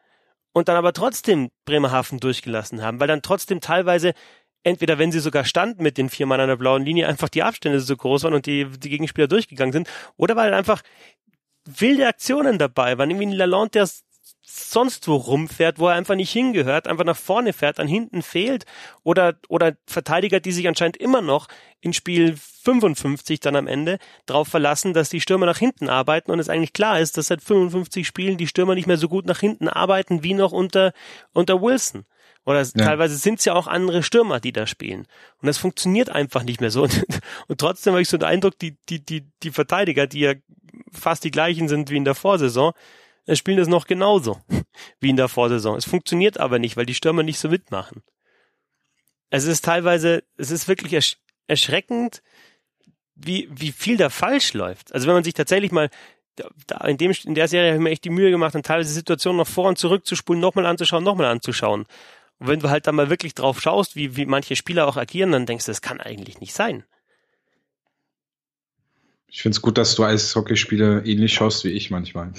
Und 0.53 0.69
dann 0.69 0.77
aber 0.77 0.93
trotzdem 0.93 1.51
Bremerhaven 1.65 2.19
durchgelassen 2.19 2.83
haben, 2.83 3.01
weil 3.01 3.09
dann 3.09 3.23
trotzdem 3.23 3.61
teilweise 3.61 4.15
entweder 4.67 4.99
wenn 4.99 5.13
sie 5.13 5.21
sogar 5.21 5.45
standen 5.45 5.83
mit 5.85 5.97
den 5.97 6.11
vier 6.11 6.27
Mann 6.27 6.41
an 6.41 6.49
der 6.49 6.57
blauen 6.57 6.85
Linie, 6.85 7.07
einfach 7.07 7.29
die 7.29 7.45
Abstände 7.45 7.79
so 7.79 7.97
groß 7.97 8.25
waren 8.25 8.35
und 8.35 8.47
die, 8.47 8.67
die 8.69 8.89
Gegenspieler 8.89 9.29
durchgegangen 9.29 9.73
sind, 9.73 9.89
oder 10.17 10.35
weil 10.35 10.53
einfach 10.55 10.83
wilde 11.67 12.07
Aktionen 12.07 12.59
dabei 12.59 12.99
waren. 12.99 13.11
Irgendwie 13.11 13.27
ein 13.27 13.33
Lalonde, 13.33 13.71
der 13.71 13.89
sonst 14.49 15.09
wo 15.09 15.17
rumfährt, 15.17 15.79
wo 15.79 15.89
er 15.89 15.95
einfach 15.95 16.15
nicht 16.15 16.31
hingehört, 16.31 16.87
einfach 16.87 17.05
nach 17.05 17.17
vorne 17.17 17.53
fährt, 17.53 17.81
an 17.81 17.89
hinten 17.89 18.23
fehlt 18.23 18.65
oder 19.03 19.35
oder 19.49 19.77
Verteidiger, 19.87 20.41
die 20.41 20.53
sich 20.53 20.69
anscheinend 20.69 20.97
immer 20.97 21.21
noch 21.21 21.49
in 21.81 21.93
Spiel 21.93 22.37
55 22.37 23.41
dann 23.41 23.57
am 23.57 23.67
Ende 23.67 23.99
darauf 24.25 24.49
verlassen, 24.49 24.95
dass 24.95 25.11
die 25.11 25.21
Stürmer 25.21 25.47
nach 25.47 25.59
hinten 25.59 25.89
arbeiten 25.89 26.31
und 26.31 26.39
es 26.39 26.49
eigentlich 26.49 26.73
klar 26.73 27.01
ist, 27.01 27.17
dass 27.17 27.27
seit 27.27 27.43
55 27.43 28.07
Spielen 28.07 28.39
die 28.39 28.47
Stürmer 28.47 28.75
nicht 28.75 28.87
mehr 28.87 28.99
so 28.99 29.09
gut 29.09 29.27
nach 29.27 29.41
hinten 29.41 29.69
arbeiten 29.69 30.23
wie 30.23 30.35
noch 30.35 30.53
unter 30.53 30.93
unter 31.33 31.61
Wilson. 31.61 32.05
Oder 32.45 32.63
ja. 32.63 32.85
teilweise 32.85 33.17
sind 33.17 33.41
es 33.41 33.45
ja 33.45 33.55
auch 33.55 33.67
andere 33.67 34.05
Stürmer, 34.05 34.39
die 34.39 34.53
da 34.53 34.69
spielen. 34.69 35.09
Und 35.43 35.49
das 35.49 35.59
funktioniert 35.59 36.11
einfach 36.11 36.45
nicht 36.45 36.61
mehr 36.61 36.71
so. 36.71 36.85
Und, 36.85 37.05
und 37.49 37.59
trotzdem 37.59 37.93
habe 37.93 38.03
ich 38.03 38.09
so 38.09 38.19
den 38.19 38.29
Eindruck, 38.29 38.57
die, 38.61 38.77
die, 38.89 39.05
die, 39.05 39.27
die 39.43 39.51
Verteidiger, 39.51 40.07
die 40.07 40.21
ja 40.21 40.35
fast 40.97 41.25
die 41.25 41.31
gleichen 41.31 41.69
sind 41.69 41.91
wie 41.91 41.97
in 41.97 42.05
der 42.05 42.15
Vorsaison, 42.15 42.73
spielen 43.33 43.59
das 43.59 43.69
noch 43.69 43.87
genauso 43.87 44.41
wie 45.01 45.11
in 45.11 45.17
der 45.17 45.29
Vorsaison. 45.29 45.77
Es 45.77 45.85
funktioniert 45.85 46.39
aber 46.39 46.59
nicht, 46.59 46.77
weil 46.77 46.87
die 46.87 46.95
Stürmer 46.95 47.23
nicht 47.23 47.39
so 47.39 47.49
mitmachen. 47.49 48.03
es 49.31 49.45
ist 49.45 49.65
teilweise, 49.65 50.23
es 50.37 50.51
ist 50.51 50.69
wirklich 50.69 50.93
ersch 50.93 51.17
erschreckend, 51.49 52.23
wie, 53.15 53.49
wie 53.53 53.71
viel 53.71 53.97
da 53.97 54.11
falsch 54.11 54.53
läuft. 54.53 54.93
Also 54.93 55.07
wenn 55.07 55.15
man 55.15 55.23
sich 55.23 55.35
tatsächlich 55.35 55.71
mal 55.71 55.91
da 56.67 56.79
in 56.87 56.99
dem 56.99 57.13
in 57.25 57.35
der 57.35 57.49
Serie 57.49 57.71
habe 57.71 57.79
ich 57.79 57.83
mir 57.83 57.91
echt 57.91 58.05
die 58.05 58.11
Mühe 58.11 58.31
gemacht, 58.31 58.55
dann 58.55 58.63
teilweise 58.63 58.93
Situationen 58.93 59.39
noch 59.39 59.47
vor 59.47 59.69
und 59.69 59.79
zurück 59.79 60.07
zu 60.07 60.17
spulen, 60.17 60.41
nochmal 60.41 60.67
anzuschauen, 60.67 61.05
nochmal 61.05 61.27
anzuschauen. 61.27 61.87
Und 62.39 62.49
wenn 62.49 62.61
du 62.61 62.69
halt 62.69 62.87
dann 62.87 62.95
mal 62.95 63.09
wirklich 63.09 63.35
drauf 63.35 63.61
schaust, 63.61 63.97
wie, 63.97 64.17
wie 64.17 64.27
manche 64.27 64.57
Spieler 64.57 64.87
auch 64.87 64.97
agieren, 64.97 65.33
dann 65.33 65.47
denkst 65.47 65.65
du, 65.65 65.71
das 65.71 65.81
kann 65.81 66.01
eigentlich 66.01 66.41
nicht 66.41 66.53
sein. 66.53 66.85
Ich 69.29 69.43
finde 69.43 69.57
es 69.57 69.63
gut, 69.63 69.79
dass 69.79 69.95
du 69.95 70.05
Eishockeyspiele 70.05 71.03
ähnlich 71.05 71.35
schaust 71.35 71.65
wie 71.65 71.71
ich 71.71 71.91
manchmal. 71.91 72.33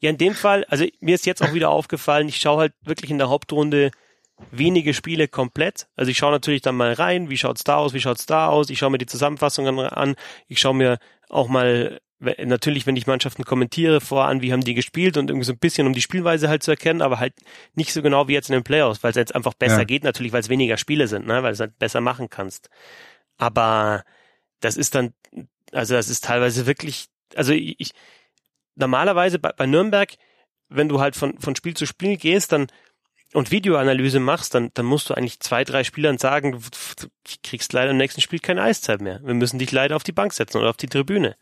ja, 0.00 0.10
in 0.10 0.18
dem 0.18 0.34
Fall, 0.34 0.64
also 0.64 0.84
mir 1.00 1.14
ist 1.14 1.26
jetzt 1.26 1.42
auch 1.42 1.54
wieder 1.54 1.70
aufgefallen, 1.70 2.28
ich 2.28 2.36
schaue 2.36 2.60
halt 2.60 2.72
wirklich 2.82 3.10
in 3.10 3.18
der 3.18 3.28
Hauptrunde 3.28 3.90
wenige 4.50 4.94
Spiele 4.94 5.28
komplett. 5.28 5.88
Also 5.96 6.10
ich 6.10 6.18
schaue 6.18 6.32
natürlich 6.32 6.62
dann 6.62 6.76
mal 6.76 6.92
rein, 6.94 7.28
wie 7.28 7.36
schaut's 7.36 7.64
da 7.64 7.76
aus, 7.76 7.92
wie 7.92 8.00
schaut's 8.00 8.26
da 8.26 8.48
aus. 8.48 8.70
Ich 8.70 8.78
schaue 8.78 8.90
mir 8.90 8.98
die 8.98 9.06
Zusammenfassungen 9.06 9.78
an. 9.78 10.16
Ich 10.48 10.60
schaue 10.60 10.74
mir 10.74 10.98
auch 11.28 11.48
mal 11.48 12.00
natürlich, 12.20 12.86
wenn 12.86 12.96
ich 12.96 13.06
Mannschaften 13.06 13.44
kommentiere, 13.44 14.00
voran, 14.00 14.42
wie 14.42 14.52
haben 14.52 14.60
die 14.60 14.74
gespielt 14.74 15.16
und 15.16 15.30
irgendwie 15.30 15.46
so 15.46 15.52
ein 15.52 15.58
bisschen, 15.58 15.86
um 15.86 15.94
die 15.94 16.02
Spielweise 16.02 16.48
halt 16.48 16.62
zu 16.62 16.70
erkennen, 16.70 17.00
aber 17.00 17.18
halt 17.18 17.34
nicht 17.74 17.92
so 17.92 18.02
genau 18.02 18.28
wie 18.28 18.34
jetzt 18.34 18.50
in 18.50 18.54
den 18.54 18.62
Playoffs, 18.62 19.02
weil 19.02 19.10
es 19.10 19.16
jetzt 19.16 19.34
einfach 19.34 19.54
besser 19.54 19.78
ja. 19.78 19.84
geht, 19.84 20.04
natürlich, 20.04 20.32
weil 20.32 20.40
es 20.40 20.50
weniger 20.50 20.76
Spiele 20.76 21.08
sind, 21.08 21.26
ne, 21.26 21.42
weil 21.42 21.52
es 21.52 21.60
halt 21.60 21.78
besser 21.78 22.00
machen 22.00 22.28
kannst. 22.28 22.68
Aber 23.38 24.04
das 24.60 24.76
ist 24.76 24.94
dann, 24.94 25.14
also 25.72 25.94
das 25.94 26.08
ist 26.08 26.24
teilweise 26.24 26.66
wirklich, 26.66 27.06
also 27.34 27.52
ich, 27.52 27.92
normalerweise 28.74 29.38
bei, 29.38 29.52
bei 29.52 29.66
Nürnberg, 29.66 30.14
wenn 30.68 30.88
du 30.88 31.00
halt 31.00 31.16
von, 31.16 31.38
von 31.38 31.56
Spiel 31.56 31.74
zu 31.74 31.86
Spiel 31.86 32.16
gehst, 32.16 32.52
dann 32.52 32.68
und 33.32 33.50
Videoanalyse 33.50 34.18
machst, 34.18 34.54
dann, 34.54 34.70
dann 34.74 34.86
musst 34.86 35.08
du 35.08 35.14
eigentlich 35.14 35.38
zwei, 35.40 35.62
drei 35.62 35.84
Spielern 35.84 36.18
sagen, 36.18 36.60
du 36.98 37.08
kriegst 37.44 37.72
leider 37.72 37.92
im 37.92 37.96
nächsten 37.96 38.20
Spiel 38.20 38.40
keine 38.40 38.62
Eiszeit 38.62 39.00
mehr. 39.00 39.20
Wir 39.22 39.34
müssen 39.34 39.58
dich 39.58 39.70
leider 39.70 39.94
auf 39.94 40.02
die 40.02 40.12
Bank 40.12 40.32
setzen 40.32 40.58
oder 40.58 40.70
auf 40.70 40.76
die 40.76 40.88
Tribüne. 40.88 41.36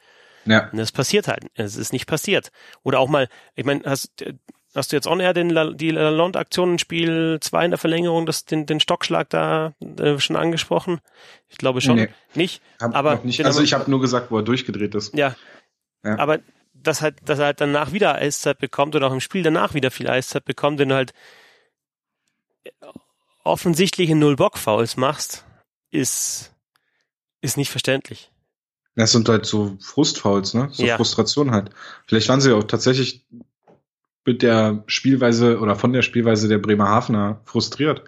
Ja. 0.44 0.68
Und 0.70 0.78
das 0.78 0.92
passiert 0.92 1.28
halt. 1.28 1.46
Es 1.54 1.76
ist 1.76 1.92
nicht 1.92 2.06
passiert. 2.06 2.50
Oder 2.82 3.00
auch 3.00 3.08
mal, 3.08 3.28
ich 3.54 3.64
meine, 3.64 3.82
hast, 3.86 4.12
hast 4.74 4.92
du 4.92 4.96
jetzt 4.96 5.06
on 5.06 5.20
air 5.20 5.34
den, 5.34 5.50
La, 5.50 5.70
die 5.72 5.90
Lalonde-Aktion 5.90 6.72
in 6.72 6.78
Spiel 6.78 7.38
2 7.40 7.64
in 7.64 7.70
der 7.70 7.78
Verlängerung, 7.78 8.26
das, 8.26 8.44
den, 8.44 8.66
den 8.66 8.80
Stockschlag 8.80 9.30
da 9.30 9.72
äh, 9.98 10.18
schon 10.18 10.36
angesprochen? 10.36 11.00
Ich 11.48 11.58
glaube 11.58 11.80
schon. 11.80 11.96
Nee. 11.96 12.08
Nicht? 12.34 12.62
Aber 12.78 13.20
nicht. 13.22 13.44
Also 13.44 13.62
ich 13.62 13.72
habe 13.72 13.90
nur 13.90 14.00
gesagt, 14.00 14.30
wo 14.30 14.38
er 14.38 14.42
durchgedreht 14.42 14.94
ist. 14.94 15.14
Ja. 15.14 15.34
ja. 16.04 16.18
Aber 16.18 16.40
dass 16.74 17.02
halt, 17.02 17.16
dass 17.24 17.38
er 17.38 17.46
halt 17.46 17.60
danach 17.60 17.92
wieder 17.92 18.14
Eiszeit 18.14 18.58
bekommt 18.58 18.94
oder 18.94 19.08
auch 19.08 19.12
im 19.12 19.20
Spiel 19.20 19.42
danach 19.42 19.74
wieder 19.74 19.90
viel 19.90 20.08
Eiszeit 20.08 20.44
bekommt, 20.44 20.78
wenn 20.78 20.90
du 20.90 20.94
halt 20.94 21.12
offensichtliche 23.44 24.14
Null-Bock-Fouls 24.14 24.96
machst, 24.96 25.44
ist, 25.90 26.52
ist 27.40 27.56
nicht 27.56 27.70
verständlich. 27.70 28.30
Das 28.94 29.12
sind 29.12 29.28
halt 29.28 29.46
so 29.46 29.76
Frustfouls, 29.80 30.54
ne? 30.54 30.68
So 30.72 30.84
ja. 30.84 30.96
Frustration 30.96 31.52
halt. 31.52 31.70
Vielleicht 32.06 32.28
waren 32.28 32.40
sie 32.40 32.52
auch 32.52 32.64
tatsächlich 32.64 33.24
mit 34.28 34.42
der 34.42 34.84
Spielweise 34.86 35.58
oder 35.58 35.74
von 35.74 35.94
der 35.94 36.02
Spielweise 36.02 36.48
der 36.48 36.58
Bremerhavener 36.58 37.40
frustriert, 37.46 38.04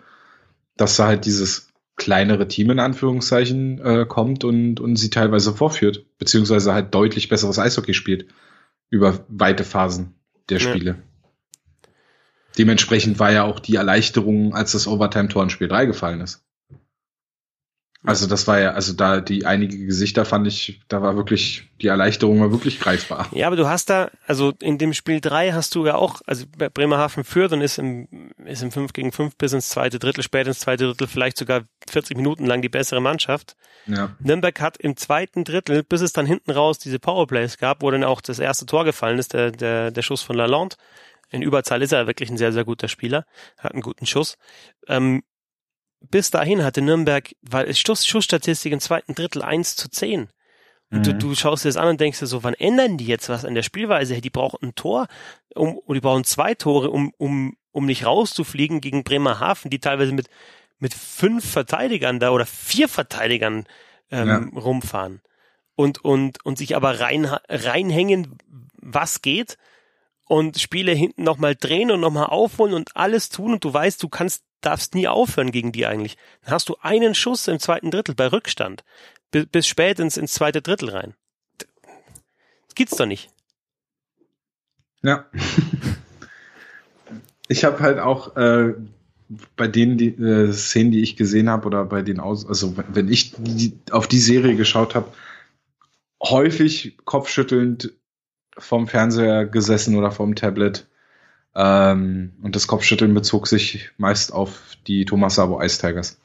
dass 0.77 0.97
da 0.97 1.07
halt 1.07 1.25
dieses 1.25 1.69
kleinere 1.97 2.47
Team 2.47 2.71
in 2.71 2.79
Anführungszeichen 2.79 3.81
äh, 3.81 4.07
kommt 4.07 4.45
und, 4.45 4.81
und 4.81 4.97
sie 4.97 5.09
teilweise 5.09 5.55
vorführt, 5.55 6.05
beziehungsweise 6.19 6.75
halt 6.75 6.95
deutlich 6.95 7.31
besseres 7.31 7.59
Eishockey 7.59 7.95
spielt 7.95 8.27
über 8.91 9.25
weite 9.29 9.65
Phasen 9.65 10.15
der 10.51 10.59
Spiele. 10.59 10.91
Ja. 10.91 11.91
Dementsprechend 12.59 13.19
war 13.19 13.33
ja 13.33 13.45
auch 13.45 13.59
die 13.59 13.77
Erleichterung, 13.77 14.55
als 14.55 14.73
das 14.73 14.87
Overtime-Tor 14.87 15.45
in 15.45 15.51
Spiel 15.51 15.69
3 15.69 15.87
gefallen 15.87 16.21
ist. 16.21 16.45
Also 18.03 18.27
das 18.27 18.47
war 18.47 18.59
ja, 18.59 18.71
also 18.71 18.95
da 18.95 19.21
die 19.21 19.45
einige 19.45 19.77
Gesichter 19.85 20.25
fand 20.25 20.47
ich, 20.47 20.81
da 20.89 21.03
war 21.03 21.17
wirklich, 21.17 21.69
die 21.83 21.89
Erleichterung 21.89 22.41
war 22.41 22.51
wirklich 22.51 22.81
greifbar. 22.81 23.29
Ja, 23.33 23.47
aber 23.47 23.57
du 23.57 23.69
hast 23.69 23.91
da, 23.91 24.11
also 24.27 24.55
in 24.63 24.79
dem 24.79 24.95
Spiel 24.95 25.21
drei 25.21 25.53
hast 25.53 25.75
du 25.75 25.85
ja 25.85 25.97
auch, 25.97 26.23
also 26.27 26.47
Bremerhaven 26.73 27.25
führt 27.25 27.53
und 27.53 27.61
ist 27.61 27.79
im, 27.79 28.09
ist 28.47 28.63
im 28.63 28.73
5 28.73 28.95
gegen 28.95 29.13
5 29.13 29.37
bis 29.37 29.53
ins 29.53 29.69
zweite 29.69 29.99
Drittel, 29.99 30.25
spät 30.25 30.47
ins 30.47 30.61
zweite 30.61 30.87
Drittel, 30.87 31.09
vielleicht 31.09 31.37
sogar 31.37 31.65
40 31.91 32.17
Minuten 32.17 32.47
lang 32.47 32.63
die 32.63 32.71
bessere 32.71 33.03
Mannschaft. 33.03 33.55
Ja. 33.87 34.17
Nürnberg 34.19 34.59
hat 34.63 34.79
im 34.79 34.97
zweiten 34.97 35.45
Drittel, 35.45 35.83
bis 35.83 36.01
es 36.01 36.15
dann 36.15 36.25
hinten 36.25 36.53
raus 36.53 36.79
diese 36.79 36.99
Powerplays 36.99 37.59
gab, 37.59 37.83
wo 37.83 37.91
dann 37.91 38.05
auch 38.05 38.23
das 38.23 38.39
erste 38.39 38.65
Tor 38.65 38.87
gefallen 38.87 39.19
ist, 39.19 39.35
der, 39.35 39.51
der, 39.51 39.91
der 39.91 40.03
Schuss 40.03 40.23
von 40.23 40.37
Lalonde. 40.37 40.77
In 41.33 41.43
Überzahl 41.43 41.83
ist 41.83 41.93
er 41.93 42.07
wirklich 42.07 42.31
ein 42.31 42.39
sehr, 42.39 42.53
sehr 42.53 42.65
guter 42.65 42.89
Spieler, 42.89 43.27
hat 43.59 43.73
einen 43.73 43.83
guten 43.83 44.07
Schuss. 44.07 44.39
Ähm, 44.89 45.23
bis 46.01 46.31
dahin 46.31 46.65
hatte 46.65 46.83
Nürnberg, 46.83 47.35
weil 47.43 47.73
Schuss, 47.75 48.07
Schussstatistik 48.07 48.73
im 48.73 48.81
zweiten 48.81 49.15
Drittel 49.15 49.43
1 49.43 49.77
zu 49.77 49.91
10. 49.91 50.29
Und 50.91 50.99
mhm. 50.99 51.03
du, 51.03 51.13
du 51.15 51.35
schaust 51.35 51.65
dir 51.65 51.69
das 51.69 51.77
an 51.77 51.89
und 51.89 52.01
denkst 52.01 52.19
dir 52.19 52.27
so, 52.27 52.43
wann 52.43 52.55
ändern 52.55 52.97
die 52.97 53.07
jetzt 53.07 53.29
was 53.29 53.45
an 53.45 53.55
der 53.55 53.63
Spielweise? 53.63 54.21
Die 54.21 54.31
brauchen 54.31 54.59
ein 54.63 54.75
Tor, 54.75 55.07
um, 55.55 55.79
oder 55.79 55.95
die 55.95 56.01
brauchen 56.01 56.25
zwei 56.25 56.55
Tore, 56.55 56.91
um, 56.91 57.13
um, 57.17 57.57
um 57.71 57.87
nicht 57.87 58.05
rauszufliegen 58.05 58.81
gegen 58.81 59.05
Bremerhaven, 59.05 59.71
die 59.71 59.79
teilweise 59.79 60.13
mit, 60.13 60.29
mit 60.79 60.95
fünf 60.95 61.49
Verteidigern 61.49 62.19
da 62.19 62.31
oder 62.31 62.47
vier 62.47 62.89
Verteidigern 62.89 63.67
ähm, 64.11 64.29
ja. 64.29 64.61
rumfahren. 64.61 65.21
Und, 65.77 66.05
und, 66.05 66.45
und 66.45 66.59
sich 66.59 66.77
aber 66.77 67.01
rein, 67.01 67.25
reinhängen, 67.25 68.37
was 68.77 69.23
geht 69.23 69.57
und 70.27 70.61
Spiele 70.61 70.93
hinten 70.93 71.23
nochmal 71.23 71.55
drehen 71.57 71.91
und 71.91 72.01
nochmal 72.01 72.27
aufholen 72.27 72.75
und 72.75 72.97
alles 72.97 73.31
tun 73.31 73.53
und 73.55 73.65
du 73.65 73.73
weißt, 73.73 74.03
du 74.03 74.09
kannst 74.09 74.45
darfst 74.61 74.95
nie 74.95 75.09
aufhören 75.09 75.53
gegen 75.53 75.73
die 75.73 75.87
eigentlich. 75.87 76.17
Dann 76.45 76.55
hast 76.55 76.69
du 76.69 76.77
einen 76.81 77.15
Schuss 77.15 77.49
im 77.49 77.59
zweiten 77.59 77.91
Drittel 77.91 78.15
bei 78.15 78.27
Rückstand. 78.27 78.85
Bis, 79.31 79.47
bis 79.47 79.67
spät 79.67 79.99
ins, 79.99 80.17
ins 80.17 80.35
zweite 80.35 80.63
Drittel 80.63 80.91
rein. 80.91 81.15
Das 81.59 82.75
gibt's 82.75 82.97
doch 82.97 83.07
nicht. 83.07 83.31
Ja. 85.03 85.27
ich 87.49 87.65
habe 87.65 87.81
halt 87.81 87.99
auch 87.99 88.37
äh, 88.37 88.75
bei 89.57 89.69
denen 89.69 89.97
die 89.97 90.09
äh, 90.09 90.53
Szenen, 90.53 90.91
die 90.91 91.03
ich 91.03 91.17
gesehen 91.17 91.49
habe, 91.49 91.67
oder 91.67 91.85
bei 91.85 92.03
den 92.03 92.21
Aus, 92.21 92.47
also 92.47 92.75
wenn 92.89 93.09
ich 93.09 93.33
die, 93.39 93.79
auf 93.91 94.09
die 94.09 94.19
Serie 94.19 94.57
geschaut 94.57 94.95
habe, 94.95 95.13
häufig 96.23 96.99
kopfschüttelnd 97.05 97.93
vom 98.59 98.89
Fernseher 98.89 99.47
gesessen 99.47 99.97
oder 99.97 100.11
vom 100.11 100.35
Tablet 100.35 100.87
ähm, 101.55 102.33
und 102.43 102.57
das 102.57 102.67
Kopfschütteln 102.67 103.13
bezog 103.15 103.49
sich 103.49 103.91
meist 103.99 104.33
auf 104.33 104.77
die 104.87 105.05
Thomas 105.05 105.35
Sabo 105.35 105.61
Ice 105.63 105.81
Tigers. 105.81 106.19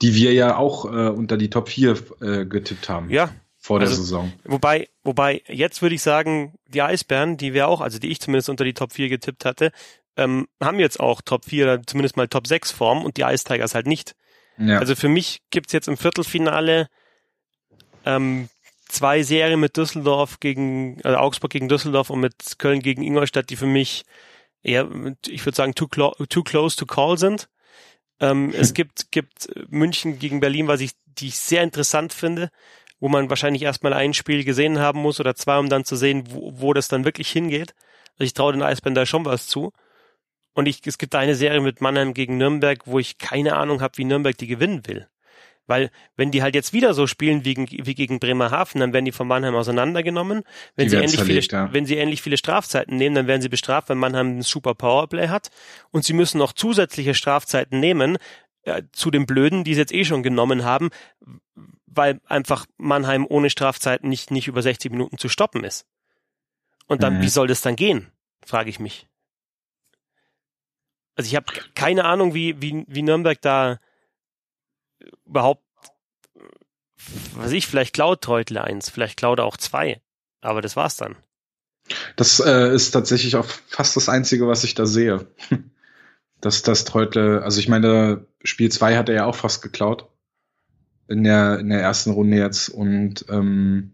Die 0.00 0.14
wir 0.14 0.32
ja 0.32 0.56
auch 0.56 0.84
äh, 0.84 1.08
unter 1.08 1.36
die 1.36 1.50
Top 1.50 1.68
4 1.68 1.96
äh, 2.20 2.46
getippt 2.46 2.88
haben. 2.88 3.10
Ja. 3.10 3.30
Vor 3.56 3.80
der 3.80 3.88
also, 3.88 4.00
Saison. 4.00 4.32
Wobei, 4.44 4.88
wobei, 5.02 5.42
jetzt 5.48 5.82
würde 5.82 5.96
ich 5.96 6.02
sagen, 6.02 6.54
die 6.68 6.80
Eisbären, 6.80 7.36
die 7.36 7.52
wir 7.52 7.66
auch, 7.66 7.80
also 7.80 7.98
die 7.98 8.08
ich 8.08 8.20
zumindest 8.20 8.48
unter 8.48 8.64
die 8.64 8.74
Top 8.74 8.92
4 8.92 9.08
getippt 9.08 9.44
hatte, 9.44 9.72
ähm, 10.16 10.46
haben 10.62 10.78
jetzt 10.78 11.00
auch 11.00 11.20
Top 11.20 11.44
4 11.44 11.64
oder 11.64 11.82
zumindest 11.84 12.16
mal 12.16 12.28
Top 12.28 12.46
6 12.46 12.70
Form 12.70 13.04
und 13.04 13.16
die 13.16 13.22
Ice 13.22 13.44
Tigers 13.44 13.74
halt 13.74 13.88
nicht. 13.88 14.14
Ja. 14.58 14.78
Also 14.78 14.94
für 14.94 15.08
mich 15.08 15.42
gibt's 15.50 15.72
jetzt 15.72 15.88
im 15.88 15.96
Viertelfinale 15.96 16.88
ähm, 18.04 18.48
zwei 18.88 19.22
Serien 19.22 19.60
mit 19.60 19.76
Düsseldorf 19.76 20.40
gegen, 20.40 21.00
also 21.04 21.18
Augsburg 21.18 21.50
gegen 21.50 21.68
Düsseldorf 21.68 22.10
und 22.10 22.20
mit 22.20 22.58
Köln 22.58 22.80
gegen 22.80 23.02
Ingolstadt, 23.02 23.50
die 23.50 23.56
für 23.56 23.66
mich 23.66 24.04
eher, 24.62 24.88
ich 25.26 25.44
würde 25.44 25.56
sagen, 25.56 25.74
too, 25.74 25.86
too 25.86 26.42
close 26.42 26.76
to 26.76 26.86
call 26.86 27.18
sind. 27.18 27.48
Ähm, 28.20 28.52
es 28.56 28.74
gibt, 28.74 29.10
gibt 29.10 29.48
München 29.68 30.18
gegen 30.18 30.40
Berlin, 30.40 30.68
was 30.68 30.80
ich, 30.80 30.92
die 31.06 31.28
ich 31.28 31.38
sehr 31.38 31.62
interessant 31.62 32.12
finde, 32.12 32.50
wo 33.00 33.08
man 33.08 33.30
wahrscheinlich 33.30 33.62
erstmal 33.62 33.92
ein 33.92 34.14
Spiel 34.14 34.44
gesehen 34.44 34.78
haben 34.78 35.00
muss 35.00 35.20
oder 35.20 35.34
zwei, 35.34 35.58
um 35.58 35.68
dann 35.68 35.84
zu 35.84 35.96
sehen, 35.96 36.24
wo, 36.30 36.52
wo 36.60 36.72
das 36.72 36.88
dann 36.88 37.04
wirklich 37.04 37.30
hingeht. 37.30 37.74
Also 38.14 38.24
ich 38.24 38.34
traue 38.34 38.52
den 38.52 38.62
Eisbären 38.62 38.94
da 38.94 39.06
schon 39.06 39.24
was 39.24 39.46
zu. 39.46 39.72
Und 40.54 40.66
ich, 40.66 40.84
es 40.86 40.98
gibt 40.98 41.14
eine 41.14 41.36
Serie 41.36 41.60
mit 41.60 41.80
Mannheim 41.80 42.14
gegen 42.14 42.36
Nürnberg, 42.36 42.80
wo 42.86 42.98
ich 42.98 43.18
keine 43.18 43.54
Ahnung 43.56 43.80
habe, 43.80 43.96
wie 43.96 44.04
Nürnberg 44.04 44.36
die 44.36 44.48
gewinnen 44.48 44.86
will. 44.88 45.08
Weil 45.68 45.90
wenn 46.16 46.30
die 46.30 46.42
halt 46.42 46.54
jetzt 46.54 46.72
wieder 46.72 46.94
so 46.94 47.06
spielen 47.06 47.44
wie, 47.44 47.54
wie 47.56 47.94
gegen 47.94 48.18
Bremerhaven, 48.18 48.80
dann 48.80 48.92
werden 48.92 49.04
die 49.04 49.12
von 49.12 49.28
Mannheim 49.28 49.54
auseinandergenommen. 49.54 50.42
Wenn 50.74 50.86
die 50.86 50.90
sie, 50.90 50.96
ähnlich 50.96 51.16
zerlegt, 51.16 51.50
viele, 51.50 51.62
ja. 51.62 51.72
wenn 51.72 51.86
sie 51.86 51.96
ähnlich 51.96 52.22
viele 52.22 52.38
Strafzeiten 52.38 52.96
nehmen, 52.96 53.14
dann 53.14 53.26
werden 53.26 53.42
sie 53.42 53.50
bestraft, 53.50 53.90
wenn 53.90 53.98
Mannheim 53.98 54.38
ein 54.38 54.42
super 54.42 54.74
Powerplay 54.74 55.28
hat. 55.28 55.50
Und 55.90 56.04
sie 56.04 56.14
müssen 56.14 56.38
noch 56.38 56.54
zusätzliche 56.54 57.14
Strafzeiten 57.14 57.78
nehmen, 57.78 58.16
äh, 58.62 58.82
zu 58.92 59.10
den 59.10 59.26
Blöden, 59.26 59.62
die 59.62 59.74
sie 59.74 59.80
jetzt 59.80 59.92
eh 59.92 60.04
schon 60.04 60.22
genommen 60.22 60.64
haben, 60.64 60.88
weil 61.86 62.18
einfach 62.26 62.64
Mannheim 62.78 63.26
ohne 63.28 63.50
Strafzeiten 63.50 64.08
nicht, 64.08 64.30
nicht 64.30 64.48
über 64.48 64.62
60 64.62 64.90
Minuten 64.90 65.18
zu 65.18 65.28
stoppen 65.28 65.64
ist. 65.64 65.86
Und 66.86 67.02
dann, 67.02 67.18
mhm. 67.18 67.22
wie 67.22 67.28
soll 67.28 67.46
das 67.46 67.60
dann 67.60 67.76
gehen? 67.76 68.10
Frage 68.44 68.70
ich 68.70 68.80
mich. 68.80 69.06
Also 71.14 71.28
ich 71.28 71.36
habe 71.36 71.46
keine 71.74 72.04
Ahnung, 72.04 72.32
wie, 72.32 72.62
wie, 72.62 72.84
wie 72.88 73.02
Nürnberg 73.02 73.38
da 73.42 73.80
überhaupt, 75.26 75.64
was 77.34 77.52
ich, 77.52 77.66
vielleicht 77.66 77.94
klaut 77.94 78.22
Treutle 78.22 78.62
eins, 78.62 78.90
vielleicht 78.90 79.16
klaut 79.16 79.38
er 79.38 79.44
auch 79.44 79.56
zwei. 79.56 80.00
Aber 80.40 80.62
das 80.62 80.76
war's 80.76 80.96
dann. 80.96 81.16
Das 82.16 82.40
äh, 82.40 82.74
ist 82.74 82.90
tatsächlich 82.90 83.36
auch 83.36 83.46
fast 83.66 83.96
das 83.96 84.08
Einzige, 84.08 84.46
was 84.46 84.64
ich 84.64 84.74
da 84.74 84.86
sehe. 84.86 85.26
dass 86.40 86.62
das 86.62 86.84
Treutle, 86.84 87.42
also 87.42 87.58
ich 87.58 87.68
meine, 87.68 88.26
Spiel 88.44 88.70
2 88.70 88.96
hat 88.96 89.08
er 89.08 89.14
ja 89.14 89.24
auch 89.24 89.34
fast 89.34 89.62
geklaut. 89.62 90.08
In 91.08 91.24
der, 91.24 91.58
in 91.58 91.70
der 91.70 91.80
ersten 91.80 92.10
Runde 92.10 92.36
jetzt 92.36 92.68
und 92.68 93.24
ähm, 93.30 93.92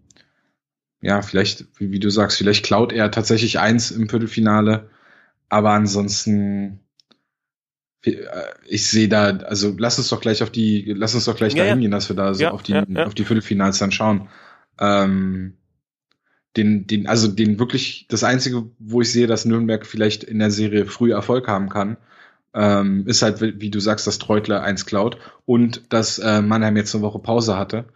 ja, 1.00 1.22
vielleicht, 1.22 1.66
wie, 1.78 1.92
wie 1.92 2.00
du 2.00 2.10
sagst, 2.10 2.38
vielleicht 2.38 2.64
klaut 2.64 2.92
er 2.92 3.12
tatsächlich 3.12 3.60
eins 3.60 3.92
im 3.92 4.08
Viertelfinale, 4.08 4.90
aber 5.48 5.70
ansonsten 5.70 6.80
ich 8.66 8.86
sehe 8.86 9.08
da, 9.08 9.36
also 9.38 9.74
lass 9.78 9.98
uns 9.98 10.08
doch 10.08 10.20
gleich 10.20 10.42
auf 10.42 10.50
die, 10.50 10.92
lass 10.96 11.14
uns 11.14 11.24
doch 11.24 11.36
gleich 11.36 11.54
ja, 11.54 11.64
dahin 11.64 11.80
gehen, 11.80 11.90
dass 11.90 12.08
wir 12.08 12.16
da 12.16 12.34
so 12.34 12.42
ja, 12.42 12.50
auf 12.50 12.62
die, 12.62 12.72
ja, 12.72 13.06
auf 13.06 13.14
die 13.14 13.24
Viertelfinals 13.24 13.78
dann 13.78 13.92
schauen. 13.92 14.28
Ähm, 14.78 15.54
den, 16.56 16.86
den, 16.86 17.06
also 17.06 17.28
den 17.28 17.58
wirklich, 17.58 18.06
das 18.08 18.22
einzige, 18.24 18.70
wo 18.78 19.00
ich 19.00 19.10
sehe, 19.10 19.26
dass 19.26 19.44
Nürnberg 19.44 19.86
vielleicht 19.86 20.22
in 20.24 20.38
der 20.38 20.50
Serie 20.50 20.86
früh 20.86 21.12
Erfolg 21.12 21.48
haben 21.48 21.68
kann, 21.68 21.96
ähm, 22.54 23.06
ist 23.06 23.22
halt, 23.22 23.40
wie 23.40 23.70
du 23.70 23.80
sagst, 23.80 24.06
dass 24.06 24.18
Treutler 24.18 24.62
eins 24.62 24.86
klaut 24.86 25.18
und 25.44 25.92
dass 25.92 26.18
äh, 26.18 26.40
Mannheim 26.42 26.76
jetzt 26.76 26.94
eine 26.94 27.02
Woche 27.02 27.18
Pause 27.18 27.56
hatte 27.56 27.86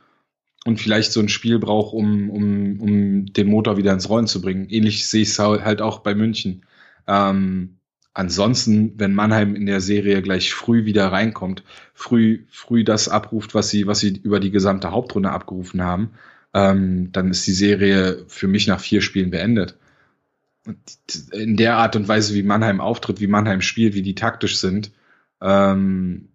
und 0.65 0.81
vielleicht 0.81 1.13
so 1.13 1.21
ein 1.21 1.29
Spiel 1.29 1.59
braucht, 1.59 1.95
um, 1.95 2.31
um, 2.31 2.81
um 2.81 3.27
den 3.27 3.47
Motor 3.47 3.77
wieder 3.77 3.93
ins 3.93 4.09
Rollen 4.09 4.27
zu 4.27 4.41
bringen. 4.41 4.69
Ähnlich 4.69 5.07
sehe 5.07 5.23
ich 5.23 5.29
es 5.29 5.39
halt 5.39 5.81
auch 5.81 6.01
bei 6.01 6.15
München. 6.15 6.67
Ähm, 7.07 7.78
ansonsten, 8.19 8.95
wenn 8.97 9.15
Mannheim 9.15 9.55
in 9.55 9.67
der 9.67 9.81
Serie 9.81 10.23
gleich 10.23 10.53
früh 10.53 10.85
wieder 10.85 11.13
reinkommt, 11.13 11.63
früh, 11.95 12.45
früh 12.51 12.83
das 12.83 13.09
abruft, 13.09 13.55
was 13.55 13.71
sie, 13.71 13.87
was 13.87 14.01
sie 14.01 14.19
über 14.23 14.41
die 14.41 14.51
gesamte 14.51 14.91
Hauptrunde 14.91 15.31
abgerufen 15.31 15.83
haben, 15.83 16.11
ähm, 16.53 17.13
dann 17.13 17.31
ist 17.31 17.47
die 17.47 17.53
Serie 17.53 18.25
für 18.27 18.49
mich 18.49 18.67
nach 18.67 18.81
vier 18.81 19.03
Spielen 19.03 19.31
beendet. 19.31 19.79
in 21.33 21.57
der 21.57 21.77
Art 21.77 21.97
und 21.97 22.09
Weise, 22.09 22.35
wie 22.35 22.43
Mannheim 22.43 22.81
auftritt, 22.81 23.21
wie 23.21 23.27
Mannheim 23.27 23.63
spielt, 23.63 23.95
wie 23.95 24.03
die 24.03 24.15
taktisch 24.15 24.59
sind, 24.59 24.93
ähm, 25.41 26.29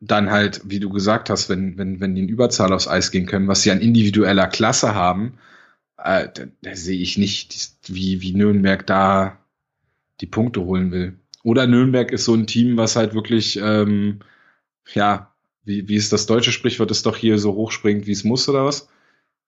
dann 0.00 0.30
halt, 0.30 0.60
wie 0.64 0.80
du 0.80 0.90
gesagt 0.90 1.30
hast, 1.30 1.48
wenn, 1.48 1.78
wenn, 1.78 2.00
wenn 2.00 2.14
die 2.14 2.22
in 2.22 2.28
Überzahl 2.28 2.72
aufs 2.72 2.88
Eis 2.88 3.10
gehen 3.10 3.26
können, 3.26 3.48
was 3.48 3.62
sie 3.62 3.72
an 3.72 3.80
individueller 3.80 4.46
Klasse 4.46 4.94
haben, 4.94 5.38
äh, 5.98 6.28
da, 6.32 6.44
da 6.62 6.76
sehe 6.76 7.00
ich 7.00 7.18
nicht, 7.18 7.70
wie, 7.88 8.20
wie 8.20 8.34
Nürnberg 8.34 8.86
da 8.86 9.38
die 10.20 10.26
Punkte 10.26 10.60
holen 10.62 10.90
will. 10.92 11.18
Oder 11.42 11.66
Nürnberg 11.66 12.10
ist 12.10 12.24
so 12.24 12.34
ein 12.34 12.46
Team, 12.46 12.76
was 12.76 12.96
halt 12.96 13.14
wirklich, 13.14 13.58
ähm, 13.62 14.20
ja, 14.94 15.32
wie, 15.64 15.88
wie 15.88 15.96
ist 15.96 16.12
das 16.12 16.26
deutsche 16.26 16.52
Sprichwort, 16.52 16.90
ist 16.90 17.06
doch 17.06 17.16
hier 17.16 17.38
so 17.38 17.54
hoch 17.54 17.70
springt, 17.70 18.06
wie 18.06 18.12
es 18.12 18.24
muss, 18.24 18.48
oder 18.48 18.64
was? 18.64 18.88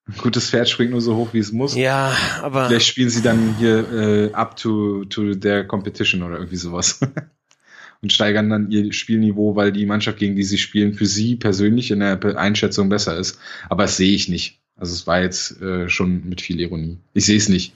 Ein 0.06 0.16
gutes 0.18 0.50
Pferd 0.50 0.68
springt 0.68 0.92
nur 0.92 1.00
so 1.00 1.16
hoch, 1.16 1.34
wie 1.34 1.38
es 1.38 1.52
muss. 1.52 1.76
Ja, 1.76 2.16
aber. 2.42 2.68
Vielleicht 2.68 2.86
spielen 2.86 3.10
sie 3.10 3.22
dann 3.22 3.56
hier 3.58 3.92
äh, 3.92 4.32
up 4.32 4.56
to, 4.56 5.04
to 5.04 5.34
their 5.34 5.64
competition 5.64 6.22
oder 6.22 6.36
irgendwie 6.36 6.56
sowas. 6.56 7.00
und 8.00 8.12
steigern 8.12 8.48
dann 8.48 8.70
ihr 8.70 8.92
Spielniveau, 8.92 9.56
weil 9.56 9.72
die 9.72 9.86
Mannschaft, 9.86 10.18
gegen 10.18 10.36
die 10.36 10.44
sie 10.44 10.58
spielen, 10.58 10.94
für 10.94 11.06
sie 11.06 11.36
persönlich 11.36 11.90
in 11.90 12.00
der 12.00 12.18
Einschätzung 12.36 12.88
besser 12.88 13.16
ist. 13.16 13.38
Aber 13.68 13.84
das 13.84 13.96
sehe 13.96 14.14
ich 14.14 14.28
nicht. 14.28 14.60
Also 14.76 14.92
es 14.92 15.06
war 15.06 15.20
jetzt 15.20 15.60
äh, 15.60 15.88
schon 15.88 16.28
mit 16.28 16.40
viel 16.40 16.60
Ironie. 16.60 16.98
Ich 17.12 17.26
sehe 17.26 17.36
es 17.36 17.48
nicht. 17.48 17.74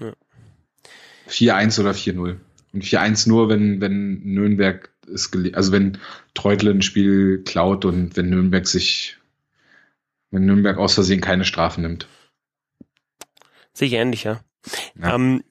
Ja. 0.00 0.12
4-1 1.32 1.80
oder 1.80 1.92
4-0. 1.92 2.36
Und 2.72 2.84
4-1 2.84 3.28
nur, 3.28 3.48
wenn, 3.48 3.80
wenn 3.80 4.22
Nürnberg 4.22 4.92
es 5.12 5.30
also 5.54 5.72
wenn 5.72 5.98
Treutle 6.34 6.70
ein 6.70 6.82
Spiel 6.82 7.42
klaut 7.44 7.84
und 7.84 8.16
wenn 8.16 8.30
Nürnberg 8.30 8.66
sich, 8.66 9.16
wenn 10.30 10.46
Nürnberg 10.46 10.78
aus 10.78 10.94
Versehen 10.94 11.20
keine 11.20 11.44
Strafen 11.44 11.82
nimmt. 11.82 12.06
Sicher 13.72 13.98
ähnlich, 13.98 14.24
ja. 14.24 14.40
ja. 15.00 15.14
Ähm, 15.14 15.42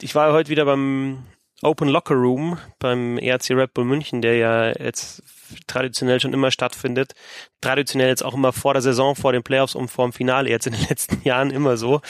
ich 0.00 0.14
war 0.14 0.32
heute 0.32 0.50
wieder 0.50 0.64
beim 0.64 1.24
Open 1.62 1.88
Locker 1.88 2.14
Room 2.14 2.58
beim 2.78 3.18
ERC 3.18 3.50
Red 3.50 3.74
Bull 3.74 3.84
München, 3.84 4.22
der 4.22 4.36
ja 4.36 4.68
jetzt 4.78 5.22
traditionell 5.66 6.20
schon 6.20 6.32
immer 6.32 6.50
stattfindet. 6.50 7.14
Traditionell 7.60 8.08
jetzt 8.08 8.24
auch 8.24 8.34
immer 8.34 8.52
vor 8.52 8.74
der 8.74 8.82
Saison, 8.82 9.16
vor 9.16 9.32
den 9.32 9.42
Playoffs 9.42 9.74
und 9.74 9.90
vor 9.90 10.06
dem 10.06 10.12
Finale, 10.12 10.50
jetzt 10.50 10.66
in 10.66 10.74
den 10.74 10.86
letzten 10.88 11.20
Jahren 11.24 11.50
immer 11.50 11.76
so. 11.76 12.00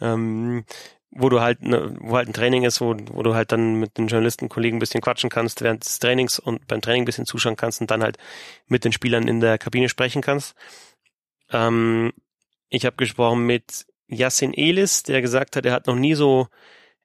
Ähm, 0.00 0.64
wo 1.18 1.28
du 1.28 1.40
halt, 1.40 1.62
ne, 1.62 1.94
wo 2.00 2.16
halt 2.16 2.28
ein 2.28 2.32
Training 2.32 2.64
ist, 2.64 2.80
wo, 2.80 2.94
wo 3.12 3.22
du 3.22 3.34
halt 3.34 3.52
dann 3.52 3.76
mit 3.76 3.98
den 3.98 4.08
Journalistenkollegen 4.08 4.76
ein 4.76 4.80
bisschen 4.80 5.00
quatschen 5.00 5.30
kannst 5.30 5.62
während 5.62 5.84
des 5.84 5.98
Trainings 5.98 6.38
und 6.38 6.66
beim 6.66 6.80
Training 6.80 7.02
ein 7.02 7.06
bisschen 7.06 7.26
zuschauen 7.26 7.56
kannst 7.56 7.80
und 7.80 7.90
dann 7.90 8.02
halt 8.02 8.18
mit 8.66 8.84
den 8.84 8.92
Spielern 8.92 9.28
in 9.28 9.40
der 9.40 9.58
Kabine 9.58 9.88
sprechen 9.88 10.22
kannst. 10.22 10.54
Ähm, 11.50 12.12
ich 12.68 12.84
habe 12.84 12.96
gesprochen 12.96 13.46
mit 13.46 13.86
Yassin 14.08 14.54
Elis, 14.54 15.02
der 15.02 15.22
gesagt 15.22 15.56
hat, 15.56 15.66
er 15.66 15.72
hat 15.72 15.86
noch 15.86 15.96
nie 15.96 16.14
so 16.14 16.48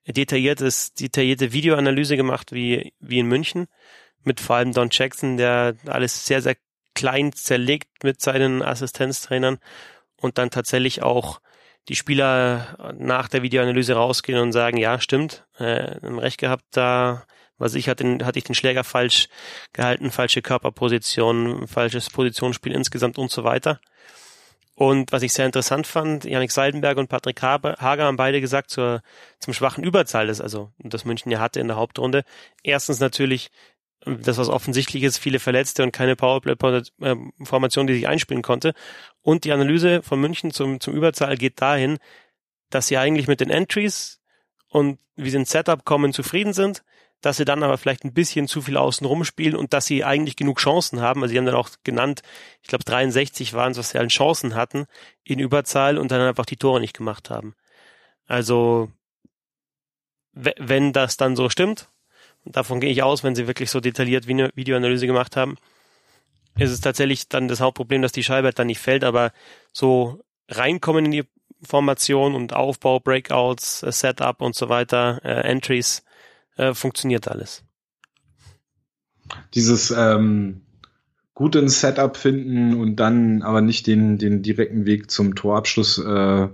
detailliertes, 0.07 0.93
detaillierte 0.93 1.53
Videoanalyse 1.53 2.17
gemacht 2.17 2.51
wie, 2.51 2.93
wie 2.99 3.19
in 3.19 3.27
München. 3.27 3.67
Mit 4.23 4.39
vor 4.39 4.57
allem 4.57 4.73
Don 4.73 4.89
Jackson, 4.91 5.37
der 5.37 5.75
alles 5.87 6.25
sehr, 6.25 6.41
sehr 6.41 6.55
klein 6.93 7.33
zerlegt 7.33 8.03
mit 8.03 8.21
seinen 8.21 8.61
Assistenztrainern 8.61 9.59
und 10.17 10.37
dann 10.37 10.51
tatsächlich 10.51 11.01
auch 11.01 11.39
die 11.89 11.95
Spieler 11.95 12.93
nach 12.97 13.27
der 13.27 13.41
Videoanalyse 13.41 13.93
rausgehen 13.93 14.39
und 14.39 14.51
sagen, 14.51 14.77
ja, 14.77 14.99
stimmt, 14.99 15.45
äh, 15.57 15.97
recht 16.03 16.39
gehabt, 16.39 16.65
da 16.71 17.23
was 17.61 17.75
ich 17.75 17.87
hatte, 17.87 18.17
hatte 18.25 18.39
ich 18.39 18.45
den 18.45 18.55
Schläger 18.55 18.83
falsch 18.83 19.29
gehalten, 19.71 20.09
falsche 20.09 20.41
Körperposition, 20.41 21.67
falsches 21.67 22.09
Positionsspiel 22.09 22.73
insgesamt 22.73 23.19
und 23.19 23.29
so 23.29 23.43
weiter. 23.43 23.79
Und 24.73 25.11
was 25.11 25.21
ich 25.21 25.31
sehr 25.31 25.45
interessant 25.45 25.85
fand, 25.85 26.23
Janik 26.25 26.51
Seidenberg 26.51 26.97
und 26.97 27.07
Patrick 27.07 27.39
Hager 27.43 27.77
haben 28.03 28.17
beide 28.17 28.41
gesagt 28.41 28.71
zur, 28.71 29.03
zum 29.37 29.53
schwachen 29.53 29.83
Überzahl, 29.83 30.25
das 30.25 30.41
also 30.41 30.71
das 30.79 31.05
München 31.05 31.31
ja 31.31 31.39
hatte 31.39 31.59
in 31.59 31.67
der 31.67 31.77
Hauptrunde. 31.77 32.23
Erstens 32.63 32.99
natürlich 32.99 33.51
das 34.05 34.37
was 34.37 34.49
offensichtlich 34.49 35.03
ist, 35.03 35.17
viele 35.17 35.39
Verletzte 35.39 35.83
und 35.83 35.91
keine 35.91 36.15
Powerplay-Formation, 36.15 37.87
die 37.87 37.93
sich 37.93 38.07
einspielen 38.07 38.41
konnte. 38.41 38.73
Und 39.21 39.43
die 39.43 39.51
Analyse 39.51 40.01
von 40.01 40.19
München 40.19 40.51
zum, 40.51 40.79
zum 40.79 40.95
Überzahl 40.95 41.37
geht 41.37 41.61
dahin, 41.61 41.99
dass 42.69 42.87
sie 42.87 42.97
eigentlich 42.97 43.27
mit 43.27 43.41
den 43.41 43.49
Entries 43.49 44.19
und 44.69 44.99
wie 45.15 45.29
sie 45.29 45.37
ins 45.37 45.51
Setup 45.51 45.85
kommen 45.85 46.13
zufrieden 46.13 46.53
sind, 46.53 46.83
dass 47.21 47.37
sie 47.37 47.45
dann 47.45 47.61
aber 47.61 47.77
vielleicht 47.77 48.03
ein 48.03 48.13
bisschen 48.13 48.47
zu 48.47 48.61
viel 48.61 48.77
außen 48.77 49.05
rumspielen 49.05 49.55
und 49.55 49.73
dass 49.73 49.85
sie 49.85 50.03
eigentlich 50.03 50.35
genug 50.35 50.59
Chancen 50.59 51.01
haben. 51.01 51.21
Also 51.21 51.33
sie 51.33 51.37
haben 51.37 51.45
dann 51.45 51.55
auch 51.55 51.69
genannt, 51.83 52.21
ich 52.63 52.69
glaube 52.69 52.83
63 52.83 53.53
waren 53.53 53.73
es, 53.73 53.77
was 53.77 53.91
sie 53.91 53.99
allen 53.99 54.09
Chancen 54.09 54.55
hatten 54.55 54.87
in 55.23 55.37
Überzahl 55.37 55.99
und 55.99 56.09
dann 56.09 56.21
einfach 56.21 56.45
die 56.45 56.57
Tore 56.57 56.79
nicht 56.79 56.97
gemacht 56.97 57.29
haben. 57.29 57.53
Also 58.25 58.89
wenn 60.33 60.93
das 60.93 61.17
dann 61.17 61.35
so 61.35 61.49
stimmt, 61.49 61.90
davon 62.45 62.79
gehe 62.79 62.91
ich 62.91 63.03
aus, 63.03 63.23
wenn 63.23 63.35
sie 63.35 63.47
wirklich 63.47 63.69
so 63.69 63.79
detailliert 63.79 64.27
wie 64.27 64.33
eine 64.33 64.49
Videoanalyse 64.55 65.07
gemacht 65.07 65.35
haben, 65.35 65.57
ist 66.57 66.71
es 66.71 66.81
tatsächlich 66.81 67.29
dann 67.29 67.47
das 67.47 67.61
Hauptproblem, 67.61 68.01
dass 68.01 68.11
die 68.11 68.23
Scheibe 68.23 68.51
dann 68.51 68.67
nicht 68.67 68.79
fällt, 68.79 69.03
aber 69.03 69.31
so 69.73 70.23
reinkommen 70.49 71.05
in 71.05 71.11
die 71.11 71.23
Formation 71.63 72.35
und 72.35 72.53
Aufbau, 72.53 72.99
Breakouts, 72.99 73.83
äh, 73.83 73.91
Setup 73.91 74.41
und 74.41 74.55
so 74.55 74.69
weiter, 74.69 75.21
äh, 75.23 75.47
Entries, 75.47 76.03
äh, 76.57 76.73
funktioniert 76.73 77.27
alles. 77.27 77.63
Dieses 79.53 79.91
ähm, 79.91 80.61
guten 81.33 81.69
Setup 81.69 82.17
finden 82.17 82.79
und 82.79 82.97
dann 82.97 83.43
aber 83.43 83.61
nicht 83.61 83.87
den, 83.87 84.17
den 84.17 84.41
direkten 84.41 84.85
Weg 84.85 85.09
zum 85.09 85.35
Torabschluss 85.35 85.97
äh, 85.99 86.49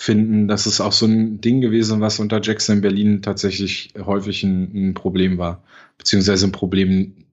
finden, 0.00 0.48
das 0.48 0.66
ist 0.66 0.80
auch 0.80 0.92
so 0.92 1.04
ein 1.04 1.42
Ding 1.42 1.60
gewesen, 1.60 2.00
was 2.00 2.20
unter 2.20 2.40
Jackson 2.40 2.76
in 2.76 2.80
Berlin 2.80 3.22
tatsächlich 3.22 3.92
häufig 3.98 4.42
ein, 4.42 4.90
ein 4.90 4.94
Problem 4.94 5.36
war. 5.36 5.62
Beziehungsweise 5.98 6.46
ein 6.46 6.52
Problem 6.52 7.26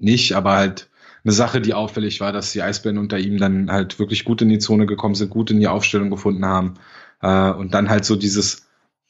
nicht, 0.00 0.32
aber 0.32 0.56
halt 0.56 0.90
eine 1.22 1.32
Sache, 1.32 1.60
die 1.60 1.72
auffällig 1.72 2.20
war, 2.20 2.32
dass 2.32 2.50
die 2.50 2.62
Eisbären 2.62 2.98
unter 2.98 3.18
ihm 3.18 3.38
dann 3.38 3.70
halt 3.70 4.00
wirklich 4.00 4.24
gut 4.24 4.42
in 4.42 4.48
die 4.48 4.58
Zone 4.58 4.86
gekommen 4.86 5.14
sind, 5.14 5.30
gut 5.30 5.52
in 5.52 5.60
die 5.60 5.68
Aufstellung 5.68 6.10
gefunden 6.10 6.44
haben. 6.44 6.74
Äh, 7.22 7.52
und 7.52 7.74
dann 7.74 7.88
halt 7.90 8.04
so 8.04 8.16
dieses, 8.16 8.66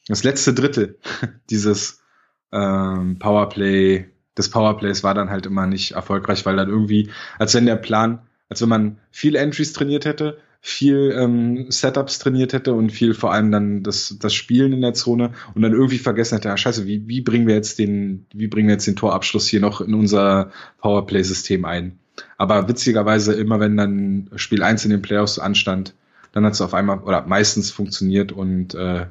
das 0.07 0.23
letzte 0.23 0.53
Drittel 0.53 0.99
dieses 1.49 2.03
ähm, 2.51 3.17
Powerplay, 3.17 4.05
des 4.37 4.51
Powerplays 4.51 5.03
war 5.03 5.15
dann 5.15 5.31
halt 5.31 5.47
immer 5.47 5.65
nicht 5.65 5.93
erfolgreich, 5.93 6.45
weil 6.45 6.55
dann 6.55 6.69
irgendwie, 6.69 7.09
als 7.39 7.55
wenn 7.55 7.65
der 7.65 7.77
Plan, 7.77 8.19
als 8.47 8.61
wenn 8.61 8.69
man 8.69 8.99
viel 9.09 9.35
Entries 9.35 9.73
trainiert 9.73 10.05
hätte, 10.05 10.37
viel 10.63 11.11
ähm, 11.17 11.71
Setups 11.71 12.19
trainiert 12.19 12.53
hätte 12.53 12.73
und 12.73 12.91
viel 12.91 13.15
vor 13.15 13.33
allem 13.33 13.51
dann 13.51 13.81
das, 13.81 14.15
das 14.19 14.33
Spielen 14.35 14.73
in 14.73 14.81
der 14.81 14.93
Zone 14.93 15.33
und 15.55 15.63
dann 15.63 15.73
irgendwie 15.73 15.97
vergessen 15.97 16.35
hätte, 16.35 16.51
ah, 16.51 16.57
scheiße, 16.57 16.85
wie, 16.85 17.07
wie 17.07 17.21
bringen 17.21 17.47
wir 17.47 17.55
jetzt 17.55 17.79
den, 17.79 18.27
wie 18.31 18.47
bringen 18.47 18.67
wir 18.67 18.75
jetzt 18.75 18.85
den 18.85 18.95
Torabschluss 18.95 19.47
hier 19.47 19.59
noch 19.59 19.81
in 19.81 19.95
unser 19.95 20.51
Powerplay-System 20.79 21.65
ein? 21.65 21.97
Aber 22.37 22.67
witzigerweise, 22.67 23.33
immer 23.33 23.59
wenn 23.59 23.75
dann 23.75 24.29
Spiel 24.35 24.61
1 24.61 24.85
in 24.85 24.91
den 24.91 25.01
Playoffs 25.01 25.39
anstand, 25.39 25.95
dann 26.31 26.45
hat 26.45 26.53
es 26.53 26.61
auf 26.61 26.75
einmal 26.75 26.99
oder 26.99 27.25
meistens 27.25 27.71
funktioniert 27.71 28.31
und 28.31 28.75
äh, 28.75 29.07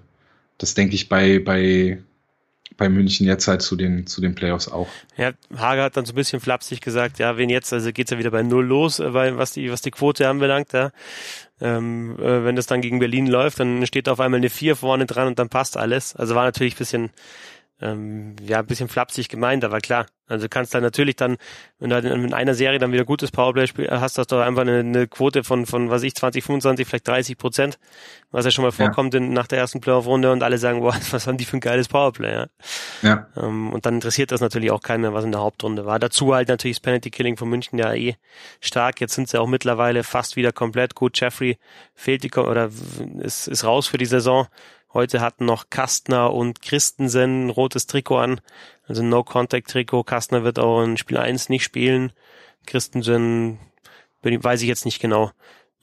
das 0.57 0.75
denke 0.75 0.95
ich 0.95 1.09
bei, 1.09 1.41
bei 1.41 2.01
bei 2.77 2.89
München 2.89 3.27
jetzt 3.27 3.47
halt 3.49 3.62
zu 3.62 3.77
den, 3.77 4.07
zu 4.07 4.21
den 4.21 4.35
Playoffs 4.35 4.68
auch. 4.68 4.89
Ja, 5.16 5.33
Hager 5.57 5.85
hat 5.85 5.97
dann 5.97 6.07
so 6.07 6.12
ein 6.12 6.16
bisschen 6.16 6.41
flapsig 6.41 6.81
gesagt, 6.81 7.18
ja, 7.18 7.37
wen 7.37 7.51
jetzt, 7.51 7.73
also 7.73 7.93
geht's 7.93 8.11
ja 8.11 8.18
wieder 8.18 8.31
bei 8.31 8.43
Null 8.43 8.64
los, 8.64 9.01
äh, 9.01 9.12
weil 9.12 9.37
was 9.39 9.53
die, 9.53 9.71
was 9.71 9.83
die 9.83 9.91
Quote 9.91 10.29
anbelangt, 10.29 10.73
ja. 10.73 10.91
Ähm, 11.61 12.18
äh, 12.18 12.45
wenn 12.45 12.57
das 12.57 12.66
dann 12.66 12.81
gegen 12.81 12.99
Berlin 12.99 13.27
läuft, 13.27 13.61
dann 13.61 13.87
steht 13.87 14.09
auf 14.09 14.18
einmal 14.18 14.39
eine 14.39 14.49
Vier 14.49 14.77
vorne 14.77 15.07
dran 15.07 15.27
und 15.27 15.39
dann 15.39 15.51
passt 15.51 15.77
alles. 15.77 16.16
Also 16.16 16.35
war 16.35 16.45
natürlich 16.45 16.75
ein 16.75 16.79
bisschen 16.79 17.11
ähm, 17.81 18.37
ja, 18.43 18.59
ein 18.59 18.66
bisschen 18.66 18.89
flapsig 18.89 19.28
gemeint, 19.28 19.64
aber 19.64 19.81
klar. 19.81 20.07
Also 20.31 20.45
du 20.45 20.49
kannst 20.49 20.72
dann 20.74 20.83
natürlich 20.83 21.16
dann, 21.16 21.39
wenn 21.81 21.91
du 21.91 21.97
halt 21.97 22.05
in 22.05 22.33
einer 22.33 22.55
Serie 22.55 22.78
dann 22.78 22.93
wieder 22.93 23.05
gutes 23.05 23.33
Powerplay 23.33 23.66
hast, 23.91 24.16
hast 24.16 24.31
du 24.31 24.37
einfach 24.37 24.62
eine, 24.62 24.78
eine 24.78 25.09
Quote 25.09 25.43
von, 25.43 25.66
von, 25.66 25.91
was 25.91 26.05
ich, 26.05 26.14
20, 26.14 26.45
25, 26.45 26.87
vielleicht 26.87 27.09
30 27.09 27.37
Prozent, 27.37 27.78
was 28.31 28.45
ja 28.45 28.53
schon 28.53 28.64
mal 28.64 28.70
vorkommt 28.70 29.12
ja. 29.14 29.18
in, 29.18 29.33
nach 29.33 29.49
der 29.49 29.59
ersten 29.59 29.81
Playoff-Runde 29.81 30.31
und 30.31 30.45
alle 30.45 30.59
sagen, 30.59 30.81
boah, 30.81 30.95
was 31.11 31.26
haben 31.26 31.37
die 31.37 31.45
für 31.45 31.57
ein 31.57 31.61
geiles 31.61 31.89
Powerplay, 31.89 32.33
ja. 32.33 32.47
ja. 33.03 33.26
Ähm, 33.37 33.72
und 33.72 33.87
dann 33.87 33.95
interessiert 33.95 34.31
das 34.31 34.41
natürlich 34.41 34.70
auch 34.70 34.83
keinen 34.83 35.01
mehr, 35.01 35.14
was 35.14 35.24
in 35.24 35.33
der 35.33 35.41
Hauptrunde 35.41 35.85
war. 35.85 35.99
Dazu 35.99 36.33
halt 36.33 36.49
natürlich 36.49 36.76
das 36.76 36.83
Penalty-Killing 36.83 37.37
von 37.37 37.49
München 37.49 37.78
ja 37.78 37.93
eh 37.93 38.14
stark. 38.61 39.01
Jetzt 39.01 39.14
sind 39.14 39.28
sie 39.28 39.41
auch 39.41 39.49
mittlerweile 39.49 40.05
fast 40.05 40.37
wieder 40.37 40.53
komplett 40.53 40.95
gut. 40.95 41.18
Jeffrey 41.18 41.59
fehlt 41.95 42.22
die, 42.22 42.31
oder 42.39 42.70
ist, 43.18 43.49
ist 43.49 43.64
raus 43.64 43.89
für 43.89 43.99
die 43.99 44.07
Saison. 44.07 44.47
Heute 44.93 45.20
hatten 45.20 45.45
noch 45.45 45.70
Kastner 45.70 46.32
und 46.32 46.62
Christensen 46.62 47.47
ein 47.47 47.51
rotes 47.51 47.86
Trikot 47.86 48.18
an, 48.18 48.41
also 48.88 49.03
No-Contact-Trikot. 49.03 50.03
Kastner 50.03 50.43
wird 50.43 50.59
auch 50.59 50.82
in 50.82 50.97
Spiel 50.97 51.16
1 51.16 51.49
nicht 51.49 51.62
spielen. 51.62 52.12
Christensen 52.66 53.61
weiß 54.22 54.62
ich 54.62 54.68
jetzt 54.68 54.84
nicht 54.84 55.01
genau. 55.01 55.30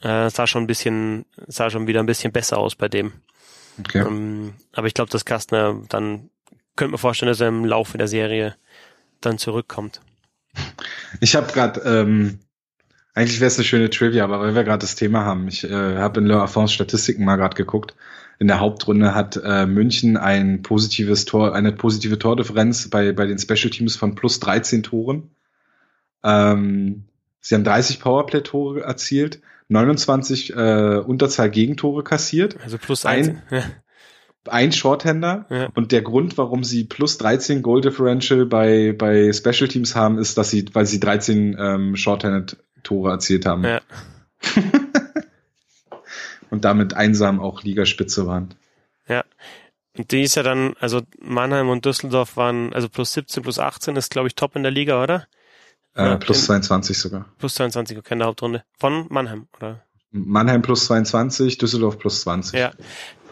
Äh, 0.01 0.29
sah 0.29 0.45
schon 0.45 0.63
ein 0.63 0.67
bisschen, 0.67 1.25
sah 1.47 1.69
schon 1.69 1.87
wieder 1.87 2.01
ein 2.01 2.05
bisschen 2.05 2.33
besser 2.33 2.57
aus 2.57 2.75
bei 2.75 2.89
dem. 2.89 3.13
Okay. 3.79 3.99
Ähm, 3.99 4.55
aber 4.73 4.87
ich 4.87 4.93
glaube, 4.93 5.09
dass 5.09 5.25
Kastner 5.25 5.81
dann 5.87 6.29
könnte 6.75 6.91
man 6.91 6.99
vorstellen, 6.99 7.29
dass 7.31 7.41
er 7.41 7.47
im 7.47 7.65
Laufe 7.65 7.97
der 7.97 8.07
Serie 8.07 8.55
dann 9.21 9.37
zurückkommt. 9.37 10.01
Ich 11.21 11.35
habe 11.35 11.51
gerade, 11.51 11.79
ähm, 11.81 12.39
eigentlich 13.13 13.39
wäre 13.39 13.47
es 13.47 13.57
eine 13.57 13.65
schöne 13.65 13.89
Trivia, 13.89 14.25
aber 14.25 14.39
weil 14.39 14.53
wir 14.53 14.63
gerade 14.63 14.81
das 14.81 14.95
Thema 14.95 15.23
haben, 15.23 15.47
ich 15.47 15.63
äh, 15.63 15.97
habe 15.97 16.19
in 16.19 16.27
Le 16.27 16.39
Affons 16.39 16.73
Statistiken 16.73 17.23
mal 17.23 17.37
gerade 17.37 17.55
geguckt 17.55 17.95
in 18.39 18.47
der 18.47 18.59
Hauptrunde 18.59 19.15
hat 19.15 19.39
äh, 19.43 19.65
München 19.65 20.15
ein 20.15 20.61
positives 20.61 21.25
Tor, 21.25 21.55
eine 21.55 21.71
positive 21.71 22.19
Tordifferenz 22.19 22.89
bei, 22.89 23.11
bei 23.11 23.25
den 23.25 23.39
Special 23.39 23.69
Teams 23.69 23.95
von 23.95 24.15
plus 24.15 24.39
13 24.39 24.83
Toren. 24.83 25.31
Ähm, 26.23 27.05
sie 27.41 27.55
haben 27.55 27.63
30 27.63 27.99
Powerplay-Tore 27.99 28.81
erzielt, 28.81 29.41
29 29.69 30.53
äh, 30.53 31.01
Unterzahl-Gegentore 31.05 32.03
kassiert. 32.03 32.57
Also 32.63 32.77
plus 32.77 33.05
ein, 33.05 33.41
ja. 33.49 33.63
ein 34.45 34.71
Shorthander. 34.71 35.47
Ja. 35.49 35.69
Und 35.73 35.91
der 35.91 36.03
Grund, 36.03 36.38
warum 36.38 36.63
sie 36.63 36.83
plus 36.83 37.17
13 37.17 37.63
Goal 37.63 37.81
Differential 37.81 38.45
bei, 38.45 38.93
bei 38.95 39.33
Special 39.33 39.67
Teams 39.67 39.95
haben, 39.95 40.19
ist, 40.19 40.38
dass 40.38 40.51
sie, 40.51 40.65
weil 40.73 40.85
sie 40.85 40.99
13 40.99 41.57
ähm, 41.59 41.95
Shorthanded 41.95 42.57
Tore 42.83 43.11
erzielt 43.11 43.47
haben. 43.47 43.63
Ja. 43.63 43.81
und 46.49 46.65
damit 46.65 46.93
einsam 46.93 47.39
auch 47.39 47.63
Ligaspitze 47.63 48.27
waren. 48.27 48.53
Ja. 49.07 49.23
Und 49.97 50.11
die 50.11 50.21
ist 50.21 50.35
ja 50.35 50.43
dann, 50.43 50.75
also 50.79 51.01
Mannheim 51.19 51.69
und 51.69 51.85
Düsseldorf 51.85 52.37
waren, 52.37 52.73
also 52.73 52.87
plus 52.87 53.13
17, 53.13 53.41
plus 53.43 53.57
18 53.57 53.95
ist, 53.95 54.11
glaube 54.11 54.27
ich, 54.27 54.35
top 54.35 54.55
in 54.55 54.63
der 54.63 54.71
Liga, 54.71 55.01
oder? 55.01 55.27
Äh, 55.95 56.17
plus 56.17 56.41
in, 56.41 56.45
22 56.45 56.97
sogar. 56.97 57.25
Plus 57.39 57.55
22, 57.55 57.97
okay, 57.97 58.13
in 58.13 58.19
der 58.19 58.27
Hauptrunde. 58.27 58.63
Von 58.77 59.07
Mannheim, 59.09 59.47
oder? 59.57 59.83
Mannheim 60.11 60.61
plus 60.61 60.85
22, 60.85 61.57
Düsseldorf 61.57 61.97
plus 61.97 62.21
20. 62.21 62.59
Ja. 62.59 62.71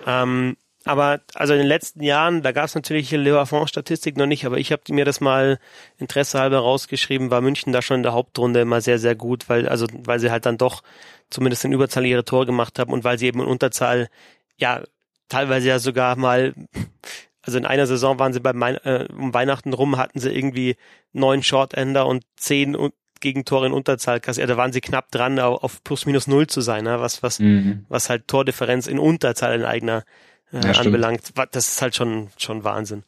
Ähm, 0.07 0.57
aber 0.85 1.21
also 1.33 1.53
in 1.53 1.59
den 1.59 1.67
letzten 1.67 2.03
Jahren, 2.03 2.43
da 2.43 2.51
gab 2.51 2.65
es 2.65 2.75
natürlich 2.75 3.09
Leverfond-Statistik 3.09 4.17
noch 4.17 4.27
nicht, 4.27 4.45
aber 4.45 4.59
ich 4.59 4.71
habe 4.71 4.81
mir 4.91 5.03
das 5.03 5.19
mal 5.19 5.59
interessehalber 5.97 6.59
rausgeschrieben, 6.59 7.31
war 7.31 7.41
München 7.41 7.73
da 7.73 7.81
schon 7.81 7.97
in 7.97 8.03
der 8.03 8.13
Hauptrunde 8.13 8.61
immer 8.61 8.81
sehr, 8.81 8.99
sehr 8.99 9.15
gut, 9.15 9.49
weil, 9.49 9.67
also 9.67 9.87
weil 10.03 10.19
sie 10.19 10.29
halt 10.29 10.45
dann 10.45 10.59
doch 10.59 10.83
zumindest 11.29 11.65
in 11.65 11.73
Überzahl 11.73 12.05
ihre 12.05 12.25
Tore 12.25 12.45
gemacht 12.45 12.79
haben 12.79 12.93
und 12.93 13.03
weil 13.03 13.17
sie 13.17 13.27
eben 13.27 13.41
in 13.41 13.47
Unterzahl 13.47 14.09
ja 14.57 14.83
teilweise 15.27 15.67
ja 15.67 15.79
sogar 15.79 16.15
mal 16.15 16.53
also 17.41 17.57
in 17.57 17.65
einer 17.65 17.87
Saison 17.87 18.19
waren 18.19 18.33
sie 18.33 18.39
bei 18.39 18.53
mein, 18.53 18.75
äh, 18.77 19.07
um 19.11 19.33
Weihnachten 19.33 19.73
rum 19.73 19.97
hatten 19.97 20.19
sie 20.19 20.31
irgendwie 20.31 20.75
neun 21.13 21.43
Shortender 21.43 22.05
und 22.07 22.23
zehn 22.35 22.75
Gegentore 23.21 23.67
in 23.67 23.73
Unterzahl 23.73 24.19
kassiert. 24.19 24.49
Da 24.49 24.57
waren 24.57 24.73
sie 24.73 24.81
knapp 24.81 25.09
dran, 25.09 25.39
auf 25.39 25.83
plus 25.83 26.05
minus 26.05 26.27
null 26.27 26.47
zu 26.47 26.61
sein, 26.61 26.83
ne? 26.83 26.99
was 26.99 27.23
was 27.23 27.39
mhm. 27.39 27.85
was 27.87 28.09
halt 28.09 28.27
Tordifferenz 28.27 28.87
in 28.87 28.99
Unterzahl 28.99 29.55
in 29.55 29.65
eigener 29.65 30.03
äh, 30.51 30.59
ja, 30.59 30.71
anbelangt. 30.73 31.21
Das 31.51 31.67
ist 31.67 31.81
halt 31.81 31.95
schon 31.95 32.29
schon 32.37 32.63
Wahnsinn. 32.63 33.03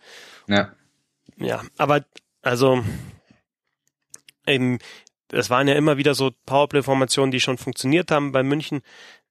Ja. 0.48 0.72
Ja, 1.36 1.62
aber 1.78 2.04
also 2.42 2.84
eben 4.48 4.80
das 5.30 5.50
waren 5.50 5.68
ja 5.68 5.76
immer 5.76 5.98
wieder 5.98 6.14
so 6.14 6.32
Powerplay-Formationen, 6.46 7.32
die 7.32 7.40
schon 7.40 7.58
funktioniert 7.58 8.12
haben 8.12 8.32
bei 8.32 8.44
München. 8.44 8.82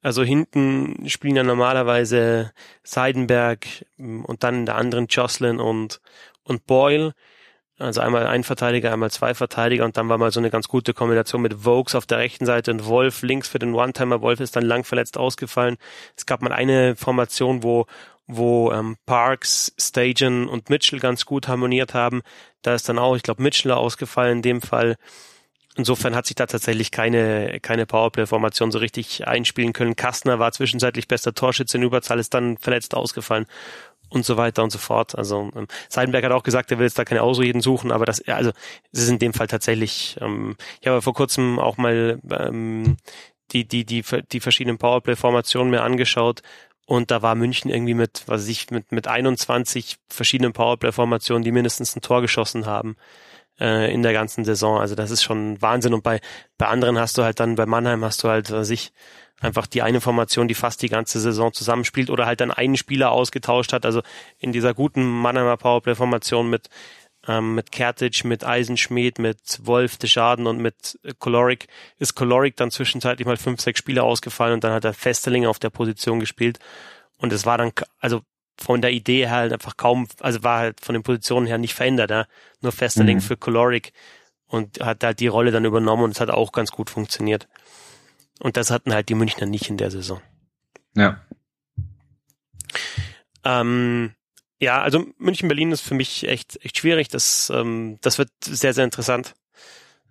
Also 0.03 0.23
hinten 0.23 1.09
spielen 1.09 1.37
ja 1.37 1.43
normalerweise 1.43 2.53
Seidenberg 2.83 3.67
mm, 3.97 4.25
und 4.25 4.45
dann 4.45 4.57
in 4.57 4.67
der 4.67 4.77
anderen 4.77 5.07
Jocelyn 5.07 5.59
und, 5.59 6.01
und 6.45 6.67
Boyle. 6.67 7.15
Also 7.79 8.01
einmal 8.01 8.27
ein 8.27 8.43
Verteidiger, 8.43 8.93
einmal 8.93 9.11
zwei 9.11 9.35
Verteidiger 9.35 9.85
und 9.85 9.99
dann 9.99 10.09
war 10.09 10.17
mal 10.17 10.31
so 10.31 10.41
eine 10.41 10.49
ganz 10.51 10.67
gute 10.67 10.95
Kombination 10.95 11.43
mit 11.43 11.65
Vokes 11.67 11.95
auf 11.95 12.07
der 12.07 12.19
rechten 12.19 12.47
Seite 12.47 12.71
und 12.71 12.87
Wolf 12.87 13.21
links 13.23 13.49
für 13.49 13.59
den 13.59 13.75
One-Timer. 13.75 14.23
Wolf 14.23 14.41
ist 14.41 14.57
dann 14.57 14.65
lang 14.65 14.85
verletzt 14.85 15.19
ausgefallen. 15.19 15.77
Es 16.17 16.25
gab 16.25 16.41
mal 16.41 16.53
eine 16.53 16.97
Formation, 16.97 17.63
wo 17.63 17.87
wo 18.27 18.73
ähm, 18.73 18.97
Parks, 19.07 19.73
Stagen 19.79 20.49
und 20.49 20.69
Mitchell 20.71 20.99
ganz 20.99 21.27
gut 21.27 21.49
harmoniert 21.49 21.95
haben. 21.95 22.23
Da 22.63 22.75
ist 22.75 22.89
dann 22.89 22.99
auch, 22.99 23.17
ich 23.17 23.23
glaube, 23.23 23.43
Mitchell 23.43 23.73
ausgefallen 23.73 24.39
in 24.39 24.43
dem 24.43 24.63
Fall. 24.63 24.97
Insofern 25.77 26.15
hat 26.15 26.27
sich 26.27 26.37
da 26.37 26.47
tatsächlich 26.47 26.91
keine, 26.91 27.61
keine 27.61 27.85
Powerplay-Formation 27.85 28.73
so 28.73 28.79
richtig 28.79 29.27
einspielen 29.27 29.75
können. 29.75 29.95
Kastner 29.95 30.39
war 30.39 30.53
zwischenzeitlich 30.53 31.07
bester 31.07 31.35
Torschütze 31.35 31.77
in 31.77 31.83
Überzahl, 31.83 32.19
ist 32.19 32.33
dann 32.33 32.57
verletzt 32.57 32.95
ausgefallen 32.95 33.47
und 34.09 34.25
so 34.25 34.37
weiter 34.37 34.63
und 34.63 34.71
so 34.71 34.79
fort. 34.79 35.17
Also 35.17 35.51
ähm, 35.55 35.67
Seidenberg 35.89 36.25
hat 36.25 36.33
auch 36.33 36.43
gesagt, 36.43 36.71
er 36.71 36.79
will 36.79 36.87
jetzt 36.87 36.99
da 36.99 37.05
keine 37.05 37.23
Ausreden 37.23 37.61
suchen, 37.61 37.93
aber 37.93 38.07
das, 38.07 38.27
also 38.27 38.53
es 38.93 39.03
ist 39.03 39.09
in 39.11 39.19
dem 39.19 39.35
Fall 39.35 39.49
tatsächlich. 39.49 40.17
Ähm, 40.21 40.57
ich 40.81 40.89
habe 40.89 41.03
vor 41.03 41.15
kurzem 41.15 41.59
auch 41.59 41.77
mal 41.77 42.21
ähm, 42.31 42.97
die 43.53 43.67
die 43.67 43.85
die 43.85 44.03
die 44.33 44.41
verschiedenen 44.41 44.79
Powerplay-Formationen 44.79 45.71
mir 45.71 45.83
angeschaut 45.83 46.43
und 46.87 47.11
da 47.11 47.23
war 47.23 47.35
München 47.35 47.71
irgendwie 47.71 47.95
mit, 47.95 48.23
was 48.27 48.43
weiß 48.43 48.49
ich, 48.49 48.71
mit 48.71 48.93
mit 48.93 49.09
21 49.09 49.97
verschiedenen 50.09 50.53
Powerplay-Formationen, 50.53 51.43
die 51.43 51.53
mindestens 51.53 51.97
ein 51.97 52.01
Tor 52.01 52.23
geschossen 52.23 52.67
haben 52.67 52.97
äh, 53.61 53.93
in 53.93 54.03
der 54.03 54.13
ganzen 54.13 54.45
Saison. 54.45 54.79
Also 54.79 54.95
das 54.95 55.11
ist 55.11 55.23
schon 55.23 55.61
Wahnsinn. 55.63 55.95
Und 55.95 56.03
bei, 56.03 56.21
bei 56.59 56.67
anderen 56.67 56.99
hast 56.99 57.19
du 57.19 57.23
halt 57.23 57.41
dann, 57.41 57.55
bei 57.57 57.67
Mannheim 57.67 58.05
hast 58.05 58.23
du 58.23 58.29
halt 58.29 58.47
sich 58.47 58.93
einfach 59.41 59.67
die 59.67 59.83
eine 59.83 60.01
Formation, 60.01 60.49
die 60.49 60.55
fast 60.55 60.83
die 60.83 60.89
ganze 60.89 61.21
Saison 61.21 61.53
zusammenspielt 61.53 62.11
oder 62.11 62.27
halt 62.27 62.41
dann 62.41 62.51
einen 62.51 62.77
Spieler 62.77 63.11
ausgetauscht 63.13 63.73
hat. 63.73 63.85
Also 63.85 64.03
in 64.39 64.53
dieser 64.53 64.75
guten 64.75 65.05
Mannheimer 65.05 65.57
Powerplay-Formation 65.57 66.49
mit 66.49 66.69
ähm, 67.29 67.55
mit 67.55 67.73
Kertic, 67.73 68.25
mit 68.25 68.45
Eisenschmied, 68.45 69.19
mit 69.19 69.39
Wolf, 69.63 69.97
Deschaden 69.97 70.47
und 70.47 70.59
mit 70.59 70.99
Kolorik 71.19 71.67
ist 71.99 72.15
Kolorik 72.15 72.57
dann 72.57 72.71
zwischenzeitlich 72.71 73.27
mal 73.27 73.37
fünf, 73.37 73.61
sechs 73.61 73.81
Spieler 73.81 74.05
ausgefallen 74.05 74.55
und 74.55 74.65
dann 74.65 74.73
hat 74.73 74.85
er 74.85 74.95
Festeling 74.95 75.47
auf 75.47 75.59
der 75.59 75.71
Position 75.71 76.21
gespielt. 76.21 76.59
Und 77.19 77.33
es 77.33 77.47
war 77.47 77.59
dann, 77.59 77.73
also 77.99 78.23
von 78.59 78.81
der 78.81 78.93
Idee 78.93 79.27
her 79.27 79.37
halt 79.37 79.53
einfach 79.53 79.77
kaum, 79.77 80.09
also 80.21 80.43
war 80.43 80.59
halt 80.59 80.81
von 80.81 80.95
den 80.95 81.03
Positionen 81.03 81.47
her 81.47 81.59
nicht 81.59 81.75
verändert, 81.75 82.11
ja? 82.11 82.27
nur 82.61 82.73
Festerling 82.73 83.19
mhm. 83.19 83.23
für 83.23 83.37
Caloric 83.37 83.93
und 84.47 84.81
hat 84.81 85.05
halt 85.05 85.21
die 85.21 85.27
Rolle 85.27 85.51
dann 85.51 85.65
übernommen 85.65 86.05
und 86.05 86.11
es 86.13 86.21
hat 86.21 86.31
auch 86.31 86.53
ganz 86.53 86.71
gut 86.71 86.91
funktioniert. 86.91 87.49
Und 88.41 88.57
das 88.57 88.71
hatten 88.71 88.93
halt 88.93 89.09
die 89.09 89.15
Münchner 89.15 89.47
nicht 89.47 89.69
in 89.69 89.77
der 89.77 89.91
Saison. 89.91 90.21
Ja. 90.95 91.21
Ähm, 93.45 94.15
ja, 94.59 94.83
also 94.83 95.07
München-Berlin 95.19 95.73
ist 95.73 95.83
für 95.83 95.95
mich 95.95 96.27
echt, 96.29 96.59
echt 96.65 96.79
schwierig. 96.79 97.09
Das, 97.09 97.51
ähm, 97.55 97.99
das 98.01 98.19
wird 98.19 98.31
sehr, 98.43 98.75
sehr 98.75 98.85
interessant. 98.85 99.35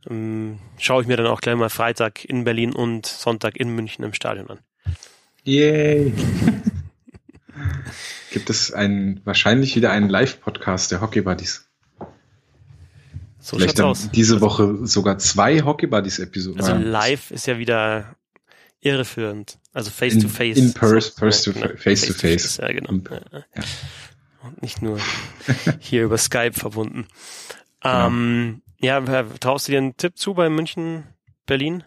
Ähm, 0.09 0.59
schaue 0.77 1.01
ich 1.01 1.07
mir 1.07 1.17
dann 1.17 1.27
auch 1.27 1.41
gleich 1.41 1.55
mal 1.55 1.69
Freitag 1.69 2.25
in 2.25 2.43
Berlin 2.43 2.73
und 2.73 3.05
Sonntag 3.05 3.57
in 3.57 3.69
München 3.69 4.03
im 4.03 4.13
Stadion 4.13 4.49
an. 4.49 4.59
Yay! 5.43 6.13
gibt 8.31 8.49
es 8.49 8.71
einen, 8.71 9.21
wahrscheinlich 9.25 9.75
wieder 9.75 9.91
einen 9.91 10.09
Live-Podcast 10.09 10.91
der 10.91 11.01
Hockey 11.01 11.21
Buddies. 11.21 11.67
So 13.39 13.57
Vielleicht 13.57 13.77
dann 13.77 13.85
aus. 13.85 14.09
diese 14.11 14.41
Woche 14.41 14.87
sogar 14.87 15.19
zwei 15.19 15.61
Hockey 15.61 15.87
Buddies 15.87 16.19
Episoden. 16.19 16.61
Also 16.61 16.75
live 16.75 17.31
ist 17.31 17.45
ja 17.45 17.59
wieder 17.59 18.15
irreführend. 18.81 19.59
Also 19.73 19.91
face 19.91 20.17
to 20.17 20.27
face. 20.27 20.57
In, 20.57 20.73
person, 20.73 21.11
face, 21.15 21.43
to, 21.43 21.51
face, 21.53 21.81
face 21.81 22.07
to 22.07 22.13
face. 22.13 22.57
Ja, 22.57 22.71
genau. 22.71 22.93
Ja. 23.11 23.43
Und 24.43 24.61
nicht 24.61 24.81
nur 24.81 24.99
hier 25.79 26.03
über 26.03 26.17
Skype 26.17 26.53
verbunden. 26.53 27.07
Genau. 27.81 28.07
Ähm, 28.07 28.61
ja, 28.79 29.01
traust 29.39 29.67
du 29.67 29.73
dir 29.73 29.77
einen 29.79 29.97
Tipp 29.97 30.17
zu 30.17 30.33
bei 30.33 30.49
München, 30.49 31.03
Berlin? 31.45 31.83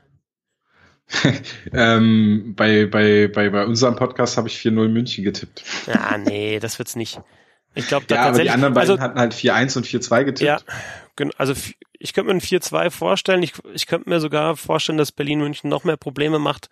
ähm, 1.72 2.54
bei, 2.54 2.86
bei, 2.86 3.28
bei, 3.28 3.50
bei 3.50 3.64
unserem 3.64 3.96
Podcast 3.96 4.36
habe 4.36 4.48
ich 4.48 4.56
4-0 4.56 4.88
München 4.88 5.24
getippt. 5.24 5.64
Ja, 5.86 6.18
nee, 6.18 6.58
das 6.60 6.78
wird's 6.78 6.96
nicht. 6.96 7.20
Ich 7.74 7.86
glaube, 7.86 8.06
ja, 8.10 8.22
aber 8.22 8.42
die 8.42 8.50
anderen 8.50 8.74
beiden 8.74 8.90
also, 8.92 9.02
hatten 9.02 9.18
halt 9.18 9.34
4-1 9.34 9.76
und 9.76 9.86
4-2 9.86 10.24
getippt. 10.24 10.40
Ja, 10.40 10.60
also 11.36 11.54
ich 11.98 12.12
könnte 12.12 12.32
mir 12.32 12.38
ein 12.38 12.40
4-2 12.40 12.90
vorstellen. 12.90 13.42
Ich, 13.42 13.52
ich 13.72 13.86
könnte 13.86 14.08
mir 14.08 14.20
sogar 14.20 14.56
vorstellen, 14.56 14.98
dass 14.98 15.12
Berlin 15.12 15.40
München 15.40 15.70
noch 15.70 15.84
mehr 15.84 15.96
Probleme 15.96 16.38
macht. 16.38 16.68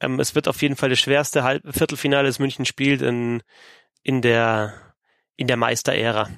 Ähm, 0.00 0.20
es 0.20 0.34
wird 0.34 0.48
auf 0.48 0.62
jeden 0.62 0.76
Fall 0.76 0.90
das 0.90 1.00
schwerste 1.00 1.42
Halb 1.42 1.62
Viertelfinale, 1.68 2.28
das 2.28 2.38
München 2.38 2.64
spielt 2.64 3.02
in, 3.02 3.42
in 4.02 4.22
der, 4.22 4.74
in 5.36 5.46
der 5.46 5.56
Meisterära. 5.56 6.28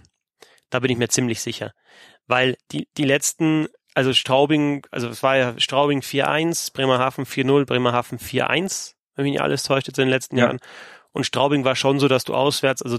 Da 0.70 0.80
bin 0.80 0.90
ich 0.90 0.98
mir 0.98 1.08
ziemlich 1.08 1.40
sicher. 1.40 1.72
Weil 2.26 2.56
die, 2.72 2.88
die 2.96 3.04
letzten, 3.04 3.68
also 3.94 4.12
Straubing, 4.12 4.86
also 4.90 5.08
es 5.08 5.22
war 5.22 5.36
ja 5.36 5.54
Straubing 5.58 6.00
4-1, 6.00 6.72
Bremerhaven 6.72 7.24
4-0, 7.24 7.66
Bremerhaven 7.66 8.18
4-1, 8.18 8.94
wenn 9.14 9.24
mich 9.24 9.32
nicht 9.32 9.42
alles 9.42 9.62
täuscht 9.64 9.88
jetzt 9.88 9.98
in 9.98 10.06
den 10.06 10.10
letzten 10.10 10.36
ja. 10.36 10.46
Jahren. 10.46 10.60
Und 11.12 11.24
Straubing 11.24 11.64
war 11.64 11.74
schon 11.74 11.98
so, 11.98 12.06
dass 12.06 12.22
du 12.22 12.34
auswärts, 12.34 12.82
also 12.82 12.98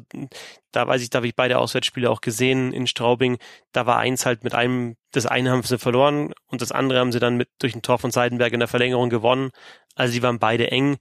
da 0.71 0.85
weiß 0.85 1.01
ich, 1.01 1.09
da 1.09 1.17
habe 1.17 1.27
ich 1.27 1.35
beide 1.35 1.59
Auswärtsspiele 1.59 2.09
auch 2.09 2.19
gesehen 2.19 2.73
in 2.73 2.85
Straubing, 2.85 3.37
da 3.71 3.85
war 3.85 3.97
eins 3.97 4.25
halt 4.25 4.43
mit 4.43 4.53
einem, 4.53 4.97
das 5.11 5.25
eine 5.25 5.51
haben 5.51 5.63
sie 5.63 5.77
verloren 5.77 6.33
und 6.47 6.61
das 6.61 6.73
andere 6.73 6.99
haben 6.99 7.13
sie 7.13 7.19
dann 7.19 7.37
mit 7.37 7.49
durch 7.59 7.73
ein 7.73 7.81
Tor 7.81 7.99
von 7.99 8.11
Seidenberg 8.11 8.51
in 8.51 8.59
der 8.59 8.67
Verlängerung 8.67 9.09
gewonnen. 9.09 9.51
Also 9.95 10.13
die 10.13 10.21
waren 10.23 10.39
beide 10.39 10.71
eng. 10.71 10.97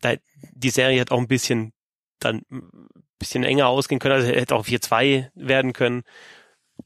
Da, 0.00 0.14
die 0.52 0.70
Serie 0.70 1.00
hat 1.00 1.12
auch 1.12 1.18
ein 1.18 1.28
bisschen 1.28 1.72
dann 2.18 2.42
ein 2.50 2.92
bisschen 3.18 3.44
enger 3.44 3.68
ausgehen 3.68 4.00
können, 4.00 4.14
also 4.14 4.26
hätte 4.26 4.56
auch 4.56 4.66
4-2 4.66 5.30
werden 5.34 5.72
können. 5.72 6.02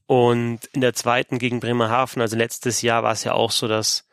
Und 0.07 0.67
in 0.73 0.81
der 0.81 0.95
zweiten 0.95 1.39
gegen 1.39 1.61
Bremerhaven, 1.61 2.23
also 2.23 2.37
letztes 2.37 2.83
Jahr 2.83 3.03
war 3.03 3.13
es 3.13 3.25
ja 3.25 3.33
auch 3.33 3.51
so, 3.51 3.67
dass 3.67 4.07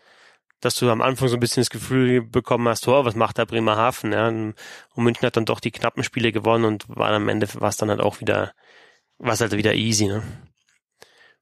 dass 0.64 0.76
du 0.76 0.90
am 0.90 1.02
Anfang 1.02 1.28
so 1.28 1.36
ein 1.36 1.42
bisschen 1.42 1.62
das 1.62 1.70
Gefühl 1.70 2.22
bekommen 2.22 2.70
hast, 2.70 2.88
oh, 2.88 3.04
was 3.04 3.16
macht 3.16 3.38
da 3.38 3.44
Bremerhaven? 3.44 4.14
Ja? 4.14 4.30
Und 4.30 4.56
München 4.96 5.26
hat 5.26 5.36
dann 5.36 5.46
doch 5.46 5.60
die 5.60 5.72
knappen 5.72 6.04
Spiele 6.04 6.32
gewonnen 6.32 6.64
und 6.64 6.86
war 6.88 7.10
am 7.10 7.28
Ende 7.28 7.48
war 7.56 7.68
es 7.68 7.76
dann 7.76 7.90
halt 7.90 8.00
auch 8.00 8.22
wieder, 8.22 8.54
war 9.18 9.34
es 9.34 9.42
halt 9.42 9.52
wieder 9.52 9.74
easy. 9.74 10.08
Ne? 10.08 10.24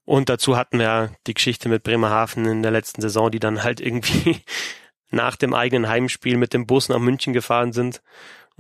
Und 0.05 0.29
dazu 0.29 0.57
hatten 0.57 0.79
wir 0.79 1.11
die 1.27 1.35
Geschichte 1.35 1.69
mit 1.69 1.83
Bremerhaven 1.83 2.45
in 2.45 2.63
der 2.63 2.71
letzten 2.71 3.01
Saison, 3.01 3.29
die 3.29 3.39
dann 3.39 3.61
halt 3.61 3.79
irgendwie 3.79 4.41
nach 5.11 5.35
dem 5.35 5.53
eigenen 5.53 5.87
Heimspiel 5.87 6.37
mit 6.37 6.53
dem 6.53 6.65
Bus 6.65 6.89
nach 6.89 6.99
München 6.99 7.33
gefahren 7.33 7.73
sind 7.73 8.01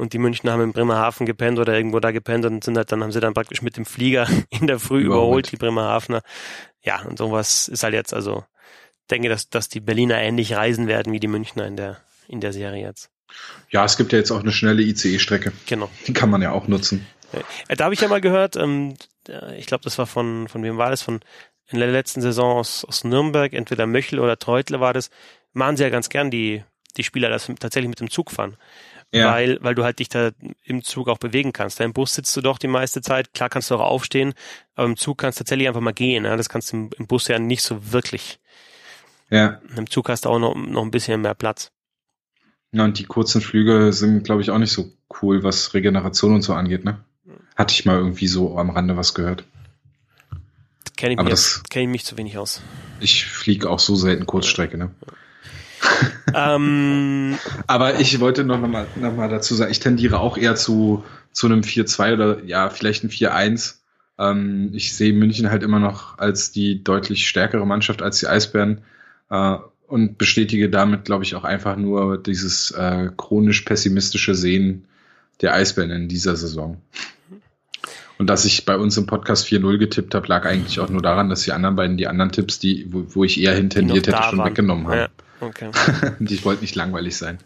und 0.01 0.13
die 0.13 0.17
München 0.17 0.49
haben 0.49 0.63
in 0.63 0.73
Bremerhaven 0.73 1.27
gepennt 1.27 1.59
oder 1.59 1.75
irgendwo 1.75 1.99
da 1.99 2.09
gepennt 2.09 2.43
und 2.45 2.63
sind 2.63 2.75
halt, 2.75 2.91
dann 2.91 3.03
haben 3.03 3.11
sie 3.11 3.19
dann 3.19 3.35
praktisch 3.35 3.61
mit 3.61 3.77
dem 3.77 3.85
Flieger 3.85 4.27
in 4.49 4.65
der 4.65 4.79
Früh 4.79 5.01
überholt, 5.01 5.21
überholt 5.21 5.51
die 5.51 5.57
Bremerhavener. 5.57 6.23
Ja, 6.83 7.03
und 7.03 7.19
sowas 7.19 7.67
ist 7.67 7.83
halt 7.83 7.93
jetzt 7.93 8.11
also 8.11 8.43
denke, 9.11 9.29
dass, 9.29 9.49
dass 9.49 9.69
die 9.69 9.79
Berliner 9.79 10.17
ähnlich 10.17 10.55
reisen 10.55 10.87
werden 10.87 11.13
wie 11.13 11.19
die 11.19 11.27
Münchner 11.27 11.67
in 11.67 11.75
der, 11.75 11.97
in 12.27 12.41
der 12.41 12.51
Serie 12.51 12.83
jetzt. 12.83 13.11
Ja, 13.69 13.85
es 13.85 13.95
gibt 13.95 14.11
ja 14.11 14.17
jetzt 14.17 14.31
auch 14.31 14.39
eine 14.39 14.51
schnelle 14.51 14.81
ICE-Strecke. 14.81 15.51
Genau. 15.67 15.87
Die 16.07 16.13
kann 16.13 16.31
man 16.31 16.41
ja 16.41 16.51
auch 16.51 16.67
nutzen. 16.67 17.05
Ja, 17.69 17.75
da 17.75 17.83
habe 17.83 17.93
ich 17.93 18.01
ja 18.01 18.07
mal 18.07 18.21
gehört, 18.21 18.55
ähm, 18.55 18.95
ich 19.55 19.67
glaube, 19.67 19.83
das 19.83 19.99
war 19.99 20.07
von, 20.07 20.47
von 20.47 20.63
wem 20.63 20.77
war 20.77 20.89
das? 20.89 21.03
Von 21.03 21.19
in 21.67 21.77
der 21.77 21.91
letzten 21.91 22.21
Saison 22.21 22.57
aus, 22.57 22.83
aus 22.85 23.03
Nürnberg, 23.03 23.53
entweder 23.53 23.85
Möchel 23.85 24.19
oder 24.19 24.39
Treutle 24.39 24.79
war 24.79 24.93
das, 24.93 25.11
machen 25.53 25.77
sie 25.77 25.83
ja 25.83 25.89
ganz 25.89 26.09
gern 26.09 26.31
die, 26.31 26.63
die 26.97 27.03
Spieler, 27.03 27.29
das 27.29 27.47
tatsächlich 27.59 27.89
mit 27.89 27.99
dem 27.99 28.09
Zug 28.09 28.31
fahren. 28.31 28.57
Ja. 29.13 29.33
Weil, 29.33 29.57
weil 29.61 29.75
du 29.75 29.83
halt 29.83 29.99
dich 29.99 30.07
da 30.07 30.31
im 30.63 30.83
Zug 30.83 31.09
auch 31.09 31.17
bewegen 31.17 31.51
kannst. 31.51 31.79
Da 31.79 31.83
im 31.83 31.91
Bus 31.91 32.13
sitzt 32.13 32.35
du 32.37 32.41
doch 32.41 32.57
die 32.57 32.67
meiste 32.67 33.01
Zeit, 33.01 33.33
klar 33.33 33.49
kannst 33.49 33.69
du 33.69 33.75
auch 33.75 33.81
aufstehen, 33.81 34.33
aber 34.75 34.87
im 34.87 34.95
Zug 34.95 35.17
kannst 35.17 35.39
du 35.39 35.43
tatsächlich 35.43 35.67
einfach 35.67 35.81
mal 35.81 35.91
gehen. 35.91 36.23
Ja? 36.23 36.37
Das 36.37 36.47
kannst 36.47 36.71
du 36.71 36.77
im, 36.77 36.89
im 36.97 37.07
Bus 37.07 37.27
ja 37.27 37.37
nicht 37.37 37.61
so 37.61 37.91
wirklich. 37.91 38.39
Ja. 39.29 39.61
Im 39.75 39.89
Zug 39.89 40.09
hast 40.09 40.25
du 40.25 40.29
auch 40.29 40.39
noch, 40.39 40.55
noch 40.55 40.81
ein 40.81 40.91
bisschen 40.91 41.21
mehr 41.21 41.33
Platz. 41.33 41.71
Ja, 42.73 42.85
und 42.85 42.99
die 42.99 43.03
kurzen 43.03 43.41
Flüge 43.41 43.91
sind, 43.91 44.23
glaube 44.23 44.41
ich, 44.41 44.49
auch 44.49 44.57
nicht 44.57 44.71
so 44.71 44.93
cool, 45.21 45.43
was 45.43 45.73
Regeneration 45.73 46.33
und 46.33 46.41
so 46.41 46.53
angeht, 46.53 46.85
ne? 46.85 47.03
Hatte 47.55 47.73
ich 47.73 47.85
mal 47.85 47.97
irgendwie 47.97 48.27
so 48.27 48.57
am 48.57 48.69
Rande 48.69 48.95
was 48.95 49.13
gehört. 49.13 49.43
Kenne 50.95 51.13
ich, 51.13 51.63
kenn 51.69 51.83
ich 51.83 51.89
mich 51.89 52.05
zu 52.05 52.17
wenig 52.17 52.37
aus. 52.37 52.61
Ich 52.99 53.25
fliege 53.25 53.69
auch 53.69 53.79
so 53.79 53.95
selten 53.95 54.25
Kurzstrecke, 54.25 54.77
ne? 54.77 54.91
Ähm, 56.33 57.37
Aber 57.67 57.99
ich 57.99 58.19
wollte 58.19 58.43
noch 58.43 58.59
mal, 58.59 58.87
noch 58.95 59.15
mal 59.15 59.29
dazu 59.29 59.55
sagen, 59.55 59.71
ich 59.71 59.79
tendiere 59.79 60.19
auch 60.19 60.37
eher 60.37 60.55
zu, 60.55 61.03
zu 61.31 61.47
einem 61.47 61.61
4-2 61.61 62.13
oder 62.13 62.43
ja, 62.43 62.69
vielleicht 62.69 63.03
ein 63.03 63.09
4-1. 63.09 63.75
Ähm, 64.17 64.71
ich 64.73 64.95
sehe 64.95 65.13
München 65.13 65.49
halt 65.49 65.63
immer 65.63 65.79
noch 65.79 66.17
als 66.17 66.51
die 66.51 66.83
deutlich 66.83 67.27
stärkere 67.27 67.65
Mannschaft 67.65 68.01
als 68.01 68.19
die 68.19 68.27
Eisbären 68.27 68.81
äh, 69.29 69.57
und 69.87 70.17
bestätige 70.17 70.69
damit, 70.69 71.05
glaube 71.05 71.23
ich, 71.23 71.35
auch 71.35 71.43
einfach 71.43 71.75
nur 71.75 72.17
dieses 72.17 72.71
äh, 72.71 73.09
chronisch 73.17 73.61
pessimistische 73.61 74.35
Sehen 74.35 74.85
der 75.41 75.53
Eisbären 75.53 75.91
in 75.91 76.07
dieser 76.07 76.35
Saison. 76.35 76.77
Und 78.21 78.27
dass 78.27 78.45
ich 78.45 78.65
bei 78.65 78.77
uns 78.77 78.95
im 78.97 79.07
Podcast 79.07 79.47
4-0 79.47 79.79
getippt 79.79 80.13
habe, 80.13 80.27
lag 80.27 80.45
eigentlich 80.45 80.79
auch 80.79 80.89
nur 80.89 81.01
daran, 81.01 81.29
dass 81.29 81.41
die 81.41 81.53
anderen 81.53 81.75
beiden 81.75 81.97
die 81.97 82.05
anderen 82.05 82.31
Tipps, 82.31 82.59
die, 82.59 82.85
wo, 82.93 83.03
wo 83.09 83.23
ich 83.23 83.41
eher 83.41 83.55
hintendiert 83.55 84.05
hätte, 84.05 84.21
schon 84.21 84.37
waren. 84.37 84.49
weggenommen 84.49 84.87
haben. 84.87 84.97
Ja, 84.97 85.07
okay. 85.41 85.71
ich 86.19 86.45
wollte 86.45 86.61
nicht 86.61 86.75
langweilig 86.75 87.17
sein. 87.17 87.39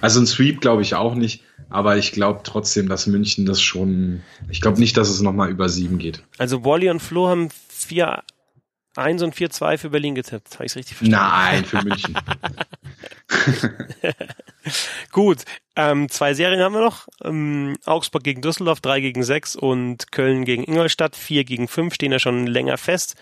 Also 0.00 0.20
ein 0.20 0.26
Sweep 0.26 0.60
glaube 0.60 0.82
ich 0.82 0.94
auch 0.94 1.14
nicht, 1.14 1.44
aber 1.68 1.96
ich 1.96 2.12
glaube 2.12 2.40
trotzdem, 2.44 2.88
dass 2.88 3.06
München 3.06 3.46
das 3.46 3.60
schon, 3.60 4.22
ich 4.48 4.60
glaube 4.60 4.80
nicht, 4.80 4.96
dass 4.96 5.08
es 5.08 5.20
nochmal 5.20 5.50
über 5.50 5.68
sieben 5.68 5.98
geht. 5.98 6.22
Also 6.38 6.64
Wally 6.64 6.90
und 6.90 7.00
Flo 7.00 7.28
haben 7.28 7.48
vier 7.68 8.22
1 8.96 9.22
und 9.22 9.34
4-2 9.34 9.78
für 9.78 9.90
Berlin 9.90 10.14
getippt. 10.14 10.54
Habe 10.54 10.66
ich 10.66 10.76
richtig 10.76 10.96
verstanden? 10.96 11.24
Nein, 11.24 11.64
für 11.64 11.82
München. 11.82 12.14
Gut, 15.12 15.44
ähm, 15.76 16.08
zwei 16.08 16.34
Serien 16.34 16.60
haben 16.60 16.74
wir 16.74 16.82
noch. 16.82 17.08
Ähm, 17.24 17.76
Augsburg 17.86 18.22
gegen 18.22 18.42
Düsseldorf, 18.42 18.80
3 18.80 19.00
gegen 19.00 19.22
6 19.22 19.56
und 19.56 20.12
Köln 20.12 20.44
gegen 20.44 20.64
Ingolstadt, 20.64 21.16
4 21.16 21.44
gegen 21.44 21.68
5 21.68 21.94
stehen 21.94 22.12
ja 22.12 22.18
schon 22.18 22.46
länger 22.46 22.76
fest. 22.76 23.16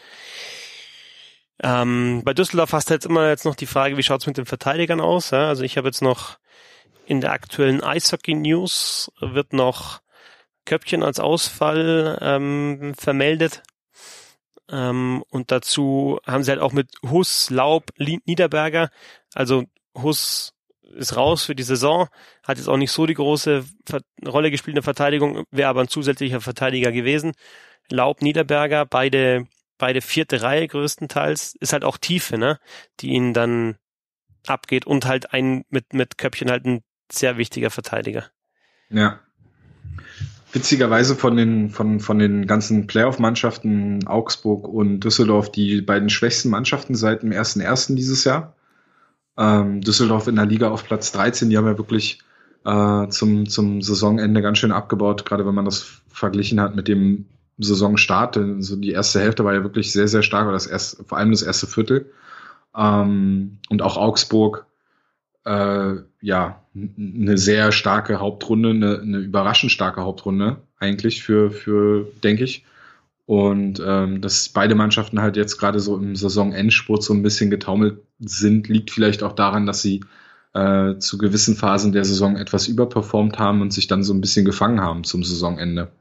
Ähm, 1.62 2.22
bei 2.24 2.32
Düsseldorf 2.32 2.72
hast 2.72 2.90
du 2.90 2.94
jetzt 2.94 3.06
immer 3.06 3.28
jetzt 3.28 3.44
noch 3.44 3.54
die 3.54 3.66
Frage, 3.66 3.96
wie 3.96 4.02
schaut's 4.02 4.26
mit 4.26 4.38
den 4.38 4.46
Verteidigern 4.46 5.00
aus? 5.00 5.30
Ja? 5.30 5.48
Also 5.48 5.62
ich 5.62 5.76
habe 5.76 5.88
jetzt 5.88 6.02
noch 6.02 6.38
in 7.06 7.20
der 7.20 7.32
aktuellen 7.32 7.82
Eishockey 7.82 8.34
News 8.34 9.10
wird 9.20 9.52
noch 9.52 10.00
Köpfchen 10.64 11.02
als 11.02 11.20
Ausfall 11.20 12.18
ähm, 12.20 12.94
vermeldet. 12.96 13.62
Ähm, 14.70 15.24
und 15.30 15.50
dazu 15.50 16.20
haben 16.26 16.44
sie 16.44 16.52
halt 16.52 16.60
auch 16.60 16.72
mit 16.72 16.88
Huss, 17.10 17.50
Laub, 17.50 17.90
Niederberger, 17.98 18.90
also 19.34 19.64
Huss 20.00 20.54
ist 20.94 21.16
raus 21.16 21.44
für 21.44 21.54
die 21.54 21.62
Saison, 21.62 22.08
hat 22.44 22.58
jetzt 22.58 22.68
auch 22.68 22.76
nicht 22.76 22.92
so 22.92 23.06
die 23.06 23.14
große 23.14 23.64
Rolle 24.26 24.50
gespielt 24.50 24.72
in 24.72 24.76
der 24.76 24.82
Verteidigung, 24.82 25.44
wäre 25.50 25.68
aber 25.68 25.80
ein 25.80 25.88
zusätzlicher 25.88 26.40
Verteidiger 26.40 26.92
gewesen. 26.92 27.32
Laub, 27.90 28.22
Niederberger, 28.22 28.86
beide, 28.86 29.46
beide 29.80 30.00
vierte 30.00 30.42
Reihe 30.42 30.68
größtenteils, 30.68 31.56
ist 31.58 31.72
halt 31.72 31.84
auch 31.84 31.98
Tiefe, 31.98 32.38
ne, 32.38 32.58
die 33.00 33.08
ihnen 33.08 33.34
dann 33.34 33.76
abgeht 34.46 34.86
und 34.86 35.06
halt 35.06 35.32
ein 35.32 35.64
mit, 35.68 35.92
mit 35.92 36.18
Köpfchen 36.18 36.50
halt 36.50 36.64
ein 36.64 36.82
sehr 37.10 37.36
wichtiger 37.36 37.70
Verteidiger. 37.70 38.26
Ja 38.90 39.18
witzigerweise 40.52 41.14
von 41.14 41.36
den, 41.36 41.70
von, 41.70 42.00
von 42.00 42.18
den 42.18 42.46
ganzen 42.46 42.86
Playoff-Mannschaften 42.86 44.06
Augsburg 44.06 44.66
und 44.66 45.00
Düsseldorf 45.00 45.52
die 45.52 45.80
beiden 45.80 46.10
schwächsten 46.10 46.50
Mannschaften 46.50 46.94
seit 46.94 47.22
dem 47.22 47.32
ersten 47.32 47.60
ersten 47.60 47.96
dieses 47.96 48.24
Jahr. 48.24 48.54
Ähm, 49.38 49.80
Düsseldorf 49.80 50.26
in 50.26 50.36
der 50.36 50.46
Liga 50.46 50.70
auf 50.70 50.84
Platz 50.84 51.12
13, 51.12 51.50
die 51.50 51.56
haben 51.56 51.66
ja 51.66 51.78
wirklich 51.78 52.20
äh, 52.64 53.08
zum, 53.08 53.48
zum 53.48 53.80
Saisonende 53.80 54.42
ganz 54.42 54.58
schön 54.58 54.72
abgebaut, 54.72 55.24
gerade 55.24 55.46
wenn 55.46 55.54
man 55.54 55.64
das 55.64 56.02
verglichen 56.08 56.60
hat 56.60 56.74
mit 56.74 56.88
dem 56.88 57.26
Saisonstart. 57.60 58.36
Also 58.36 58.76
die 58.76 58.92
erste 58.92 59.20
Hälfte 59.20 59.44
war 59.44 59.54
ja 59.54 59.62
wirklich 59.62 59.92
sehr, 59.92 60.08
sehr 60.08 60.22
stark, 60.22 60.44
oder 60.44 60.54
das 60.54 60.66
erste, 60.66 61.04
vor 61.04 61.18
allem 61.18 61.30
das 61.30 61.42
erste 61.42 61.66
Viertel. 61.66 62.10
Ähm, 62.76 63.58
und 63.68 63.82
auch 63.82 63.96
Augsburg 63.96 64.66
äh, 65.44 65.94
ja, 66.20 66.62
eine 66.74 67.38
sehr 67.38 67.72
starke 67.72 68.20
Hauptrunde, 68.20 68.70
eine, 68.70 69.00
eine 69.00 69.18
überraschend 69.18 69.72
starke 69.72 70.02
Hauptrunde 70.02 70.58
eigentlich 70.78 71.22
für, 71.22 71.50
für 71.50 72.06
denke 72.22 72.44
ich. 72.44 72.64
Und 73.26 73.80
ähm, 73.84 74.20
dass 74.20 74.48
beide 74.48 74.74
Mannschaften 74.74 75.20
halt 75.20 75.36
jetzt 75.36 75.56
gerade 75.56 75.78
so 75.78 75.96
im 75.96 76.16
Saisonendspurt 76.16 77.02
so 77.02 77.14
ein 77.14 77.22
bisschen 77.22 77.48
getaumelt 77.50 77.98
sind, 78.18 78.68
liegt 78.68 78.90
vielleicht 78.90 79.22
auch 79.22 79.32
daran, 79.32 79.66
dass 79.66 79.82
sie 79.82 80.00
äh, 80.52 80.98
zu 80.98 81.16
gewissen 81.16 81.54
Phasen 81.54 81.92
der 81.92 82.04
Saison 82.04 82.36
etwas 82.36 82.66
überperformt 82.66 83.38
haben 83.38 83.62
und 83.62 83.72
sich 83.72 83.86
dann 83.86 84.02
so 84.02 84.12
ein 84.12 84.20
bisschen 84.20 84.44
gefangen 84.44 84.80
haben 84.80 85.04
zum 85.04 85.22
Saisonende. 85.22 85.92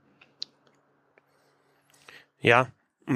Ja, 2.42 2.68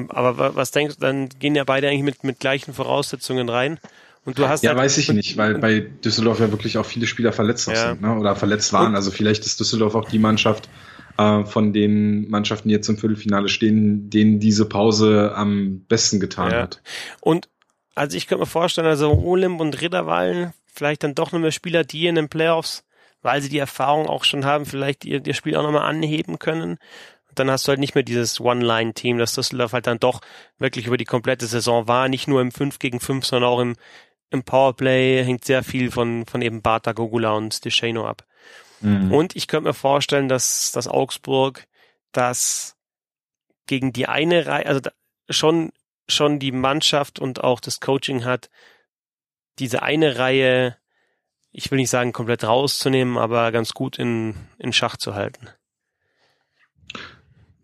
aber 0.09 0.55
was 0.55 0.71
denkst 0.71 0.95
du, 0.95 1.01
dann 1.01 1.29
gehen 1.29 1.55
ja 1.55 1.63
beide 1.63 1.87
eigentlich 1.87 2.03
mit, 2.03 2.23
mit 2.23 2.39
gleichen 2.39 2.73
Voraussetzungen 2.73 3.49
rein. 3.49 3.79
Und 4.25 4.39
du 4.39 4.47
hast 4.47 4.63
ja, 4.63 4.69
halt 4.69 4.79
weiß 4.79 4.97
ich 4.99 5.11
nicht, 5.11 5.35
weil 5.35 5.55
bei 5.59 5.81
Düsseldorf 5.81 6.39
ja 6.39 6.49
wirklich 6.49 6.77
auch 6.77 6.85
viele 6.85 7.07
Spieler 7.07 7.33
verletzt 7.33 7.67
ja. 7.67 7.89
sind, 7.89 8.01
ne? 8.01 8.17
oder 8.17 8.35
verletzt 8.35 8.71
waren. 8.71 8.95
Also 8.95 9.11
vielleicht 9.11 9.45
ist 9.45 9.59
Düsseldorf 9.59 9.95
auch 9.95 10.09
die 10.09 10.19
Mannschaft 10.19 10.69
äh, 11.17 11.43
von 11.43 11.73
den 11.73 12.29
Mannschaften, 12.29 12.69
die 12.69 12.73
jetzt 12.73 12.87
im 12.87 12.97
Viertelfinale 12.97 13.49
stehen, 13.49 14.09
denen 14.09 14.39
diese 14.39 14.65
Pause 14.65 15.33
am 15.35 15.81
besten 15.87 16.21
getan 16.21 16.51
ja. 16.51 16.61
hat. 16.61 16.81
Und 17.19 17.49
also 17.95 18.15
ich 18.15 18.27
könnte 18.27 18.43
mir 18.43 18.47
vorstellen, 18.47 18.87
also 18.87 19.11
Olimp 19.11 19.59
und 19.59 19.81
Ritterwallen, 19.81 20.53
vielleicht 20.73 21.03
dann 21.03 21.15
doch 21.15 21.33
noch 21.33 21.39
mehr 21.39 21.51
Spieler, 21.51 21.83
die 21.83 22.07
in 22.07 22.15
den 22.15 22.29
Playoffs, 22.29 22.85
weil 23.21 23.41
sie 23.41 23.49
die 23.49 23.59
Erfahrung 23.59 24.07
auch 24.07 24.23
schon 24.23 24.45
haben, 24.45 24.65
vielleicht 24.65 25.03
ihr, 25.05 25.25
ihr 25.25 25.33
Spiel 25.33 25.55
auch 25.57 25.63
nochmal 25.63 25.87
anheben 25.87 26.39
können 26.39 26.77
dann 27.35 27.49
hast 27.49 27.67
du 27.67 27.69
halt 27.69 27.79
nicht 27.79 27.95
mehr 27.95 28.03
dieses 28.03 28.39
One-Line-Team, 28.39 29.17
das 29.17 29.35
Düsseldorf 29.35 29.73
halt 29.73 29.87
dann 29.87 29.99
doch 29.99 30.21
wirklich 30.57 30.87
über 30.87 30.97
die 30.97 31.05
komplette 31.05 31.45
Saison 31.45 31.87
war, 31.87 32.09
nicht 32.09 32.27
nur 32.27 32.41
im 32.41 32.51
5 32.51 32.79
gegen 32.79 32.99
5, 32.99 33.25
sondern 33.25 33.49
auch 33.49 33.59
im, 33.59 33.75
im 34.29 34.43
Powerplay 34.43 35.23
hängt 35.23 35.45
sehr 35.45 35.63
viel 35.63 35.91
von, 35.91 36.25
von 36.25 36.41
eben 36.41 36.61
Bata, 36.61 36.93
Gogula 36.93 37.33
und 37.33 37.65
Descheno 37.65 38.07
ab. 38.07 38.25
Mhm. 38.81 39.11
Und 39.11 39.35
ich 39.35 39.47
könnte 39.47 39.69
mir 39.69 39.73
vorstellen, 39.73 40.27
dass, 40.27 40.71
dass 40.71 40.87
Augsburg 40.87 41.67
das 42.11 42.75
gegen 43.65 43.93
die 43.93 44.07
eine 44.07 44.45
Reihe, 44.45 44.65
also 44.65 44.81
schon, 45.29 45.71
schon 46.07 46.39
die 46.39 46.51
Mannschaft 46.51 47.19
und 47.19 47.43
auch 47.43 47.59
das 47.59 47.79
Coaching 47.79 48.25
hat, 48.25 48.49
diese 49.59 49.83
eine 49.83 50.17
Reihe, 50.17 50.77
ich 51.51 51.71
will 51.71 51.77
nicht 51.77 51.89
sagen 51.89 52.11
komplett 52.11 52.43
rauszunehmen, 52.43 53.17
aber 53.17 53.51
ganz 53.51 53.73
gut 53.73 53.99
in, 53.99 54.35
in 54.57 54.73
Schach 54.73 54.97
zu 54.97 55.15
halten. 55.15 55.47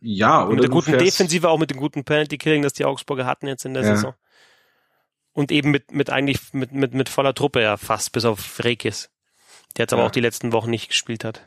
Ja, 0.01 0.45
oder 0.45 0.55
mit 0.55 0.63
der 0.63 0.69
guten 0.69 0.97
Defensive, 0.97 1.49
auch 1.49 1.59
mit 1.59 1.71
dem 1.71 1.77
guten 1.77 2.03
Penalty 2.03 2.37
Killing, 2.37 2.61
das 2.61 2.73
die 2.73 2.85
Augsburger 2.85 3.25
hatten 3.25 3.47
jetzt 3.47 3.65
in 3.65 3.73
der 3.73 3.83
ja. 3.83 3.95
Saison. 3.95 4.13
Und 5.33 5.51
eben 5.51 5.71
mit, 5.71 5.91
mit 5.91 6.09
eigentlich, 6.09 6.53
mit, 6.53 6.71
mit, 6.71 6.93
mit 6.93 7.09
voller 7.09 7.33
Truppe 7.33 7.61
ja 7.61 7.77
fast, 7.77 8.11
bis 8.11 8.25
auf 8.25 8.63
Rekis. 8.63 9.09
Der 9.77 9.83
jetzt 9.83 9.93
aber 9.93 10.03
ja. 10.03 10.07
auch 10.07 10.11
die 10.11 10.21
letzten 10.21 10.51
Wochen 10.51 10.69
nicht 10.69 10.89
gespielt 10.89 11.23
hat. 11.23 11.45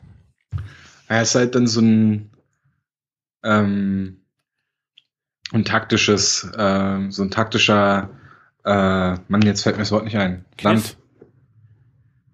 Er 1.07 1.21
ist 1.21 1.35
halt 1.35 1.55
dann 1.55 1.67
so 1.67 1.81
ein, 1.81 2.31
ähm, 3.43 4.25
ein 5.51 5.65
taktisches, 5.65 6.43
äh, 6.55 7.09
so 7.09 7.23
ein 7.23 7.31
taktischer, 7.31 8.09
äh, 8.63 9.17
Mann, 9.27 9.41
jetzt 9.43 9.63
fällt 9.63 9.75
mir 9.75 9.81
das 9.81 9.91
Wort 9.91 10.05
nicht 10.05 10.17
ein. 10.17 10.45
Kniff? 10.57 10.63
Land. 10.63 10.97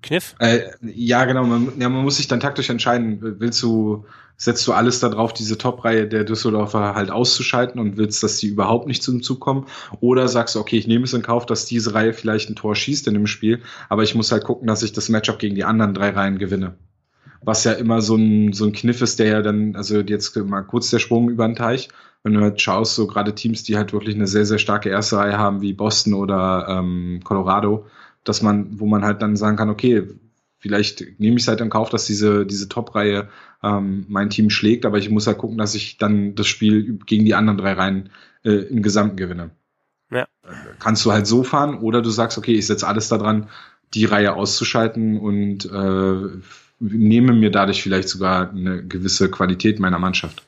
Kniff? 0.10 0.36
Äh, 0.40 0.62
ja, 0.82 1.26
genau. 1.26 1.46
Man, 1.46 1.74
ja, 1.80 1.88
man 1.88 2.04
muss 2.04 2.18
sich 2.18 2.28
dann 2.28 2.40
taktisch 2.40 2.70
entscheiden. 2.70 3.20
Willst 3.22 3.62
du, 3.62 4.06
setzt 4.38 4.68
du 4.68 4.74
alles 4.74 5.00
darauf, 5.00 5.34
diese 5.34 5.58
Top-Reihe 5.58 6.08
der 6.08 6.24
Düsseldorfer 6.24 6.96
halt 6.96 7.12
auszuschalten 7.12 7.80
und 7.80 7.98
willst, 7.98 8.24
dass 8.24 8.38
die 8.38 8.48
überhaupt 8.48 8.88
nicht 8.88 9.04
zum 9.04 9.22
Zug 9.22 9.40
kommen? 9.40 9.68
Oder 10.00 10.28
sagst 10.28 10.56
du, 10.56 10.60
okay, 10.60 10.78
ich 10.78 10.88
nehme 10.88 11.04
es 11.04 11.14
in 11.14 11.22
Kauf, 11.22 11.46
dass 11.46 11.66
diese 11.66 11.94
Reihe 11.94 12.14
vielleicht 12.14 12.50
ein 12.50 12.56
Tor 12.56 12.76
schießt 12.76 13.08
in 13.08 13.14
dem 13.14 13.28
Spiel, 13.28 13.62
aber 13.88 14.02
ich 14.02 14.16
muss 14.16 14.32
halt 14.32 14.44
gucken, 14.44 14.68
dass 14.68 14.82
ich 14.82 14.94
das 14.94 15.10
Matchup 15.10 15.38
gegen 15.38 15.54
die 15.54 15.64
anderen 15.64 15.94
drei 15.94 16.10
Reihen 16.10 16.40
gewinne. 16.40 16.76
Was 17.44 17.64
ja 17.64 17.74
immer 17.74 18.02
so 18.02 18.16
ein, 18.16 18.52
so 18.52 18.66
ein 18.66 18.74
Kniff 18.74 19.02
ist, 19.02 19.20
der 19.20 19.28
ja 19.28 19.42
dann, 19.44 19.76
also 19.76 20.00
jetzt 20.00 20.36
mal 20.36 20.64
kurz 20.64 20.90
der 20.90 21.00
Sprung 21.00 21.30
über 21.30 21.46
den 21.48 21.56
Teich. 21.56 21.90
Wenn 22.24 22.34
du 22.34 22.42
halt 22.42 22.60
schaust, 22.60 22.96
so 22.96 23.08
gerade 23.08 23.34
Teams, 23.34 23.64
die 23.64 23.78
halt 23.78 23.94
wirklich 23.94 24.16
eine 24.16 24.28
sehr, 24.28 24.46
sehr 24.46 24.58
starke 24.58 24.90
erste 24.90 25.18
Reihe 25.18 25.38
haben, 25.38 25.62
wie 25.62 25.72
Boston 25.72 26.16
oder 26.16 26.66
ähm, 26.68 27.22
Colorado, 27.24 27.86
dass 28.24 28.42
man, 28.42 28.80
wo 28.80 28.86
man 28.86 29.04
halt 29.04 29.22
dann 29.22 29.36
sagen 29.36 29.58
kann, 29.58 29.70
okay, 29.70 30.08
vielleicht 30.60 31.20
nehme 31.20 31.38
ich 31.38 31.44
es 31.44 31.48
halt 31.48 31.62
in 31.62 31.70
Kauf, 31.70 31.90
dass 31.90 32.06
diese, 32.06 32.46
diese 32.46 32.70
Top-Reihe 32.70 33.30
ähm, 33.64 34.06
mein 34.08 34.30
Team 34.30 34.50
schlägt, 34.50 34.86
aber 34.86 34.98
ich 34.98 35.10
muss 35.10 35.28
halt 35.28 35.38
gucken, 35.38 35.58
dass 35.58 35.76
ich 35.76 35.98
dann 35.98 36.36
das 36.36 36.48
Spiel 36.48 37.00
gegen 37.06 37.26
die 37.26 37.36
anderen 37.36 37.58
drei 37.58 37.74
Reihen 37.74 38.10
äh, 38.44 38.52
im 38.52 38.82
Gesamten 38.82 39.18
gewinne. 39.18 39.52
Ja. 40.12 40.28
Kannst 40.80 41.06
du 41.06 41.12
halt 41.12 41.28
so 41.28 41.44
fahren 41.44 41.80
oder 41.80 42.02
du 42.02 42.10
sagst, 42.10 42.38
okay, 42.38 42.54
ich 42.54 42.68
setze 42.68 42.88
alles 42.88 43.10
daran, 43.10 43.50
die 43.94 44.06
Reihe 44.06 44.34
auszuschalten 44.34 45.20
und 45.20 45.66
äh, 45.66 46.42
nehme 46.80 47.34
mir 47.34 47.52
dadurch 47.52 47.82
vielleicht 47.82 48.10
sogar 48.10 48.50
eine 48.50 48.84
gewisse 48.84 49.30
Qualität 49.30 49.80
meiner 49.80 50.00
Mannschaft. 50.00 50.44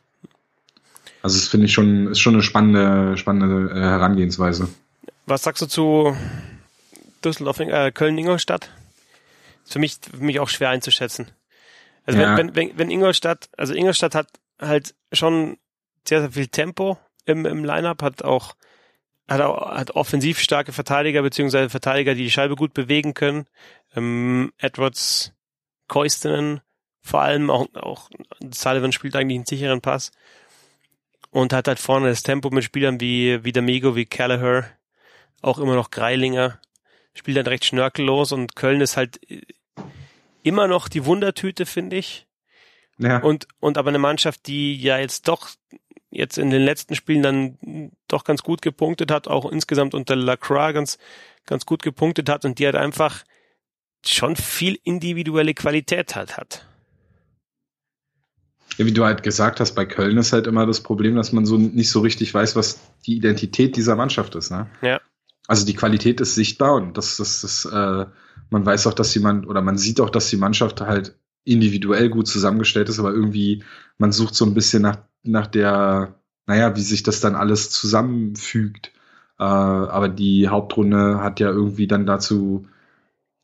Also 1.21 1.37
das 1.37 1.47
finde 1.47 1.67
ich 1.67 1.73
schon, 1.73 2.07
ist 2.07 2.19
schon 2.19 2.33
eine 2.33 2.43
spannende, 2.43 3.17
spannende 3.17 3.71
äh, 3.71 3.79
Herangehensweise. 3.79 4.69
Was 5.25 5.43
sagst 5.43 5.61
du 5.61 5.67
zu 5.67 6.17
Düsseldorf, 7.21 7.59
äh, 7.59 7.91
Köln-Ingolstadt? 7.91 8.71
Ist 9.63 9.73
für 9.73 9.79
mich, 9.79 9.97
für 10.01 10.23
mich 10.23 10.39
auch 10.39 10.49
schwer 10.49 10.69
einzuschätzen. 10.69 11.31
Also 12.05 12.19
ja. 12.19 12.37
wenn, 12.37 12.55
wenn, 12.55 12.77
wenn 12.77 12.91
Ingolstadt, 12.91 13.49
also 13.57 13.73
Ingolstadt 13.73 14.15
hat 14.15 14.27
halt 14.59 14.95
schon 15.11 15.57
sehr, 16.07 16.21
sehr 16.21 16.31
viel 16.31 16.47
Tempo 16.47 16.97
im, 17.25 17.45
im 17.45 17.63
Line-Up, 17.63 18.01
hat 18.01 18.23
auch, 18.23 18.55
hat 19.27 19.41
auch, 19.41 19.71
hat 19.71 19.91
offensiv 19.91 20.39
starke 20.39 20.73
Verteidiger, 20.73 21.21
beziehungsweise 21.21 21.69
Verteidiger, 21.69 22.15
die 22.15 22.23
die 22.23 22.31
Scheibe 22.31 22.55
gut 22.55 22.73
bewegen 22.73 23.13
können. 23.13 23.45
Ähm, 23.95 24.51
Edwards, 24.57 25.33
Koistinen, 25.87 26.61
vor 27.01 27.21
allem 27.21 27.49
auch, 27.49 27.67
auch 27.75 28.09
Sullivan 28.51 28.91
spielt 28.91 29.15
eigentlich 29.15 29.37
einen 29.37 29.45
sicheren 29.45 29.81
Pass 29.81 30.11
und 31.29 31.53
hat 31.53 31.67
halt 31.67 31.79
vorne 31.79 32.09
das 32.09 32.23
Tempo 32.23 32.49
mit 32.49 32.63
Spielern 32.63 32.99
wie, 32.99 33.43
wie 33.43 33.51
D'Amigo, 33.51 33.95
wie 33.95 34.05
Callagher, 34.05 34.65
auch 35.41 35.59
immer 35.59 35.75
noch 35.75 35.91
Greilinger, 35.91 36.59
spielt 37.13 37.37
dann 37.37 37.47
recht 37.47 37.65
schnörkellos 37.65 38.31
und 38.31 38.55
Köln 38.55 38.81
ist 38.81 38.97
halt 38.97 39.19
immer 40.43 40.67
noch 40.67 40.87
die 40.87 41.05
Wundertüte, 41.05 41.65
finde 41.65 41.97
ich. 41.97 42.27
Ja. 42.97 43.17
Und, 43.17 43.47
und 43.59 43.77
aber 43.77 43.89
eine 43.89 43.99
Mannschaft, 43.99 44.47
die 44.47 44.79
ja 44.79 44.97
jetzt 44.97 45.27
doch 45.27 45.49
jetzt 46.11 46.37
in 46.37 46.49
den 46.49 46.61
letzten 46.61 46.93
Spielen 46.93 47.23
dann 47.23 47.91
doch 48.07 48.23
ganz 48.23 48.43
gut 48.43 48.61
gepunktet 48.61 49.11
hat, 49.11 49.27
auch 49.27 49.49
insgesamt 49.49 49.93
unter 49.93 50.15
Lacroix 50.15 50.73
ganz, 50.73 50.97
ganz 51.45 51.65
gut 51.65 51.81
gepunktet 51.81 52.29
hat 52.29 52.45
und 52.45 52.59
die 52.59 52.65
halt 52.65 52.75
einfach 52.75 53.23
schon 54.05 54.35
viel 54.35 54.77
individuelle 54.83 55.53
Qualität 55.53 56.15
halt 56.15 56.37
hat. 56.37 56.67
Ja, 58.77 58.85
wie 58.85 58.93
du 58.93 59.05
halt 59.05 59.23
gesagt 59.23 59.59
hast, 59.59 59.73
bei 59.73 59.85
Köln 59.85 60.17
ist 60.17 60.33
halt 60.33 60.47
immer 60.47 60.65
das 60.65 60.81
Problem, 60.81 61.15
dass 61.15 61.31
man 61.31 61.45
so 61.45 61.57
nicht 61.57 61.89
so 61.89 62.01
richtig 62.01 62.33
weiß, 62.33 62.55
was 62.55 62.79
die 63.05 63.15
Identität 63.15 63.75
dieser 63.75 63.95
Mannschaft 63.95 64.35
ist. 64.35 64.49
Ne? 64.49 64.67
Ja. 64.81 65.01
Also 65.51 65.65
die 65.65 65.73
Qualität 65.73 66.21
ist 66.21 66.35
sichtbar 66.35 66.75
und 66.75 66.97
das, 66.97 67.17
das, 67.17 67.41
das, 67.41 67.65
äh, 67.65 68.05
man 68.51 68.65
weiß 68.65 68.87
auch, 68.87 68.93
dass 68.93 69.13
jemand 69.13 69.45
oder 69.45 69.61
man 69.61 69.77
sieht 69.77 69.99
auch, 69.99 70.09
dass 70.09 70.29
die 70.29 70.37
Mannschaft 70.37 70.79
halt 70.79 71.19
individuell 71.43 72.09
gut 72.09 72.29
zusammengestellt 72.29 72.87
ist, 72.87 72.99
aber 72.99 73.11
irgendwie 73.11 73.61
man 73.97 74.13
sucht 74.13 74.33
so 74.33 74.45
ein 74.45 74.53
bisschen 74.53 74.83
nach, 74.83 74.99
nach 75.23 75.47
der, 75.47 76.15
naja, 76.47 76.73
wie 76.77 76.81
sich 76.81 77.03
das 77.03 77.19
dann 77.19 77.35
alles 77.35 77.69
zusammenfügt. 77.69 78.93
Äh, 79.39 79.43
aber 79.43 80.07
die 80.07 80.47
Hauptrunde 80.47 81.19
hat 81.21 81.41
ja 81.41 81.49
irgendwie 81.49 81.85
dann 81.85 82.05
dazu 82.05 82.65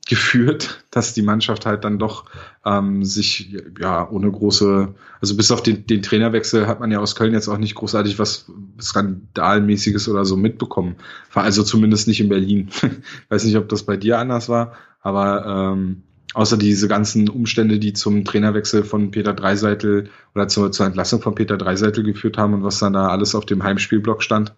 geführt, 0.07 0.85
dass 0.89 1.13
die 1.13 1.21
Mannschaft 1.21 1.65
halt 1.65 1.83
dann 1.83 1.99
doch 1.99 2.25
ähm, 2.65 3.03
sich 3.03 3.55
ja 3.79 4.09
ohne 4.09 4.31
große, 4.31 4.95
also 5.19 5.37
bis 5.37 5.51
auf 5.51 5.61
den, 5.61 5.85
den 5.85 6.01
Trainerwechsel 6.01 6.67
hat 6.67 6.79
man 6.79 6.91
ja 6.91 6.99
aus 6.99 7.15
Köln 7.15 7.33
jetzt 7.33 7.47
auch 7.47 7.57
nicht 7.57 7.75
großartig 7.75 8.17
was 8.17 8.49
Skandalmäßiges 8.81 10.07
oder 10.07 10.25
so 10.25 10.37
mitbekommen. 10.37 10.95
War 11.33 11.43
also 11.43 11.63
zumindest 11.63 12.07
nicht 12.07 12.21
in 12.21 12.29
Berlin. 12.29 12.69
Weiß 13.29 13.43
nicht, 13.43 13.57
ob 13.57 13.67
das 13.69 13.83
bei 13.83 13.97
dir 13.97 14.17
anders 14.19 14.47
war, 14.49 14.73
aber 15.01 15.73
ähm, 15.73 16.03
außer 16.33 16.57
diese 16.57 16.87
ganzen 16.87 17.29
Umstände, 17.29 17.79
die 17.79 17.93
zum 17.93 18.23
Trainerwechsel 18.23 18.83
von 18.83 19.11
Peter 19.11 19.33
Dreiseitel 19.33 20.09
oder 20.33 20.47
zur, 20.47 20.71
zur 20.71 20.85
Entlassung 20.85 21.21
von 21.21 21.35
Peter 21.35 21.57
Dreiseitel 21.57 22.03
geführt 22.03 22.37
haben 22.37 22.53
und 22.53 22.63
was 22.63 22.79
dann 22.79 22.93
da 22.93 23.09
alles 23.09 23.35
auf 23.35 23.45
dem 23.45 23.63
Heimspielblock 23.63 24.23
stand, 24.23 24.53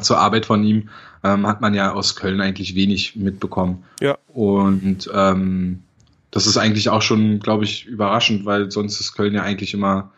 zur 0.00 0.18
Arbeit 0.18 0.46
von 0.46 0.64
ihm 0.64 0.88
ähm, 1.22 1.46
hat 1.46 1.60
man 1.60 1.74
ja 1.74 1.92
aus 1.92 2.16
Köln 2.16 2.40
eigentlich 2.40 2.74
wenig 2.74 3.16
mitbekommen. 3.16 3.84
Ja. 4.00 4.16
Und 4.28 5.10
ähm, 5.12 5.82
das 6.30 6.46
ist 6.46 6.56
eigentlich 6.56 6.88
auch 6.88 7.02
schon, 7.02 7.40
glaube 7.40 7.64
ich, 7.64 7.86
überraschend, 7.86 8.44
weil 8.46 8.70
sonst 8.70 9.00
ist 9.00 9.14
Köln 9.14 9.34
ja 9.34 9.42
eigentlich 9.42 9.74
immer 9.74 10.12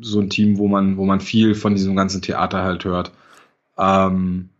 so 0.00 0.20
ein 0.20 0.30
Team, 0.30 0.58
wo 0.58 0.68
man, 0.68 0.96
wo 0.96 1.04
man 1.04 1.20
viel 1.20 1.54
von 1.54 1.74
diesem 1.74 1.96
ganzen 1.96 2.22
Theater 2.22 2.62
halt 2.62 2.84
hört. 2.84 3.12
Ähm, 3.76 4.50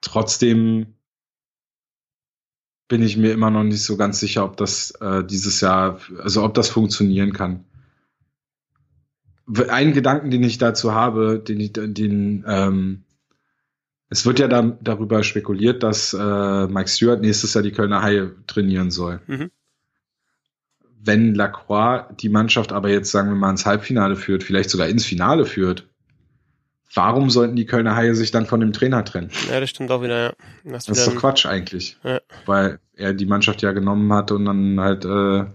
trotzdem 0.00 0.94
bin 2.88 3.02
ich 3.02 3.16
mir 3.16 3.32
immer 3.32 3.50
noch 3.50 3.64
nicht 3.64 3.82
so 3.82 3.96
ganz 3.96 4.20
sicher, 4.20 4.44
ob 4.44 4.56
das 4.56 4.90
äh, 5.00 5.24
dieses 5.24 5.60
Jahr, 5.60 5.98
also 6.18 6.44
ob 6.44 6.54
das 6.54 6.68
funktionieren 6.68 7.32
kann. 7.32 7.64
Ein 9.68 9.92
Gedanken, 9.92 10.30
den 10.30 10.42
ich 10.42 10.58
dazu 10.58 10.92
habe, 10.92 11.38
den 11.38 11.58
ich, 11.58 11.72
den, 11.72 12.44
ähm, 12.46 13.02
es 14.12 14.26
wird 14.26 14.38
ja 14.38 14.46
da, 14.46 14.76
darüber 14.82 15.24
spekuliert, 15.24 15.82
dass 15.82 16.12
äh, 16.12 16.66
Mike 16.66 16.88
Stewart 16.88 17.22
nächstes 17.22 17.54
Jahr 17.54 17.62
die 17.62 17.72
Kölner 17.72 18.02
Haie 18.02 18.32
trainieren 18.46 18.90
soll. 18.90 19.20
Mhm. 19.26 19.50
Wenn 21.04 21.34
Lacroix 21.34 22.14
die 22.20 22.28
Mannschaft 22.28 22.72
aber 22.72 22.90
jetzt, 22.90 23.10
sagen 23.10 23.30
wir 23.30 23.36
mal, 23.36 23.50
ins 23.50 23.64
Halbfinale 23.64 24.16
führt, 24.16 24.42
vielleicht 24.42 24.68
sogar 24.68 24.86
ins 24.88 25.06
Finale 25.06 25.46
führt, 25.46 25.88
warum 26.94 27.30
sollten 27.30 27.56
die 27.56 27.64
Kölner 27.64 27.96
Haie 27.96 28.14
sich 28.14 28.30
dann 28.30 28.44
von 28.44 28.60
dem 28.60 28.74
Trainer 28.74 29.02
trennen? 29.02 29.30
Ja, 29.50 29.58
das 29.60 29.70
stimmt 29.70 29.90
auch 29.90 30.02
wieder, 30.02 30.20
ja. 30.20 30.32
Das, 30.64 30.84
das 30.84 30.98
ist 30.98 31.06
doch 31.06 31.16
Quatsch 31.16 31.46
eigentlich. 31.46 31.96
Ja. 32.04 32.20
Weil 32.44 32.80
er 32.94 33.14
die 33.14 33.26
Mannschaft 33.26 33.62
ja 33.62 33.72
genommen 33.72 34.12
hat 34.12 34.30
und 34.30 34.44
dann 34.44 34.78
halt 34.78 35.06
äh, 35.06 35.46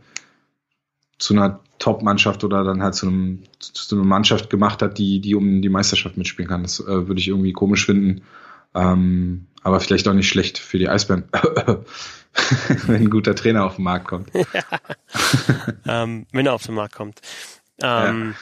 zu 1.19 1.35
einer 1.35 1.59
Top-Mannschaft 1.77 2.43
oder 2.43 2.63
dann 2.63 2.81
halt 2.81 2.95
zu, 2.95 3.05
einem, 3.07 3.43
zu 3.59 3.95
einer 3.95 4.03
Mannschaft 4.03 4.49
gemacht 4.49 4.81
hat, 4.81 4.97
die, 4.97 5.19
die 5.19 5.35
um 5.35 5.61
die 5.61 5.69
Meisterschaft 5.69 6.17
mitspielen 6.17 6.49
kann. 6.49 6.63
Das 6.63 6.79
äh, 6.79 7.07
würde 7.07 7.19
ich 7.19 7.27
irgendwie 7.27 7.53
komisch 7.53 7.85
finden. 7.85 8.23
Ähm, 8.77 9.47
aber 9.63 9.79
vielleicht 9.79 10.07
auch 10.07 10.13
nicht 10.13 10.29
schlecht 10.29 10.59
für 10.59 10.77
die 10.77 10.87
Eisbären, 10.87 11.25
wenn 12.87 13.01
ein 13.01 13.09
guter 13.09 13.35
Trainer 13.35 13.65
auf 13.65 13.75
den 13.75 13.83
Markt 13.83 14.07
kommt. 14.07 14.29
ähm, 15.87 16.25
wenn 16.31 16.45
er 16.45 16.53
auf 16.53 16.63
den 16.63 16.75
Markt 16.75 16.95
kommt. 16.95 17.19
Ähm, 17.81 18.35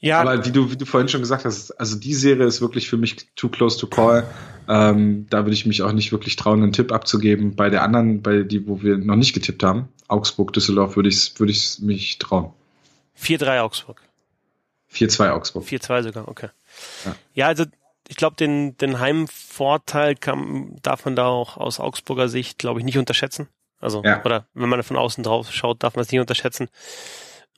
ja. 0.00 0.08
ja. 0.08 0.20
Aber 0.20 0.44
wie 0.44 0.52
du, 0.52 0.70
wie 0.70 0.76
du 0.76 0.84
vorhin 0.84 1.08
schon 1.08 1.20
gesagt 1.20 1.44
hast, 1.44 1.72
also 1.72 1.96
die 1.98 2.14
Serie 2.14 2.46
ist 2.46 2.60
wirklich 2.60 2.88
für 2.88 2.96
mich 2.96 3.28
too 3.34 3.48
close 3.48 3.78
to 3.78 3.86
call. 3.86 4.24
Ähm, 4.68 5.26
da 5.30 5.38
würde 5.38 5.54
ich 5.54 5.66
mich 5.66 5.82
auch 5.82 5.92
nicht 5.92 6.12
wirklich 6.12 6.36
trauen, 6.36 6.62
einen 6.62 6.72
Tipp 6.72 6.92
abzugeben. 6.92 7.56
Bei 7.56 7.70
der 7.70 7.82
anderen, 7.82 8.22
bei 8.22 8.42
die, 8.42 8.66
wo 8.68 8.82
wir 8.82 8.98
noch 8.98 9.16
nicht 9.16 9.32
getippt 9.32 9.62
haben, 9.62 9.88
Augsburg, 10.08 10.52
Düsseldorf, 10.52 10.96
würde 10.96 11.08
ich 11.08 11.38
würde 11.38 11.52
ich 11.52 11.78
mich 11.80 12.18
trauen. 12.18 12.52
4-3 13.20 13.60
Augsburg. 13.60 14.00
4-2 14.92 15.30
Augsburg. 15.30 15.64
4-2 15.64 16.02
sogar, 16.02 16.28
okay. 16.28 16.48
Ja, 17.04 17.14
ja 17.34 17.46
also 17.48 17.64
ich 18.08 18.16
glaube, 18.16 18.36
den, 18.36 18.76
den 18.78 18.98
Heimvorteil 18.98 20.16
kann, 20.16 20.76
darf 20.82 21.04
man 21.04 21.14
da 21.14 21.26
auch 21.26 21.58
aus 21.58 21.78
Augsburger 21.78 22.28
Sicht, 22.28 22.58
glaube 22.58 22.80
ich, 22.80 22.86
nicht 22.86 22.96
unterschätzen. 22.96 23.48
Also, 23.80 24.02
ja. 24.02 24.24
oder 24.24 24.46
wenn 24.54 24.70
man 24.70 24.82
von 24.82 24.96
außen 24.96 25.22
drauf 25.22 25.52
schaut, 25.52 25.82
darf 25.82 25.94
man 25.94 26.02
es 26.02 26.10
nicht 26.10 26.20
unterschätzen. 26.20 26.68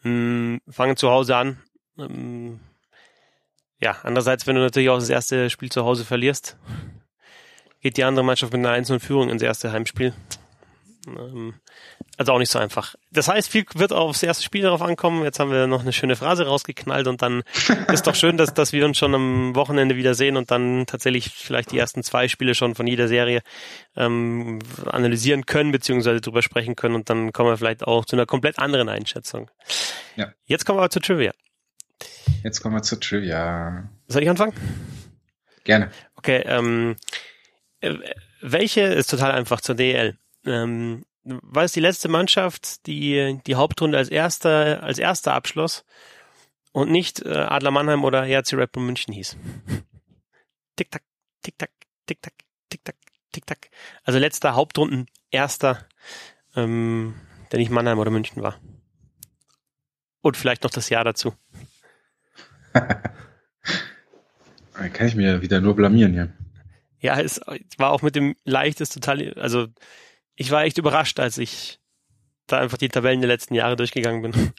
Hm, 0.02 0.60
fangen 0.68 0.96
zu 0.96 1.08
Hause 1.08 1.36
an. 1.36 1.62
Ähm, 1.96 2.58
ja, 3.78 3.96
andererseits, 4.02 4.46
wenn 4.48 4.56
du 4.56 4.60
natürlich 4.60 4.90
auch 4.90 4.98
das 4.98 5.08
erste 5.08 5.50
Spiel 5.50 5.70
zu 5.70 5.84
Hause 5.84 6.04
verlierst, 6.04 6.58
geht 7.80 7.96
die 7.96 8.04
andere 8.04 8.24
Mannschaft 8.24 8.52
mit 8.52 8.66
einer 8.66 8.76
1-0-Führung 8.76 9.30
ins 9.30 9.42
erste 9.42 9.70
Heimspiel. 9.70 10.12
Ähm, 11.06 11.54
also 12.16 12.32
auch 12.32 12.38
nicht 12.38 12.50
so 12.50 12.58
einfach. 12.58 12.94
Das 13.10 13.28
heißt, 13.28 13.50
viel 13.50 13.64
wird 13.74 13.92
auch 13.92 14.08
aufs 14.08 14.22
erste 14.22 14.44
Spiel 14.44 14.62
darauf 14.62 14.82
ankommen. 14.82 15.24
Jetzt 15.24 15.40
haben 15.40 15.50
wir 15.50 15.66
noch 15.66 15.80
eine 15.80 15.92
schöne 15.92 16.16
Phrase 16.16 16.46
rausgeknallt 16.46 17.06
und 17.06 17.22
dann 17.22 17.42
ist 17.92 18.06
doch 18.06 18.14
schön, 18.14 18.36
dass, 18.36 18.52
dass 18.52 18.72
wir 18.72 18.84
uns 18.84 18.98
schon 18.98 19.14
am 19.14 19.54
Wochenende 19.54 19.96
wieder 19.96 20.14
sehen 20.14 20.36
und 20.36 20.50
dann 20.50 20.86
tatsächlich 20.86 21.30
vielleicht 21.30 21.72
die 21.72 21.78
ersten 21.78 22.02
zwei 22.02 22.28
Spiele 22.28 22.54
schon 22.54 22.74
von 22.74 22.86
jeder 22.86 23.08
Serie 23.08 23.42
ähm, 23.96 24.58
analysieren 24.86 25.46
können, 25.46 25.72
beziehungsweise 25.72 26.20
drüber 26.20 26.42
sprechen 26.42 26.76
können 26.76 26.94
und 26.94 27.08
dann 27.08 27.32
kommen 27.32 27.50
wir 27.50 27.56
vielleicht 27.56 27.84
auch 27.84 28.04
zu 28.04 28.16
einer 28.16 28.26
komplett 28.26 28.58
anderen 28.58 28.88
Einschätzung. 28.88 29.50
Ja. 30.16 30.32
Jetzt 30.44 30.66
kommen 30.66 30.78
wir 30.78 30.82
aber 30.82 30.90
zur 30.90 31.02
Trivia. 31.02 31.32
Jetzt 32.42 32.60
kommen 32.60 32.74
wir 32.74 32.82
zur 32.82 33.00
Trivia. 33.00 33.88
Soll 34.08 34.22
ich 34.22 34.30
anfangen? 34.30 34.52
Gerne. 35.64 35.90
Okay, 36.16 36.42
ähm, 36.46 36.96
äh, 37.80 37.94
welche 38.40 38.82
ist 38.82 39.10
total 39.10 39.32
einfach 39.32 39.60
zur 39.60 39.74
DL? 39.74 40.16
Ähm, 40.46 41.04
war 41.22 41.64
es 41.64 41.72
die 41.72 41.80
letzte 41.80 42.08
Mannschaft, 42.08 42.86
die 42.86 43.40
die 43.46 43.54
Hauptrunde 43.56 43.98
als 43.98 44.08
erster 44.08 44.82
als 44.82 44.98
erster 44.98 45.34
Abschloss 45.34 45.84
und 46.72 46.90
nicht 46.90 47.20
äh, 47.24 47.30
Adler 47.30 47.70
Mannheim 47.70 48.04
oder 48.04 48.26
RC 48.26 48.54
Red 48.54 48.72
Bull 48.72 48.84
München 48.84 49.12
hieß. 49.12 49.36
Tick 50.76 50.90
tack, 50.90 51.02
tick 51.42 51.58
tack, 51.58 51.70
tick 52.06 52.22
tack, 52.22 52.34
tick 52.70 52.84
tack, 52.84 52.96
tick 53.32 53.46
tack. 53.46 53.70
Also 54.04 54.18
letzter 54.18 54.54
Hauptrunden 54.54 55.06
erster, 55.30 55.86
ähm, 56.56 57.14
der 57.52 57.58
nicht 57.58 57.70
Mannheim 57.70 57.98
oder 57.98 58.10
München 58.10 58.42
war. 58.42 58.58
Und 60.22 60.36
vielleicht 60.36 60.62
noch 60.62 60.70
das 60.70 60.88
Jahr 60.88 61.04
dazu. 61.04 61.34
kann 64.88 65.06
ich 65.06 65.14
mir 65.14 65.42
wieder 65.42 65.60
nur 65.60 65.76
blamieren 65.76 66.12
hier. 66.12 66.32
Ja, 67.00 67.18
es 67.20 67.40
war 67.78 67.90
auch 67.90 68.02
mit 68.02 68.14
dem 68.14 68.36
leichtes 68.44 68.90
total, 68.90 69.34
also 69.34 69.68
ich 70.40 70.50
war 70.50 70.64
echt 70.64 70.78
überrascht, 70.78 71.20
als 71.20 71.36
ich 71.36 71.80
da 72.46 72.60
einfach 72.60 72.78
die 72.78 72.88
Tabellen 72.88 73.20
der 73.20 73.28
letzten 73.28 73.54
Jahre 73.54 73.76
durchgegangen 73.76 74.22
bin. 74.22 74.52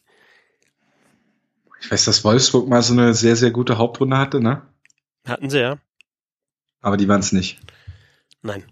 Ich 1.82 1.89
weiß, 1.89 2.05
dass 2.05 2.23
Wolfsburg 2.23 2.69
mal 2.69 2.84
so 2.84 2.93
eine 2.93 3.15
sehr, 3.15 3.36
sehr 3.36 3.49
gute 3.49 3.79
Hauptrunde 3.79 4.19
hatte, 4.19 4.39
ne? 4.39 4.61
Hatten 5.25 5.49
sie, 5.49 5.59
ja. 5.59 5.79
Aber 6.82 6.97
die 6.97 7.07
waren 7.07 7.21
es 7.21 7.32
nicht. 7.32 7.59
Nein. 8.43 8.63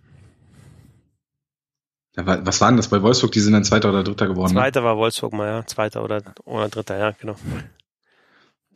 Was 2.15 2.61
waren 2.61 2.77
das 2.77 2.89
bei 2.89 3.01
Wolfsburg? 3.01 3.31
Die 3.31 3.39
sind 3.39 3.53
dann 3.53 3.63
Zweiter 3.63 3.89
oder 3.89 4.03
Dritter 4.03 4.27
geworden. 4.27 4.53
Ne? 4.53 4.59
Zweiter 4.59 4.81
ne? 4.81 4.85
war 4.85 4.97
Wolfsburg 4.97 5.33
mal, 5.33 5.47
ja. 5.47 5.65
Zweiter 5.65 6.03
oder, 6.03 6.21
oder 6.45 6.69
Dritter, 6.69 6.99
ja, 6.99 7.11
genau. 7.19 7.35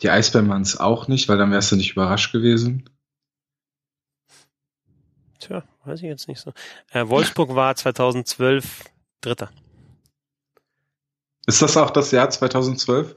Die 0.01 0.09
Eisbären 0.09 0.49
waren 0.49 0.63
es 0.63 0.79
auch 0.79 1.07
nicht, 1.07 1.29
weil 1.29 1.37
dann 1.37 1.51
wärst 1.51 1.71
du 1.71 1.75
nicht 1.75 1.91
überrascht 1.91 2.31
gewesen. 2.31 2.89
Tja, 5.43 5.61
weiß 5.83 5.99
ich 5.99 6.05
jetzt 6.05 6.29
nicht 6.29 6.39
so. 6.39 6.53
Äh, 6.91 7.05
Wolfsburg 7.09 7.53
war 7.53 7.75
2012 7.75 8.85
Dritter. 9.19 9.51
Ist 11.45 11.61
das 11.61 11.75
auch 11.75 11.89
das 11.89 12.11
Jahr 12.11 12.29
2012? 12.29 13.13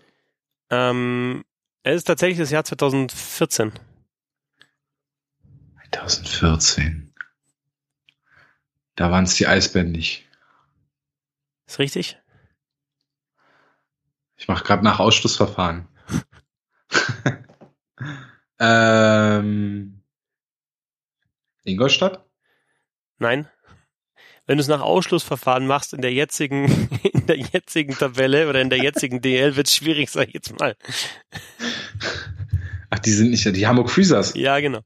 Ähm, 0.70 1.44
es 1.84 1.98
ist 1.98 2.04
tatsächlich 2.04 2.38
das 2.38 2.50
Jahr 2.50 2.64
2014. 2.64 3.72
2014. 5.92 7.14
Da 8.96 9.12
waren 9.12 9.24
es 9.24 9.36
die 9.36 9.46
Eisbären 9.46 9.92
nicht. 9.92 10.28
Ist 11.66 11.78
richtig? 11.78 12.18
Ich 14.34 14.48
mache 14.48 14.64
gerade 14.64 14.82
nach 14.82 14.98
Ausschlussverfahren. 14.98 15.86
ähm, 18.58 19.95
Ingolstadt? 21.66 22.24
Nein. 23.18 23.48
Wenn 24.46 24.58
du 24.58 24.62
es 24.62 24.68
nach 24.68 24.80
Ausschlussverfahren 24.80 25.66
machst 25.66 25.92
in 25.92 26.00
der 26.00 26.12
jetzigen, 26.12 26.88
in 27.12 27.26
der 27.26 27.38
jetzigen 27.38 27.94
Tabelle 27.94 28.48
oder 28.48 28.60
in 28.60 28.70
der 28.70 28.78
jetzigen 28.78 29.20
DL, 29.20 29.56
wird 29.56 29.66
es 29.66 29.74
schwierig, 29.74 30.10
sag 30.10 30.28
ich 30.28 30.34
jetzt 30.34 30.58
mal. 30.58 30.76
Ach, 32.90 32.98
die 33.00 33.10
sind 33.10 33.30
nicht, 33.30 33.44
die 33.44 33.66
Hamburg 33.66 33.90
Freezers. 33.90 34.34
Ja, 34.34 34.60
genau. 34.60 34.80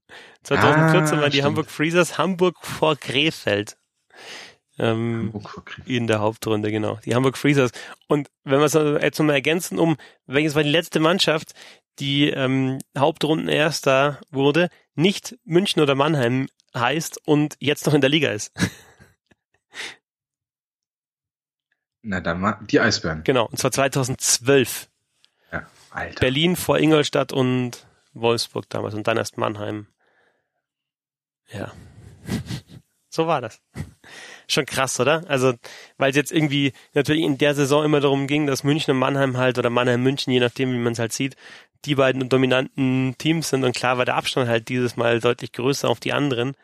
2014 0.44 1.18
ah, 1.18 1.20
waren 1.20 1.30
die 1.30 1.36
stimmt. 1.36 1.46
Hamburg 1.46 1.70
Freezers 1.70 2.16
Hamburg 2.16 2.56
vor 2.62 2.96
Krefeld. 2.96 3.76
Ähm, 4.78 5.32
in 5.84 6.06
der 6.06 6.20
Hauptrunde, 6.20 6.70
genau. 6.70 6.98
Die 7.04 7.14
Hamburg 7.14 7.36
Freezers. 7.36 7.72
Und 8.08 8.28
wenn 8.44 8.60
wir 8.60 8.64
es 8.64 8.72
jetzt 8.72 9.18
nochmal 9.18 9.34
ergänzen, 9.34 9.78
um 9.78 9.98
welches 10.26 10.54
war 10.54 10.62
die 10.62 10.70
letzte 10.70 11.00
Mannschaft, 11.00 11.52
die 11.98 12.30
ähm, 12.30 12.78
Hauptrundenerster 12.96 14.20
wurde, 14.30 14.70
nicht 14.94 15.36
München 15.44 15.82
oder 15.82 15.94
Mannheim 15.94 16.48
heißt 16.74 17.26
und 17.26 17.56
jetzt 17.60 17.86
noch 17.86 17.94
in 17.94 18.00
der 18.00 18.10
Liga 18.10 18.30
ist. 18.30 18.52
Na, 22.02 22.20
dann 22.20 22.40
mal 22.40 22.58
die 22.62 22.80
Eisbären. 22.80 23.24
Genau, 23.24 23.46
und 23.46 23.58
zwar 23.58 23.72
2012. 23.72 24.88
Ja, 25.52 25.66
Alter. 25.90 26.20
Berlin 26.20 26.56
vor 26.56 26.78
Ingolstadt 26.78 27.32
und 27.32 27.86
Wolfsburg 28.14 28.68
damals 28.70 28.94
und 28.94 29.06
dann 29.06 29.16
erst 29.18 29.36
Mannheim. 29.36 29.86
Ja. 31.52 31.72
so 33.10 33.26
war 33.26 33.40
das. 33.40 33.60
Schon 34.48 34.66
krass, 34.66 34.98
oder? 34.98 35.24
Also, 35.28 35.54
weil 35.96 36.10
es 36.10 36.16
jetzt 36.16 36.32
irgendwie 36.32 36.72
natürlich 36.94 37.22
in 37.22 37.38
der 37.38 37.54
Saison 37.54 37.84
immer 37.84 38.00
darum 38.00 38.26
ging, 38.26 38.46
dass 38.46 38.64
München 38.64 38.92
und 38.92 38.98
Mannheim 38.98 39.36
halt 39.36 39.58
oder 39.58 39.70
Mannheim 39.70 40.02
München, 40.02 40.32
je 40.32 40.40
nachdem, 40.40 40.72
wie 40.72 40.78
man 40.78 40.94
es 40.94 40.98
halt 40.98 41.12
sieht, 41.12 41.36
die 41.84 41.94
beiden 41.94 42.28
dominanten 42.28 43.14
Teams 43.18 43.48
sind 43.48 43.64
und 43.64 43.74
klar 43.74 43.98
war 43.98 44.04
der 44.04 44.16
Abstand 44.16 44.48
halt 44.48 44.68
dieses 44.68 44.96
Mal 44.96 45.20
deutlich 45.20 45.52
größer 45.52 45.88
auf 45.88 46.00
die 46.00 46.12
anderen. 46.12 46.54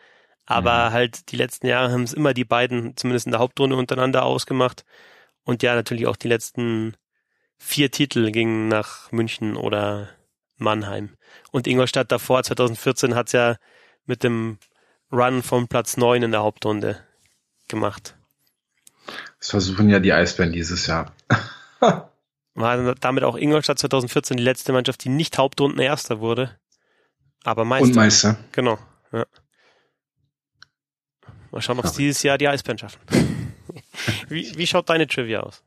Aber 0.46 0.90
mhm. 0.90 0.92
halt 0.92 1.32
die 1.32 1.36
letzten 1.36 1.66
Jahre 1.66 1.90
haben 1.92 2.04
es 2.04 2.12
immer 2.12 2.34
die 2.34 2.44
beiden, 2.44 2.96
zumindest 2.96 3.26
in 3.26 3.32
der 3.32 3.40
Hauptrunde 3.40 3.76
untereinander 3.76 4.24
ausgemacht. 4.24 4.84
Und 5.44 5.62
ja, 5.62 5.74
natürlich 5.74 6.06
auch 6.06 6.16
die 6.16 6.28
letzten 6.28 6.96
vier 7.58 7.90
Titel 7.90 8.30
gingen 8.30 8.68
nach 8.68 9.10
München 9.10 9.56
oder 9.56 10.08
Mannheim. 10.56 11.16
Und 11.50 11.66
Ingolstadt 11.66 12.12
davor, 12.12 12.42
2014, 12.42 13.14
hat's 13.14 13.32
ja 13.32 13.56
mit 14.04 14.22
dem 14.22 14.58
Run 15.10 15.42
von 15.42 15.68
Platz 15.68 15.96
neun 15.96 16.22
in 16.22 16.30
der 16.30 16.42
Hauptrunde 16.42 17.02
gemacht. 17.68 18.16
Das 19.38 19.50
versuchen 19.50 19.88
ja 19.88 20.00
die 20.00 20.12
Eisbären 20.12 20.52
dieses 20.52 20.86
Jahr. 20.86 21.12
War 22.56 22.94
damit 22.94 23.22
auch 23.22 23.36
Ingolstadt 23.36 23.78
2014 23.78 24.38
die 24.38 24.42
letzte 24.42 24.72
Mannschaft, 24.72 25.04
die 25.04 25.10
nicht 25.10 25.36
Hauptrunden 25.36 25.78
Erster 25.78 26.20
wurde, 26.20 26.58
aber 27.44 27.66
Meister. 27.66 27.86
Und 27.86 27.94
Meister. 27.96 28.36
Genau. 28.52 28.78
Ja. 29.12 29.26
Mal 31.52 31.60
schauen, 31.60 31.78
ob 31.78 31.84
es 31.84 31.92
dieses 31.92 32.22
Jahr 32.22 32.38
die 32.38 32.48
Eisbären 32.48 32.78
schaffen. 32.78 32.98
wie, 34.28 34.56
wie 34.56 34.66
schaut 34.66 34.88
deine 34.88 35.06
Trivia 35.06 35.40
aus? 35.40 35.62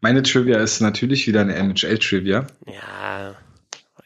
Meine 0.00 0.22
Trivia 0.22 0.58
ist 0.58 0.80
natürlich 0.80 1.26
wieder 1.26 1.40
eine 1.40 1.54
NHL-Trivia. 1.54 2.46
Ja, 2.66 3.34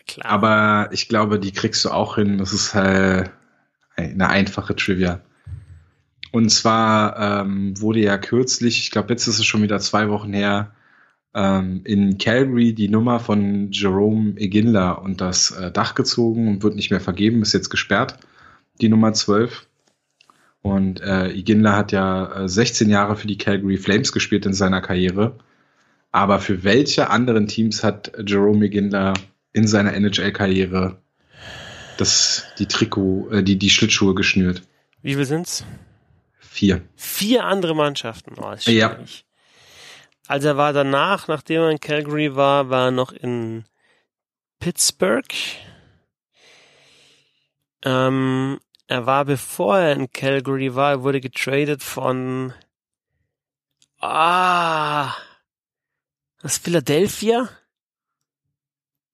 klar. 0.07 0.31
Aber 0.31 0.89
ich 0.93 1.09
glaube, 1.09 1.39
die 1.39 1.53
kriegst 1.53 1.85
du 1.85 1.91
auch 1.91 2.17
hin. 2.17 2.39
Das 2.39 2.53
ist 2.53 2.75
halt 2.75 3.31
eine 3.95 4.29
einfache 4.29 4.75
Trivia. 4.75 5.21
Und 6.33 6.51
zwar 6.51 7.43
ähm, 7.43 7.81
wurde 7.81 8.01
ja 8.01 8.19
kürzlich, 8.19 8.79
ich 8.81 8.91
glaube, 8.91 9.13
jetzt 9.13 9.27
ist 9.27 9.39
es 9.39 9.47
schon 9.47 9.63
wieder 9.63 9.81
zwei 9.81 10.09
Wochen 10.11 10.33
her, 10.33 10.75
ähm, 11.37 11.83
in 11.85 12.17
Calgary 12.17 12.73
die 12.73 12.89
Nummer 12.89 13.21
von 13.21 13.71
Jerome 13.71 14.39
Eginla 14.39 14.93
und 14.93 15.21
das 15.21 15.51
äh, 15.51 15.71
Dach 15.71 15.95
gezogen 15.95 16.49
und 16.49 16.63
wird 16.63 16.75
nicht 16.75 16.91
mehr 16.91 17.01
vergeben, 17.01 17.43
ist 17.43 17.53
jetzt 17.53 17.69
gesperrt, 17.69 18.19
die 18.81 18.89
Nummer 18.89 19.13
12. 19.13 19.67
Und 20.63 21.01
äh, 21.03 21.29
Iginla 21.29 21.77
hat 21.77 21.93
ja 21.93 22.45
äh, 22.45 22.49
16 22.49 22.89
Jahre 22.89 23.17
für 23.17 23.27
die 23.27 23.37
Calgary 23.37 23.77
Flames 23.77 24.13
gespielt 24.13 24.47
in 24.47 24.55
seiner 24.55 24.81
Karriere. 24.81 25.37
Aber 26.11 26.41
für 26.41 26.65
welche 26.65 27.11
anderen 27.11 27.47
Teams 27.47 27.85
hat 27.85 28.13
Jerome 28.27 28.65
Iginla 28.65 29.13
in 29.53 29.69
seiner 29.69 29.93
NHL-Karriere 29.93 30.97
das, 31.99 32.47
die 32.59 32.67
Trikot, 32.67 33.29
äh, 33.31 33.43
die, 33.43 33.59
die 33.59 33.71
Schlittschuhe 33.71 34.15
geschnürt? 34.15 34.63
Wie 35.03 35.15
viel 35.15 35.27
sind's? 35.27 35.67
Vier. 36.39 36.81
Vier 36.97 37.45
andere 37.45 37.77
Mannschaften. 37.77 38.37
Oh, 38.39 38.55
ja. 38.65 38.99
Also 40.29 40.49
er 40.49 40.57
war 40.57 40.73
danach, 40.73 41.29
nachdem 41.29 41.63
er 41.63 41.71
in 41.71 41.81
Calgary 41.81 42.35
war, 42.35 42.71
war 42.71 42.87
er 42.87 42.91
noch 42.91 43.13
in 43.13 43.65
Pittsburgh. 44.59 45.33
Ähm, 47.85 48.59
er 48.89 49.07
war, 49.07 49.25
bevor 49.25 49.79
er 49.79 49.93
in 49.93 50.11
Calgary 50.11 50.75
war, 50.75 50.91
er 50.93 51.03
wurde 51.03 51.21
getradet 51.21 51.83
von 51.83 52.53
Ah 54.01 55.15
das 56.47 56.59
Philadelphia? 56.59 57.49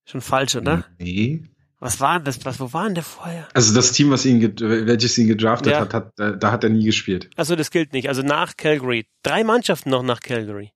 Schon 0.04 0.20
falsch, 0.20 0.56
oder? 0.56 0.84
Nee. 0.98 1.42
Was 1.78 1.98
war 2.00 2.18
denn 2.18 2.24
das? 2.24 2.44
Was, 2.44 2.60
wo 2.60 2.72
war 2.72 2.84
denn 2.84 2.94
der 2.94 3.02
vorher? 3.02 3.48
Also 3.54 3.74
das 3.74 3.92
Team, 3.92 4.10
was 4.10 4.24
ihn, 4.24 4.40
welches 4.60 5.18
ihn 5.18 5.26
gedraftet 5.26 5.72
ja. 5.72 5.80
hat, 5.80 5.94
hat, 5.94 6.12
da 6.16 6.52
hat 6.52 6.62
er 6.62 6.70
nie 6.70 6.84
gespielt. 6.84 7.30
Also 7.36 7.56
das 7.56 7.70
gilt 7.70 7.92
nicht. 7.92 8.08
Also 8.08 8.22
nach 8.22 8.56
Calgary. 8.56 9.06
Drei 9.22 9.42
Mannschaften 9.42 9.90
noch 9.90 10.02
nach 10.02 10.20
Calgary. 10.20 10.72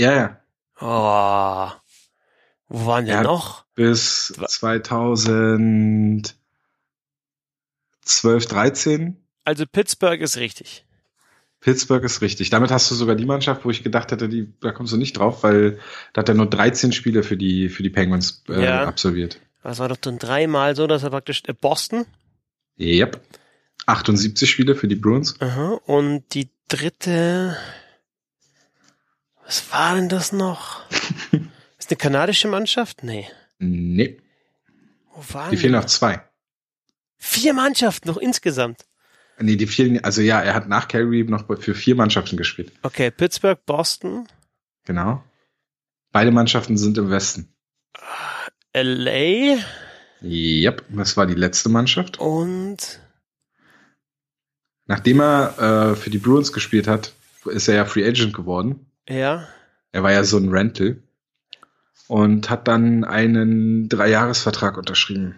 Ja, 0.00 0.14
ja. 0.14 0.40
Oh. 0.80 1.70
Wo 2.68 2.86
waren 2.86 3.04
wir 3.04 3.20
noch? 3.20 3.66
Bis 3.74 4.32
2012, 4.34 6.32
13. 8.46 9.16
Also 9.44 9.66
Pittsburgh 9.70 10.22
ist 10.22 10.38
richtig. 10.38 10.86
Pittsburgh 11.60 12.02
ist 12.02 12.22
richtig. 12.22 12.48
Damit 12.48 12.70
hast 12.70 12.90
du 12.90 12.94
sogar 12.94 13.14
die 13.14 13.26
Mannschaft, 13.26 13.66
wo 13.66 13.70
ich 13.70 13.82
gedacht 13.82 14.10
hätte, 14.10 14.30
die, 14.30 14.50
da 14.60 14.72
kommst 14.72 14.94
du 14.94 14.96
nicht 14.96 15.18
drauf, 15.18 15.42
weil 15.42 15.78
da 16.14 16.20
hat 16.20 16.30
er 16.30 16.34
nur 16.34 16.48
13 16.48 16.92
Spiele 16.92 17.22
für 17.22 17.36
die, 17.36 17.68
für 17.68 17.82
die 17.82 17.90
Penguins 17.90 18.42
äh, 18.48 18.64
ja. 18.64 18.84
absolviert. 18.86 19.38
Das 19.62 19.80
war 19.80 19.90
doch 19.90 19.98
dann 19.98 20.18
dreimal 20.18 20.76
so, 20.76 20.86
dass 20.86 21.02
er 21.02 21.10
praktisch 21.10 21.42
äh, 21.46 21.52
Boston. 21.52 22.06
Yep. 22.78 23.20
78 23.84 24.48
Spiele 24.48 24.76
für 24.76 24.88
die 24.88 24.96
Bruins. 24.96 25.38
Aha. 25.42 25.78
Und 25.84 26.24
die 26.32 26.48
dritte, 26.68 27.58
was 29.50 29.72
war 29.72 29.96
denn 29.96 30.08
das 30.08 30.30
noch? 30.30 30.88
ist 31.76 31.90
eine 31.90 31.96
kanadische 31.96 32.46
Mannschaft? 32.46 33.02
Nee. 33.02 33.26
Nee. 33.58 34.20
Wo 35.12 35.34
waren 35.34 35.50
die 35.50 35.56
fehlen 35.56 35.72
noch 35.72 35.86
zwei. 35.86 36.22
Vier 37.18 37.52
Mannschaften 37.52 38.06
noch 38.06 38.16
insgesamt. 38.16 38.86
Nee, 39.40 39.56
die 39.56 39.66
vielen, 39.66 40.04
also 40.04 40.22
ja, 40.22 40.40
er 40.40 40.54
hat 40.54 40.68
nach 40.68 40.86
Calgary 40.86 41.24
noch 41.24 41.46
für 41.58 41.74
vier 41.74 41.96
Mannschaften 41.96 42.36
gespielt. 42.36 42.70
Okay, 42.82 43.10
Pittsburgh, 43.10 43.58
Boston. 43.66 44.28
Genau. 44.84 45.24
Beide 46.12 46.30
Mannschaften 46.30 46.76
sind 46.78 46.96
im 46.96 47.10
Westen. 47.10 47.52
LA. 48.72 49.58
Yep, 50.22 50.84
das 50.90 51.16
war 51.16 51.26
die 51.26 51.34
letzte 51.34 51.70
Mannschaft. 51.70 52.20
Und 52.20 53.00
nachdem 54.86 55.20
er 55.20 55.90
äh, 55.90 55.96
für 55.96 56.10
die 56.10 56.18
Bruins 56.18 56.52
gespielt 56.52 56.86
hat, 56.86 57.14
ist 57.46 57.66
er 57.66 57.74
ja 57.74 57.84
Free 57.84 58.06
Agent 58.06 58.32
geworden. 58.32 58.86
Ja. 59.10 59.48
Er 59.90 60.02
war 60.04 60.12
ja 60.12 60.22
so 60.22 60.38
ein 60.38 60.50
Rental 60.50 61.02
und 62.06 62.48
hat 62.48 62.68
dann 62.68 63.02
einen 63.04 63.88
Dreijahresvertrag 63.88 64.76
unterschrieben. 64.76 65.36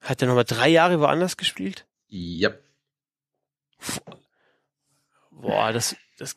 Hat 0.00 0.22
er 0.22 0.28
nochmal 0.28 0.44
drei 0.44 0.68
Jahre 0.68 0.98
woanders 0.98 1.36
gespielt? 1.36 1.86
Yep. 2.10 2.64
Boah, 5.30 5.72
das, 5.72 5.94
das, 6.18 6.36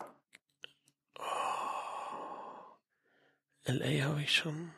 oh. 1.17 1.23
LA 3.65 4.03
habe 4.03 4.21
ich 4.21 4.35
schon. 4.35 4.71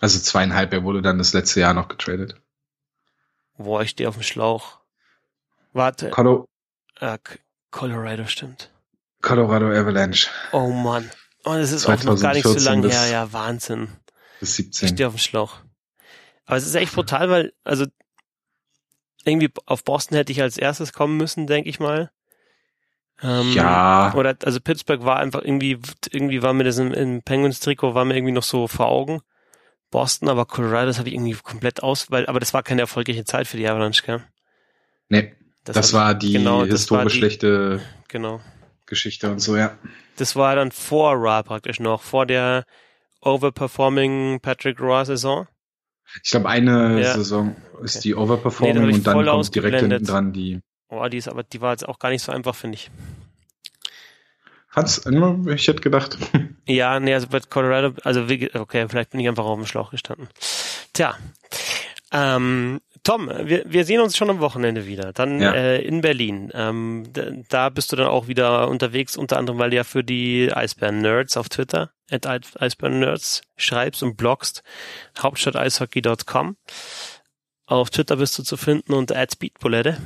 Also 0.00 0.18
zweieinhalb, 0.18 0.72
er 0.72 0.82
wurde 0.82 1.02
dann 1.02 1.18
das 1.18 1.34
letzte 1.34 1.60
Jahr 1.60 1.74
noch 1.74 1.88
getradet. 1.88 2.40
Boah, 3.58 3.82
ich 3.82 3.90
stehe 3.90 4.08
auf 4.08 4.14
dem 4.14 4.22
Schlauch. 4.22 4.78
Warte. 5.74 6.08
Colo 6.10 6.48
äh, 7.00 7.18
Colorado 7.70 8.26
stimmt. 8.26 8.70
Colorado 9.22 9.66
Avalanche. 9.66 10.28
Oh 10.52 10.68
Mann. 10.68 11.10
Oh, 11.44 11.54
das 11.54 11.72
ist 11.72 11.86
auch 11.86 12.02
noch 12.04 12.20
gar 12.20 12.34
nicht 12.34 12.46
so 12.46 12.58
lange 12.58 12.88
her. 12.88 13.08
Ja, 13.08 13.32
Wahnsinn. 13.32 13.88
Bis 14.40 14.56
17. 14.56 14.86
Ich 14.86 14.94
stehe 14.94 15.08
auf 15.08 15.14
dem 15.14 15.18
Schlauch. 15.18 15.60
Aber 16.46 16.56
es 16.56 16.66
ist 16.66 16.74
echt 16.74 16.94
brutal, 16.94 17.28
weil, 17.30 17.52
also 17.64 17.86
irgendwie 19.24 19.50
auf 19.66 19.84
Boston 19.84 20.16
hätte 20.16 20.32
ich 20.32 20.40
als 20.40 20.56
erstes 20.56 20.92
kommen 20.92 21.16
müssen, 21.16 21.46
denke 21.46 21.68
ich 21.68 21.80
mal. 21.80 22.10
Ähm, 23.22 23.52
ja. 23.52 24.14
Oder 24.14 24.36
also 24.44 24.60
Pittsburgh 24.60 25.04
war 25.04 25.18
einfach 25.18 25.42
irgendwie, 25.42 25.78
irgendwie 26.10 26.42
war 26.42 26.52
mir 26.52 26.64
das 26.64 26.78
im, 26.78 26.92
im 26.92 27.22
Penguins-Trikot, 27.22 27.94
war 27.94 28.04
mir 28.04 28.16
irgendwie 28.16 28.32
noch 28.32 28.44
so 28.44 28.68
vor 28.68 28.86
Augen. 28.86 29.20
Boston, 29.90 30.28
aber 30.28 30.44
Colorado, 30.44 30.86
das 30.86 30.98
habe 30.98 31.08
ich 31.08 31.14
irgendwie 31.14 31.34
komplett 31.34 31.82
aus, 31.82 32.10
weil, 32.10 32.26
aber 32.26 32.40
das 32.40 32.54
war 32.54 32.62
keine 32.62 32.82
erfolgreiche 32.82 33.24
Zeit 33.24 33.46
für 33.48 33.56
die 33.56 33.66
Avalanche, 33.66 34.02
gell? 34.04 34.22
Nee. 35.08 35.34
Das, 35.64 35.74
das 35.74 35.92
war 35.92 36.14
die 36.14 36.32
genau, 36.32 36.64
historisch 36.64 37.14
schlechte 37.14 37.82
genau. 38.08 38.40
Geschichte 38.88 39.30
und 39.30 39.40
so, 39.40 39.56
ja. 39.56 39.76
Das 40.16 40.34
war 40.34 40.56
dann 40.56 40.72
vor 40.72 41.14
Ra 41.16 41.42
praktisch 41.42 41.80
noch, 41.80 42.02
vor 42.02 42.26
der 42.26 42.64
overperforming 43.20 44.40
Patrick 44.40 44.80
Ra 44.80 45.04
Saison. 45.04 45.46
Ich 46.24 46.30
glaube, 46.30 46.48
eine 46.48 47.00
ja. 47.00 47.14
Saison 47.14 47.56
ist 47.82 47.96
okay. 47.96 48.02
die 48.02 48.14
Overperforming 48.14 48.86
nee, 48.86 48.94
und 48.94 49.06
dann 49.06 49.26
kommt 49.26 49.54
direkt 49.54 49.80
hinten 49.80 50.04
dran 50.04 50.32
die. 50.32 50.60
Oh, 50.88 51.06
die 51.08 51.18
ist 51.18 51.28
aber, 51.28 51.42
die 51.42 51.60
war 51.60 51.72
jetzt 51.72 51.86
auch 51.86 51.98
gar 51.98 52.08
nicht 52.08 52.22
so 52.22 52.32
einfach, 52.32 52.54
finde 52.54 52.76
ich. 52.76 52.90
Hat's 54.70 54.98
immer, 54.98 55.38
ich 55.48 55.66
hätte 55.68 55.80
gedacht. 55.80 56.16
Ja, 56.70 57.00
nee, 57.00 57.14
also 57.14 57.28
bei 57.28 57.40
Colorado, 57.40 57.94
also 58.04 58.24
okay, 58.24 58.86
vielleicht 58.90 59.08
bin 59.08 59.20
ich 59.20 59.28
einfach 59.28 59.46
auf 59.46 59.56
dem 59.56 59.64
Schlauch 59.64 59.90
gestanden. 59.90 60.28
Tja. 60.92 61.16
Ähm, 62.12 62.82
Tom, 63.08 63.30
wir, 63.44 63.64
wir 63.66 63.86
sehen 63.86 64.02
uns 64.02 64.18
schon 64.18 64.28
am 64.28 64.40
Wochenende 64.40 64.86
wieder. 64.86 65.14
Dann 65.14 65.40
ja. 65.40 65.54
äh, 65.54 65.80
in 65.80 66.02
Berlin. 66.02 66.50
Ähm, 66.52 67.04
da 67.48 67.70
bist 67.70 67.90
du 67.90 67.96
dann 67.96 68.08
auch 68.08 68.28
wieder 68.28 68.68
unterwegs, 68.68 69.16
unter 69.16 69.38
anderem, 69.38 69.58
weil 69.58 69.70
du 69.70 69.76
ja 69.76 69.84
für 69.84 70.04
die 70.04 70.52
Eisbären 70.52 71.00
Nerds 71.00 71.38
auf 71.38 71.48
Twitter 71.48 71.90
at 72.10 72.26
Eisbären 72.26 72.98
Nerds 72.98 73.40
schreibst 73.56 74.02
und 74.02 74.18
bloggst. 74.18 74.62
Hauptstadt-Eishockey.com. 75.18 76.58
Auf 77.64 77.88
Twitter 77.88 78.16
bist 78.16 78.38
du 78.38 78.42
zu 78.42 78.58
finden 78.58 78.92
unter 78.92 79.16
at 79.16 79.32
Speedbulette. 79.32 79.96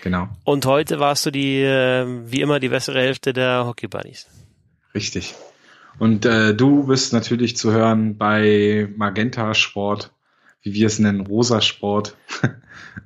Genau. 0.00 0.28
Und 0.44 0.66
heute 0.66 1.00
warst 1.00 1.26
du 1.26 1.32
die, 1.32 1.62
äh, 1.62 2.06
wie 2.30 2.42
immer, 2.42 2.60
die 2.60 2.68
bessere 2.68 3.00
Hälfte 3.00 3.32
der 3.32 3.66
Hockey 3.66 3.88
Buddies. 3.88 4.28
Richtig. 4.94 5.34
Und 5.98 6.26
äh, 6.26 6.54
du 6.54 6.86
bist 6.86 7.12
natürlich 7.12 7.56
zu 7.56 7.72
hören 7.72 8.16
bei 8.16 8.88
Magenta 8.94 9.52
Sport 9.54 10.13
wie 10.64 10.72
wir 10.72 10.86
es 10.86 10.98
nennen, 10.98 11.20
Rosa 11.20 11.60
Sport. 11.60 12.16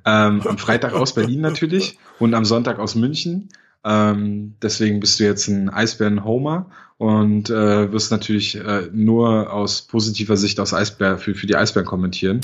ähm, 0.05 0.41
am 0.41 0.57
Freitag 0.57 0.93
aus 0.93 1.13
Berlin 1.13 1.41
natürlich 1.41 1.99
und 2.17 2.33
am 2.33 2.45
Sonntag 2.45 2.79
aus 2.79 2.95
München. 2.95 3.49
Ähm, 3.83 4.55
deswegen 4.61 4.99
bist 4.99 5.19
du 5.19 5.25
jetzt 5.25 5.47
ein 5.47 5.69
Eisbären-Homer 5.69 6.71
und 6.97 7.49
äh, 7.49 7.91
wirst 7.91 8.11
natürlich 8.11 8.55
äh, 8.55 8.89
nur 8.91 9.53
aus 9.53 9.83
positiver 9.83 10.37
Sicht 10.37 10.59
aus 10.59 10.73
Eisbär, 10.73 11.17
für, 11.17 11.35
für 11.35 11.47
die 11.47 11.55
Eisbären 11.55 11.85
kommentieren. 11.85 12.41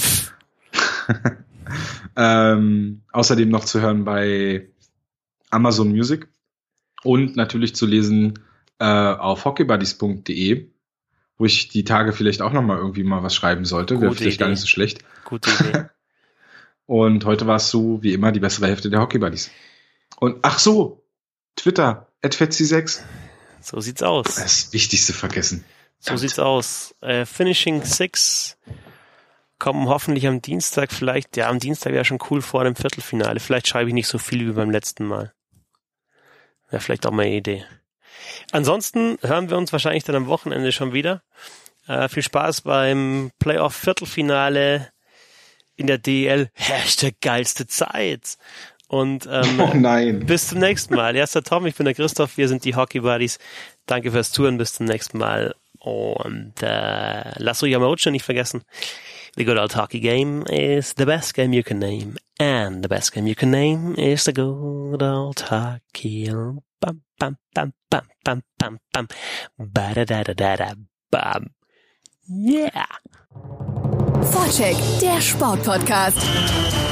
ähm, 2.16 3.01
außerdem 3.11 3.49
noch 3.49 3.66
zu 3.66 3.82
hören 3.82 4.03
bei 4.03 4.70
Amazon 5.49 5.89
Music 5.89 6.28
und 7.03 7.36
natürlich 7.38 7.76
zu 7.76 7.86
lesen 7.86 8.39
äh, 8.80 8.86
auf 8.86 9.45
hockeybuddies.de 9.45 10.68
wo 11.38 11.45
ich 11.45 11.67
die 11.67 11.83
Tage 11.83 12.13
vielleicht 12.13 12.41
auch 12.41 12.53
noch 12.53 12.61
mal 12.61 12.77
irgendwie 12.77 13.03
mal 13.03 13.23
was 13.23 13.36
schreiben 13.36 13.65
sollte. 13.65 13.99
Wäre 13.99 14.13
vielleicht 14.13 14.36
Idee. 14.36 14.43
gar 14.43 14.49
nicht 14.49 14.61
so 14.61 14.67
schlecht. 14.67 14.99
Gute 15.25 15.49
Idee. 15.51 15.86
Und 16.86 17.25
heute 17.25 17.47
warst 17.47 17.73
du, 17.73 18.01
wie 18.01 18.13
immer, 18.13 18.31
die 18.31 18.39
bessere 18.39 18.67
Hälfte 18.67 18.89
der 18.89 18.99
Hockey 19.01 19.17
Buddies. 19.17 19.49
Und 20.17 20.38
ach 20.43 20.59
so, 20.59 21.03
Twitter, 21.55 22.07
@fetzi6. 22.21 23.01
So 23.61 23.79
sieht's 23.79 24.03
aus. 24.03 24.36
Das 24.36 24.71
Wichtigste 24.71 25.13
vergessen. 25.13 25.65
So 25.97 26.09
Verdammt. 26.09 26.19
sieht's 26.19 26.39
aus. 26.39 26.95
Äh, 27.01 27.25
Finishing 27.25 27.83
Six 27.83 28.57
kommen 29.57 29.88
hoffentlich 29.88 30.27
am 30.27 30.41
Dienstag 30.41 30.91
vielleicht, 30.91 31.38
ja, 31.38 31.49
am 31.49 31.59
Dienstag 31.59 31.93
wäre 31.93 32.05
schon 32.05 32.19
cool 32.29 32.41
vor 32.41 32.63
dem 32.63 32.75
Viertelfinale. 32.75 33.39
Vielleicht 33.39 33.67
schreibe 33.67 33.89
ich 33.89 33.93
nicht 33.93 34.07
so 34.07 34.19
viel 34.19 34.47
wie 34.47 34.53
beim 34.53 34.69
letzten 34.69 35.05
Mal. 35.05 35.33
Wäre 36.69 36.81
vielleicht 36.81 37.07
auch 37.07 37.11
mal 37.11 37.25
eine 37.25 37.36
Idee. 37.36 37.65
Ansonsten 38.51 39.18
hören 39.22 39.49
wir 39.49 39.57
uns 39.57 39.72
wahrscheinlich 39.72 40.03
dann 40.03 40.16
am 40.16 40.28
Wochenende 40.28 40.72
schon 40.72 40.93
wieder. 40.93 41.22
Äh, 41.88 42.09
viel 42.09 42.24
Spaß 42.24 42.61
beim 42.61 43.32
Playoff-Viertelfinale 43.39 44.89
in 45.76 45.88
der 45.88 45.97
DL. 45.97 46.49
Hashtag 46.53 47.16
geilste 47.22 47.68
Zeit. 47.68 48.38
Und 48.88 49.28
ähm, 49.30 49.59
oh 49.59 49.72
nein. 49.74 50.26
bis 50.26 50.49
zum 50.49 50.59
nächsten 50.59 50.95
Mal. 50.95 51.16
Erster 51.16 51.43
Tom, 51.43 51.66
ich 51.66 51.76
bin 51.76 51.86
der 51.86 51.93
Christoph, 51.95 52.38
wir 52.38 52.47
sind 52.47 52.66
die 52.66 52.76
Hockey 52.76 53.01
Buddies. 53.01 53.39
Danke 53.86 54.11
fürs 54.11 54.32
Touren, 54.32 54.57
bis 54.57 54.74
zum 54.74 54.86
nächsten 54.86 55.18
Mal. 55.18 55.55
Und 55.80 56.53
äh, 56.61 57.39
Lasso 57.39 57.66
Yamauchi 57.66 58.11
nicht 58.11 58.24
vergessen. 58.24 58.63
The 59.36 59.43
good 59.43 59.57
old 59.57 59.73
hockey 59.73 59.99
game 59.99 60.43
is 60.49 60.93
the 60.93 61.05
best 61.05 61.33
game 61.33 61.51
you 61.51 61.63
can 61.63 61.79
name. 61.79 62.17
And 62.39 62.83
the 62.83 62.88
best 62.88 63.13
game 63.13 63.27
you 63.27 63.36
can 63.36 63.51
name 63.51 63.95
is 63.97 64.23
the 64.23 64.33
good 64.33 65.03
old 65.03 65.39
hockey 65.39 66.29
bam, 66.86 67.01
bam, 67.19 67.38
bam, 67.53 67.73
bam, 67.89 68.07
bam, 68.23 68.43
bam, 68.59 68.79
bam. 68.93 69.07
Ba 69.57 69.93
da 69.95 70.03
da 70.05 70.23
da 70.23 70.33
da 70.33 70.55
da 70.55 70.73
bam. 71.11 71.51
Yeah. 72.27 72.86
Vorcheck, 74.21 74.75
der 75.01 75.21
Sportpodcast. 75.21 76.84